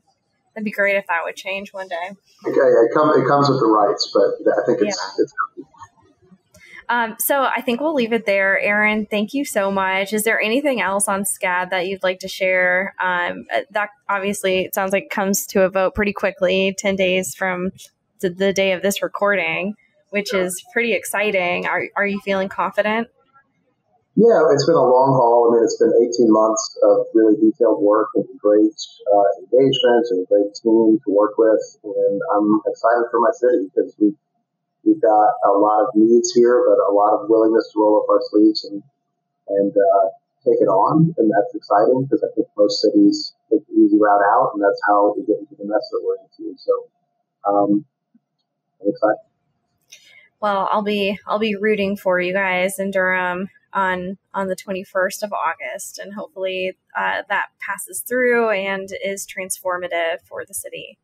It'd 0.55 0.65
be 0.65 0.71
great 0.71 0.97
if 0.97 1.07
that 1.09 1.21
would 1.25 1.37
change 1.37 1.73
one 1.73 1.89
day. 1.89 2.11
Okay, 2.47 2.61
it, 2.61 2.95
come, 2.95 3.11
it 3.11 3.27
comes 3.27 3.49
with 3.49 3.61
the 3.61 3.67
rights, 3.67 4.11
but 4.13 4.35
I 4.53 4.67
think 4.67 4.81
it's, 4.83 4.97
yeah. 4.97 5.23
it's 5.23 5.33
um, 6.91 7.15
so 7.21 7.45
I 7.45 7.61
think 7.61 7.81
we'll 7.81 7.95
leave 7.95 8.13
it 8.13 8.27
there. 8.27 8.59
Aaron, 8.59 9.07
thank 9.07 9.33
you 9.33 9.45
so 9.45 9.71
much. 9.71 10.13
Is 10.13 10.25
there 10.25 10.41
anything 10.41 10.81
else 10.81 11.07
on 11.07 11.23
SCAD 11.23 11.71
that 11.71 11.87
you'd 11.87 12.03
like 12.03 12.19
to 12.19 12.29
share? 12.29 12.95
Um, 13.01 13.47
uh, 13.55 13.61
that 13.71 13.91
obviously 14.09 14.65
it 14.65 14.75
sounds 14.75 14.93
like 14.93 15.09
comes 15.09 15.47
to 15.47 15.63
a 15.63 15.71
vote 15.71 15.95
pretty 15.95 16.13
quickly, 16.13 16.75
10 16.77 16.97
days 16.97 17.35
from 17.35 17.71
the, 18.21 18.53
day 18.53 18.73
of 18.73 18.83
this 18.83 19.03
recording, 19.03 19.75
which 20.11 20.35
is 20.35 20.63
pretty 20.73 20.93
exciting. 20.93 21.67
Are, 21.67 21.85
are 21.97 22.07
you 22.07 22.21
feeling 22.25 22.49
confident? 22.49 23.07
Yeah, 24.17 24.43
it's 24.51 24.67
been 24.67 24.75
a 24.75 24.83
long 24.83 25.15
haul. 25.15 25.49
I 25.49 25.55
mean, 25.55 25.65
it's 25.65 25.79
been 25.79 25.95
18 25.95 26.27
months 26.29 26.77
of 26.83 27.07
really 27.15 27.39
detailed 27.39 27.81
work 27.81 28.11
and 28.19 28.27
great 28.43 28.75
uh, 29.07 29.31
engagement 29.47 30.05
and 30.11 30.19
a 30.21 30.27
great 30.27 30.51
team 30.59 30.99
to 31.07 31.11
work 31.15 31.39
with. 31.39 31.63
And 31.87 32.21
I'm 32.35 32.61
excited 32.67 33.07
for 33.15 33.23
my 33.23 33.31
city 33.39 33.71
because 33.71 33.95
we've, 34.03 34.19
we've 34.85 35.01
got 35.01 35.31
a 35.47 35.53
lot 35.53 35.83
of 35.83 35.89
needs 35.95 36.33
here, 36.33 36.65
but 36.69 36.79
a 36.81 36.93
lot 36.93 37.15
of 37.15 37.29
willingness 37.29 37.71
to 37.73 37.81
roll 37.81 38.03
up 38.03 38.09
our 38.11 38.21
sleeves 38.31 38.65
and, 38.65 38.83
and 39.49 39.73
uh, 39.73 40.07
take 40.45 40.61
it 40.61 40.71
on. 40.71 41.15
And 41.19 41.31
that's 41.31 41.55
exciting 41.55 42.05
because 42.05 42.25
I 42.25 42.31
think 42.35 42.49
most 42.57 42.81
cities 42.81 43.35
take 43.51 43.67
the 43.67 43.75
easy 43.75 43.99
route 43.99 44.25
out, 44.35 44.53
and 44.55 44.63
that's 44.63 44.81
how 44.87 45.15
we 45.17 45.25
get 45.27 45.39
into 45.39 45.57
the 45.57 45.67
mess 45.67 45.87
that 45.91 46.01
we're 46.05 46.21
into. 46.23 46.57
So 46.59 46.73
um, 47.47 47.85
I'm 48.81 48.89
excited. 48.89 49.31
Well, 50.41 50.69
I'll 50.73 50.83
be 50.83 51.19
I'll 51.27 51.39
be 51.39 51.57
rooting 51.57 51.97
for 51.97 52.19
you 52.19 52.33
guys 52.33 52.79
in 52.79 52.91
Durham 52.91 53.51
on 53.75 54.17
on 54.33 54.49
the 54.49 54.57
21st 54.57 55.23
of 55.23 55.33
August, 55.33 55.99
and 55.99 56.15
hopefully 56.15 56.77
uh, 56.97 57.23
that 57.29 57.49
passes 57.61 58.01
through 58.01 58.51
and 58.51 58.89
is 59.05 59.27
transformative 59.27 60.23
for 60.25 60.45
the 60.47 60.55
city. 60.55 60.99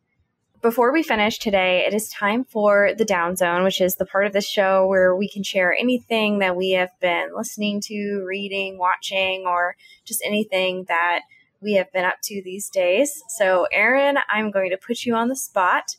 Before 0.62 0.92
we 0.92 1.02
finish 1.02 1.38
today, 1.38 1.84
it 1.86 1.94
is 1.94 2.08
time 2.08 2.44
for 2.44 2.90
the 2.96 3.04
Down 3.04 3.36
Zone, 3.36 3.62
which 3.62 3.80
is 3.80 3.96
the 3.96 4.06
part 4.06 4.26
of 4.26 4.32
the 4.32 4.40
show 4.40 4.86
where 4.86 5.14
we 5.14 5.28
can 5.28 5.42
share 5.42 5.72
anything 5.72 6.38
that 6.38 6.56
we 6.56 6.70
have 6.70 6.90
been 7.00 7.30
listening 7.36 7.80
to, 7.82 8.24
reading, 8.26 8.78
watching, 8.78 9.44
or 9.46 9.76
just 10.04 10.22
anything 10.24 10.84
that 10.88 11.20
we 11.60 11.74
have 11.74 11.92
been 11.92 12.04
up 12.04 12.16
to 12.24 12.42
these 12.42 12.68
days. 12.70 13.22
So, 13.38 13.66
Aaron, 13.70 14.16
I'm 14.28 14.50
going 14.50 14.70
to 14.70 14.76
put 14.76 15.04
you 15.04 15.14
on 15.14 15.28
the 15.28 15.36
spot. 15.36 15.96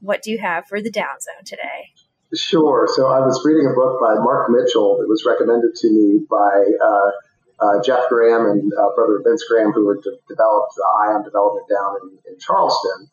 What 0.00 0.22
do 0.22 0.30
you 0.30 0.38
have 0.38 0.66
for 0.66 0.80
the 0.80 0.90
Down 0.90 1.20
Zone 1.20 1.44
today? 1.44 1.92
Sure. 2.34 2.88
So 2.94 3.06
I 3.06 3.20
was 3.20 3.42
reading 3.44 3.66
a 3.66 3.74
book 3.74 4.00
by 4.00 4.14
Mark 4.14 4.50
Mitchell 4.50 4.98
that 4.98 5.08
was 5.08 5.24
recommended 5.24 5.74
to 5.76 5.90
me 5.90 6.26
by 6.28 6.66
uh, 6.84 7.10
uh, 7.58 7.82
Jeff 7.82 8.08
Graham 8.08 8.46
and 8.46 8.72
uh, 8.72 8.94
brother 8.94 9.22
Vince 9.24 9.44
Graham, 9.48 9.72
who 9.72 9.86
were 9.86 9.96
de- 9.96 10.18
developed 10.28 10.74
the 10.76 10.84
I'On 11.02 11.24
development 11.24 11.66
down 11.70 11.96
in, 12.02 12.32
in 12.32 12.38
Charleston. 12.38 13.08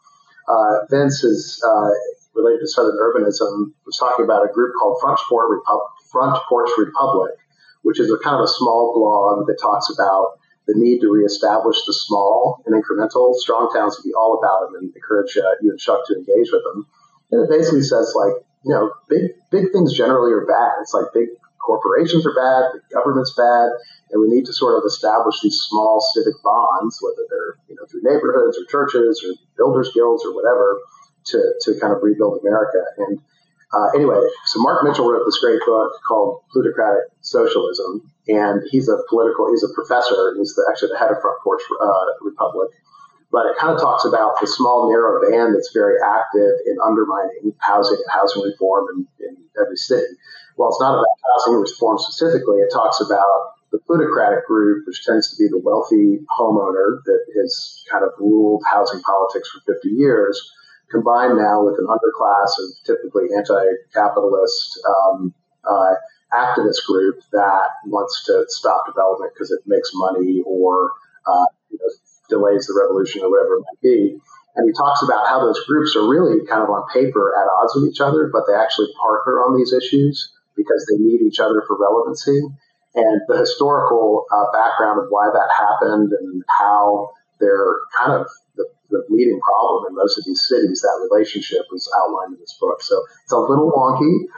Uh, 0.47 0.85
Vince 0.89 1.23
is 1.23 1.63
uh, 1.65 1.89
related 2.33 2.61
to 2.61 2.67
Southern 2.67 2.97
urbanism. 2.97 3.71
Was 3.85 3.97
talking 3.99 4.25
about 4.25 4.45
a 4.49 4.51
group 4.53 4.73
called 4.79 4.97
Front 5.01 5.19
Front 6.11 6.37
Porch 6.47 6.69
Republic, 6.77 7.33
which 7.81 7.99
is 7.99 8.11
a 8.11 8.17
kind 8.17 8.35
of 8.35 8.43
a 8.43 8.47
small 8.47 8.93
blog 8.93 9.47
that 9.47 9.57
talks 9.61 9.89
about 9.89 10.39
the 10.67 10.73
need 10.77 11.01
to 11.01 11.11
reestablish 11.11 11.77
the 11.85 11.93
small 11.93 12.63
and 12.65 12.75
incremental. 12.75 13.35
Strong 13.35 13.71
towns 13.73 13.97
would 13.97 14.07
be 14.07 14.13
all 14.13 14.39
about 14.39 14.67
them 14.67 14.81
and 14.81 14.95
encourage 14.95 15.35
uh, 15.37 15.55
you 15.61 15.71
and 15.71 15.79
Chuck 15.79 15.99
to 16.07 16.15
engage 16.15 16.51
with 16.51 16.63
them. 16.63 16.87
And 17.31 17.43
it 17.43 17.49
basically 17.49 17.81
says 17.81 18.13
like 18.15 18.33
you 18.63 18.73
know, 18.73 18.91
big 19.09 19.31
big 19.51 19.71
things 19.71 19.93
generally 19.93 20.31
are 20.31 20.45
bad. 20.45 20.71
It's 20.81 20.93
like 20.93 21.05
big 21.13 21.29
corporations 21.63 22.27
are 22.27 22.35
bad, 22.35 22.75
the 22.75 22.81
government's 22.93 23.33
bad, 23.33 23.71
and 24.11 24.21
we 24.21 24.27
need 24.27 24.45
to 24.45 24.53
sort 24.53 24.77
of 24.77 24.83
establish 24.85 25.41
these 25.41 25.57
small 25.69 26.03
civic 26.13 26.35
bonds, 26.43 26.99
whether 27.01 27.25
they're 27.29 27.55
you 27.67 27.75
know 27.75 27.85
through 27.89 28.03
neighborhoods 28.03 28.59
or 28.59 28.65
churches 28.69 29.23
or 29.23 29.33
builders 29.57 29.91
guilds 29.93 30.23
or 30.25 30.35
whatever, 30.35 30.79
to 31.25 31.39
to 31.61 31.79
kind 31.79 31.93
of 31.93 32.03
rebuild 32.03 32.39
America. 32.43 32.83
And 32.97 33.19
uh, 33.73 33.89
anyway, 33.95 34.21
so 34.45 34.61
Mark 34.61 34.83
Mitchell 34.83 35.09
wrote 35.09 35.25
this 35.25 35.39
great 35.39 35.59
book 35.65 35.91
called 36.07 36.43
Plutocratic 36.51 37.09
Socialism, 37.21 38.05
and 38.27 38.61
he's 38.69 38.87
a 38.87 38.97
political, 39.09 39.49
he's 39.49 39.63
a 39.63 39.73
professor, 39.73 40.35
he's 40.37 40.53
the, 40.53 40.67
actually 40.69 40.89
the 40.93 40.99
head 40.99 41.09
of 41.09 41.17
Front 41.21 41.41
Porch 41.43 41.61
uh, 41.81 42.05
Republic, 42.21 42.69
but 43.33 43.49
it 43.49 43.57
kind 43.57 43.73
of 43.73 43.81
talks 43.81 44.05
about 44.05 44.39
the 44.39 44.45
small, 44.45 44.93
narrow 44.93 45.17
band 45.25 45.55
that's 45.55 45.73
very 45.73 45.97
active 46.05 46.53
in 46.69 46.77
undermining 46.85 47.51
housing 47.57 47.97
and 47.97 48.11
housing 48.13 48.43
reform 48.43 48.85
in, 48.93 49.25
in 49.25 49.35
every 49.59 49.75
city. 49.75 50.05
While 50.55 50.69
it's 50.69 50.79
not 50.79 50.93
about 50.93 51.17
housing 51.33 51.59
reform 51.59 51.97
specifically, 51.97 52.61
it 52.61 52.69
talks 52.71 53.01
about 53.01 53.57
the 53.71 53.79
plutocratic 53.89 54.45
group, 54.45 54.85
which 54.85 55.03
tends 55.03 55.33
to 55.33 55.35
be 55.41 55.49
the 55.49 55.57
wealthy 55.57 56.21
homeowner 56.37 57.01
that 57.05 57.25
has 57.41 57.83
kind 57.89 58.05
of 58.05 58.11
ruled 58.19 58.61
housing 58.69 59.01
politics 59.01 59.49
for 59.49 59.73
50 59.73 59.89
years, 59.89 60.37
combined 60.91 61.35
now 61.35 61.65
with 61.65 61.79
an 61.81 61.89
underclass 61.89 62.53
of 62.61 62.69
typically 62.85 63.33
anti-capitalist 63.35 64.79
um, 64.85 65.33
uh, 65.65 65.95
activist 66.31 66.85
group 66.85 67.17
that 67.31 67.65
wants 67.87 68.23
to 68.25 68.45
stop 68.47 68.85
development 68.85 69.33
because 69.33 69.49
it 69.49 69.61
makes 69.65 69.89
money 69.95 70.43
or 70.45 70.91
uh, 71.25 71.45
you 71.71 71.79
know, 71.81 71.89
delays 72.29 72.67
the 72.67 72.77
revolution 72.77 73.21
or 73.23 73.29
whatever 73.29 73.57
it 73.57 73.65
might 73.67 73.81
be. 73.81 74.17
And 74.55 74.69
he 74.69 74.73
talks 74.73 75.01
about 75.01 75.27
how 75.27 75.41
those 75.41 75.59
groups 75.65 75.95
are 75.95 76.07
really 76.07 76.45
kind 76.45 76.61
of 76.61 76.69
on 76.69 76.85
paper 76.93 77.33
at 77.35 77.49
odds 77.49 77.73
with 77.75 77.89
each 77.89 78.01
other, 78.01 78.29
but 78.31 78.43
they 78.47 78.53
actually 78.53 78.87
partner 79.01 79.41
on 79.41 79.57
these 79.57 79.73
issues 79.73 80.31
because 80.55 80.85
they 80.85 81.01
need 81.01 81.21
each 81.21 81.39
other 81.39 81.63
for 81.65 81.77
relevancy. 81.77 82.39
And 82.93 83.21
the 83.27 83.37
historical 83.37 84.25
uh, 84.29 84.53
background 84.53 85.01
of 85.01 85.07
why 85.09 85.29
that 85.33 85.49
happened 85.49 86.13
and 86.13 86.43
how 86.59 87.09
they're 87.39 87.81
kind 87.97 88.13
of 88.13 88.27
the, 88.55 88.69
the 88.91 89.01
leading 89.09 89.39
problem 89.41 89.89
in 89.89 89.95
most 89.95 90.19
of 90.19 90.25
these 90.25 90.45
cities, 90.47 90.81
that 90.81 91.09
relationship 91.09 91.65
was 91.71 91.89
outlined 91.97 92.35
in 92.35 92.39
this 92.39 92.55
book. 92.61 92.83
So 92.83 93.01
it's 93.23 93.33
a 93.33 93.39
little 93.39 93.71
wonky, 93.71 94.29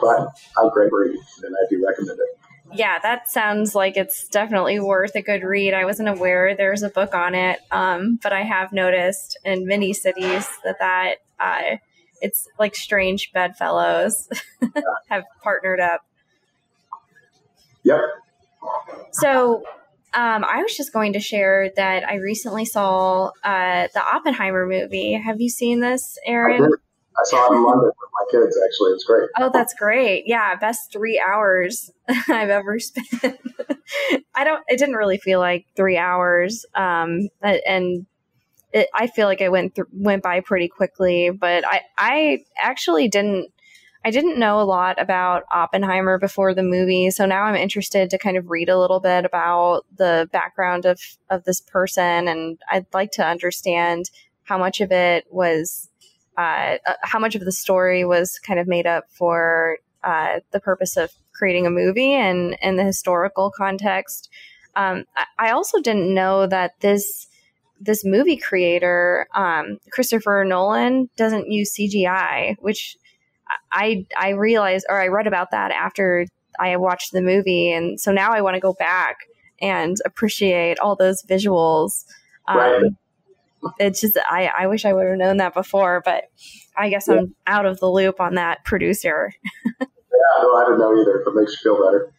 but 0.00 0.30
a 0.62 0.70
great 0.70 0.92
read, 0.92 1.18
and 1.42 1.54
I 1.58 1.66
do 1.68 1.84
recommend 1.84 2.20
it 2.20 2.43
yeah, 2.74 2.98
that 3.02 3.30
sounds 3.30 3.74
like 3.74 3.96
it's 3.96 4.28
definitely 4.28 4.80
worth 4.80 5.14
a 5.14 5.22
good 5.22 5.42
read. 5.42 5.74
I 5.74 5.84
wasn't 5.84 6.08
aware 6.08 6.54
there's 6.56 6.82
a 6.82 6.90
book 6.90 7.14
on 7.14 7.34
it, 7.34 7.60
um, 7.70 8.18
but 8.22 8.32
I 8.32 8.42
have 8.42 8.72
noticed 8.72 9.38
in 9.44 9.66
many 9.66 9.92
cities 9.92 10.48
that 10.64 10.78
that 10.80 11.14
uh, 11.38 11.76
it's 12.20 12.48
like 12.58 12.74
strange 12.74 13.30
bedfellows 13.32 14.28
have 15.08 15.24
partnered 15.42 15.80
up. 15.80 16.02
Yep. 17.84 18.00
So 19.12 19.62
um, 20.14 20.44
I 20.44 20.62
was 20.62 20.76
just 20.76 20.92
going 20.92 21.12
to 21.14 21.20
share 21.20 21.70
that 21.76 22.08
I 22.08 22.16
recently 22.16 22.64
saw 22.64 23.30
uh, 23.42 23.88
the 23.92 24.02
Oppenheimer 24.12 24.66
movie. 24.66 25.12
Have 25.12 25.40
you 25.40 25.48
seen 25.48 25.80
this, 25.80 26.18
Aaron? 26.24 26.70
I 27.18 27.24
saw 27.24 27.46
it 27.46 27.56
in 27.56 27.62
London 27.62 27.86
with 27.86 27.94
my 28.12 28.26
kids. 28.30 28.58
Actually, 28.64 28.90
it 28.90 28.94
was 28.94 29.04
great. 29.04 29.28
Oh, 29.38 29.50
that's 29.52 29.74
great! 29.74 30.24
Yeah, 30.26 30.54
best 30.56 30.92
three 30.92 31.22
hours 31.26 31.90
I've 32.28 32.50
ever 32.50 32.78
spent. 32.78 33.06
I 34.34 34.44
don't. 34.44 34.62
It 34.68 34.78
didn't 34.78 34.96
really 34.96 35.18
feel 35.18 35.38
like 35.38 35.66
three 35.76 35.96
hours, 35.96 36.66
um, 36.74 37.28
and 37.42 38.06
it, 38.72 38.88
I 38.94 39.06
feel 39.06 39.28
like 39.28 39.40
it 39.40 39.52
went 39.52 39.76
th- 39.76 39.86
went 39.92 40.22
by 40.22 40.40
pretty 40.40 40.68
quickly. 40.68 41.30
But 41.30 41.64
I 41.66 41.82
I 41.96 42.38
actually 42.60 43.08
didn't. 43.08 43.50
I 44.06 44.10
didn't 44.10 44.38
know 44.38 44.60
a 44.60 44.64
lot 44.64 45.00
about 45.00 45.44
Oppenheimer 45.50 46.18
before 46.18 46.52
the 46.52 46.62
movie, 46.62 47.10
so 47.10 47.24
now 47.24 47.44
I'm 47.44 47.54
interested 47.54 48.10
to 48.10 48.18
kind 48.18 48.36
of 48.36 48.50
read 48.50 48.68
a 48.68 48.78
little 48.78 49.00
bit 49.00 49.24
about 49.24 49.84
the 49.96 50.28
background 50.32 50.84
of 50.84 51.00
of 51.30 51.44
this 51.44 51.60
person, 51.60 52.28
and 52.28 52.58
I'd 52.70 52.86
like 52.92 53.12
to 53.12 53.24
understand 53.24 54.10
how 54.42 54.58
much 54.58 54.80
of 54.80 54.92
it 54.92 55.24
was 55.30 55.88
uh, 56.36 56.78
uh, 56.86 56.94
how 57.02 57.18
much 57.18 57.34
of 57.34 57.44
the 57.44 57.52
story 57.52 58.04
was 58.04 58.38
kind 58.38 58.58
of 58.58 58.66
made 58.66 58.86
up 58.86 59.04
for 59.10 59.78
uh, 60.02 60.40
the 60.50 60.60
purpose 60.60 60.96
of 60.96 61.12
creating 61.32 61.66
a 61.66 61.70
movie 61.70 62.12
and 62.12 62.56
and 62.62 62.78
the 62.78 62.84
historical 62.84 63.50
context. 63.50 64.28
Um, 64.76 65.04
I, 65.16 65.48
I, 65.48 65.50
also 65.52 65.80
didn't 65.80 66.12
know 66.12 66.46
that 66.46 66.80
this 66.80 67.28
this 67.80 68.04
movie 68.04 68.36
creator, 68.36 69.28
um, 69.34 69.78
Christopher 69.90 70.44
Nolan, 70.46 71.08
doesn't 71.16 71.50
use 71.50 71.74
CGI, 71.74 72.56
which 72.58 72.96
I 73.72 74.06
I 74.16 74.30
realized 74.30 74.86
or 74.88 75.00
I 75.00 75.08
read 75.08 75.26
about 75.26 75.52
that 75.52 75.70
after 75.70 76.26
I 76.58 76.76
watched 76.76 77.12
the 77.12 77.22
movie, 77.22 77.72
and 77.72 78.00
so 78.00 78.12
now 78.12 78.32
I 78.32 78.40
want 78.40 78.54
to 78.54 78.60
go 78.60 78.72
back 78.72 79.18
and 79.60 79.96
appreciate 80.04 80.80
all 80.80 80.96
those 80.96 81.22
visuals. 81.22 82.04
Um, 82.48 82.56
right 82.58 82.92
it's 83.78 84.00
just 84.00 84.18
I, 84.28 84.50
I 84.58 84.66
wish 84.66 84.84
I 84.84 84.92
would 84.92 85.06
have 85.06 85.18
known 85.18 85.38
that 85.38 85.54
before, 85.54 86.02
but 86.04 86.24
I 86.76 86.90
guess 86.90 87.08
yeah. 87.08 87.14
I'm 87.14 87.34
out 87.46 87.66
of 87.66 87.80
the 87.80 87.90
loop 87.90 88.20
on 88.20 88.34
that 88.34 88.64
producer. 88.64 89.32
yeah, 89.80 89.86
no, 90.42 90.56
I 90.56 90.64
didn't 90.64 90.78
know 90.78 91.00
either, 91.00 91.22
but 91.24 91.34
makes 91.34 91.52
you 91.52 91.58
feel 91.62 91.84
better. 91.84 92.12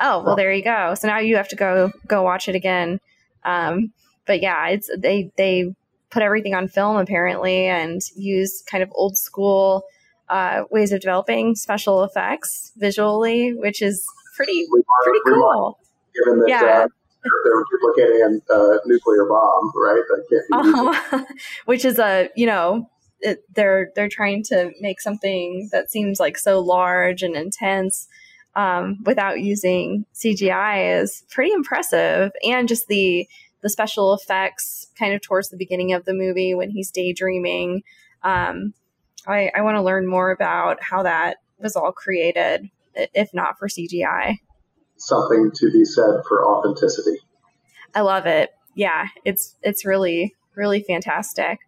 Oh 0.00 0.22
well, 0.22 0.36
there 0.36 0.52
you 0.52 0.62
go. 0.62 0.94
So 0.94 1.08
now 1.08 1.18
you 1.18 1.36
have 1.36 1.48
to 1.48 1.56
go 1.56 1.90
go 2.06 2.22
watch 2.22 2.48
it 2.48 2.54
again. 2.54 3.00
Um, 3.44 3.92
but 4.26 4.42
yeah, 4.42 4.68
it's 4.68 4.90
they 4.96 5.30
they 5.36 5.74
put 6.10 6.22
everything 6.22 6.54
on 6.54 6.68
film 6.68 6.96
apparently 6.96 7.66
and 7.66 8.00
use 8.14 8.62
kind 8.70 8.82
of 8.82 8.90
old 8.94 9.16
school 9.16 9.84
uh, 10.28 10.64
ways 10.70 10.92
of 10.92 11.00
developing 11.00 11.54
special 11.54 12.04
effects 12.04 12.72
visually, 12.76 13.54
which 13.54 13.82
is 13.82 14.04
pretty 14.36 14.66
pretty 15.04 15.20
cool. 15.26 15.78
Given 16.14 16.40
that 16.40 16.48
yeah. 16.48 16.64
Uh, 16.84 16.88
they're 17.44 17.64
duplicating 17.70 18.40
a 18.48 18.78
nuclear 18.86 19.26
bomb, 19.26 19.72
right? 19.76 20.02
Uh-huh. 20.52 21.24
Which 21.64 21.84
is 21.84 21.98
a 21.98 22.28
you 22.36 22.46
know 22.46 22.90
it, 23.20 23.44
they're 23.54 23.90
they're 23.94 24.08
trying 24.08 24.42
to 24.44 24.72
make 24.80 25.00
something 25.00 25.68
that 25.72 25.90
seems 25.90 26.20
like 26.20 26.38
so 26.38 26.60
large 26.60 27.22
and 27.22 27.36
intense 27.36 28.08
um, 28.54 28.98
without 29.04 29.40
using 29.40 30.06
CGI 30.14 31.02
is 31.02 31.24
pretty 31.30 31.52
impressive, 31.52 32.32
and 32.42 32.68
just 32.68 32.88
the 32.88 33.28
the 33.62 33.70
special 33.70 34.14
effects 34.14 34.88
kind 34.98 35.14
of 35.14 35.20
towards 35.22 35.48
the 35.48 35.56
beginning 35.56 35.92
of 35.92 36.04
the 36.04 36.14
movie 36.14 36.54
when 36.54 36.70
he's 36.70 36.90
daydreaming. 36.90 37.82
Um, 38.22 38.74
I, 39.26 39.50
I 39.54 39.62
want 39.62 39.76
to 39.76 39.82
learn 39.82 40.06
more 40.06 40.30
about 40.30 40.82
how 40.82 41.02
that 41.02 41.38
was 41.58 41.74
all 41.74 41.90
created, 41.90 42.70
if 42.94 43.32
not 43.34 43.58
for 43.58 43.66
CGI 43.66 44.36
something 44.98 45.50
to 45.54 45.70
be 45.70 45.84
said 45.84 46.22
for 46.28 46.46
authenticity. 46.46 47.18
I 47.94 48.00
love 48.00 48.26
it. 48.26 48.50
Yeah, 48.74 49.06
it's 49.24 49.56
it's 49.62 49.84
really 49.84 50.34
really 50.54 50.82
fantastic. 50.82 51.60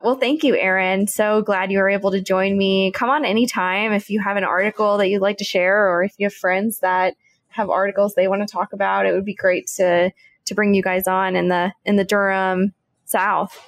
Well, 0.00 0.16
thank 0.16 0.44
you, 0.44 0.54
Aaron. 0.54 1.06
So 1.06 1.40
glad 1.40 1.72
you 1.72 1.78
were 1.78 1.88
able 1.88 2.10
to 2.10 2.20
join 2.20 2.58
me. 2.58 2.92
Come 2.92 3.08
on 3.08 3.24
anytime 3.24 3.92
if 3.92 4.10
you 4.10 4.20
have 4.20 4.36
an 4.36 4.44
article 4.44 4.98
that 4.98 5.08
you'd 5.08 5.22
like 5.22 5.38
to 5.38 5.44
share 5.44 5.88
or 5.88 6.04
if 6.04 6.12
you 6.18 6.26
have 6.26 6.34
friends 6.34 6.80
that 6.80 7.14
have 7.48 7.70
articles 7.70 8.14
they 8.14 8.28
want 8.28 8.46
to 8.46 8.52
talk 8.52 8.72
about. 8.72 9.06
It 9.06 9.12
would 9.12 9.24
be 9.24 9.34
great 9.34 9.66
to 9.76 10.10
to 10.46 10.54
bring 10.54 10.74
you 10.74 10.82
guys 10.82 11.06
on 11.06 11.36
in 11.36 11.48
the 11.48 11.72
in 11.84 11.96
the 11.96 12.04
Durham 12.04 12.74
South. 13.06 13.58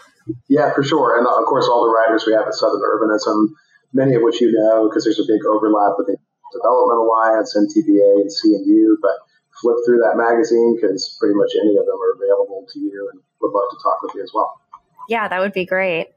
Yeah, 0.49 0.73
for 0.75 0.83
sure. 0.83 1.17
And 1.17 1.27
of 1.27 1.45
course, 1.47 1.69
all 1.69 1.85
the 1.85 1.95
writers 1.95 2.25
we 2.27 2.33
have 2.33 2.47
at 2.47 2.55
Southern 2.55 2.83
Urbanism, 2.83 3.49
many 3.93 4.15
of 4.15 4.23
which 4.23 4.41
you 4.41 4.53
know 4.53 4.89
because 4.89 5.05
there's 5.05 5.21
a 5.21 5.27
big 5.27 5.45
overlap 5.47 5.95
with 5.97 6.09
the 6.09 6.17
Development 6.53 7.01
Alliance, 7.01 7.57
NTBA, 7.57 8.23
and 8.23 8.31
CNU. 8.31 8.97
but 9.03 9.17
flip 9.61 9.77
through 9.87 10.01
that 10.01 10.17
magazine 10.17 10.77
because 10.77 11.17
pretty 11.19 11.35
much 11.35 11.51
any 11.61 11.77
of 11.77 11.87
them 11.87 11.97
are 11.97 12.13
available 12.13 12.67
to 12.73 12.79
you 12.79 13.09
and 13.13 13.21
would 13.41 13.53
love 13.53 13.65
to 13.71 13.77
talk 13.83 14.03
with 14.03 14.13
you 14.15 14.23
as 14.23 14.31
well. 14.35 14.61
Yeah, 15.09 15.29
that 15.29 15.41
would 15.41 15.53
be 15.53 15.65
great. 15.65 16.09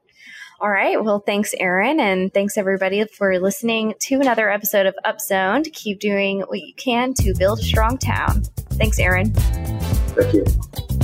All 0.60 0.70
right. 0.70 1.02
Well, 1.02 1.20
thanks, 1.20 1.54
Aaron. 1.58 2.00
And 2.00 2.32
thanks, 2.34 2.58
everybody, 2.58 3.04
for 3.06 3.38
listening 3.38 3.94
to 4.00 4.16
another 4.16 4.50
episode 4.50 4.84
of 4.84 4.94
Upzoned. 5.06 5.72
Keep 5.72 6.00
doing 6.00 6.40
what 6.40 6.60
you 6.60 6.74
can 6.74 7.14
to 7.14 7.32
build 7.38 7.60
a 7.60 7.62
strong 7.62 7.96
town. 7.96 8.42
Thanks, 8.72 8.98
Aaron. 8.98 9.32
Thank 9.32 10.34
you. 10.34 10.99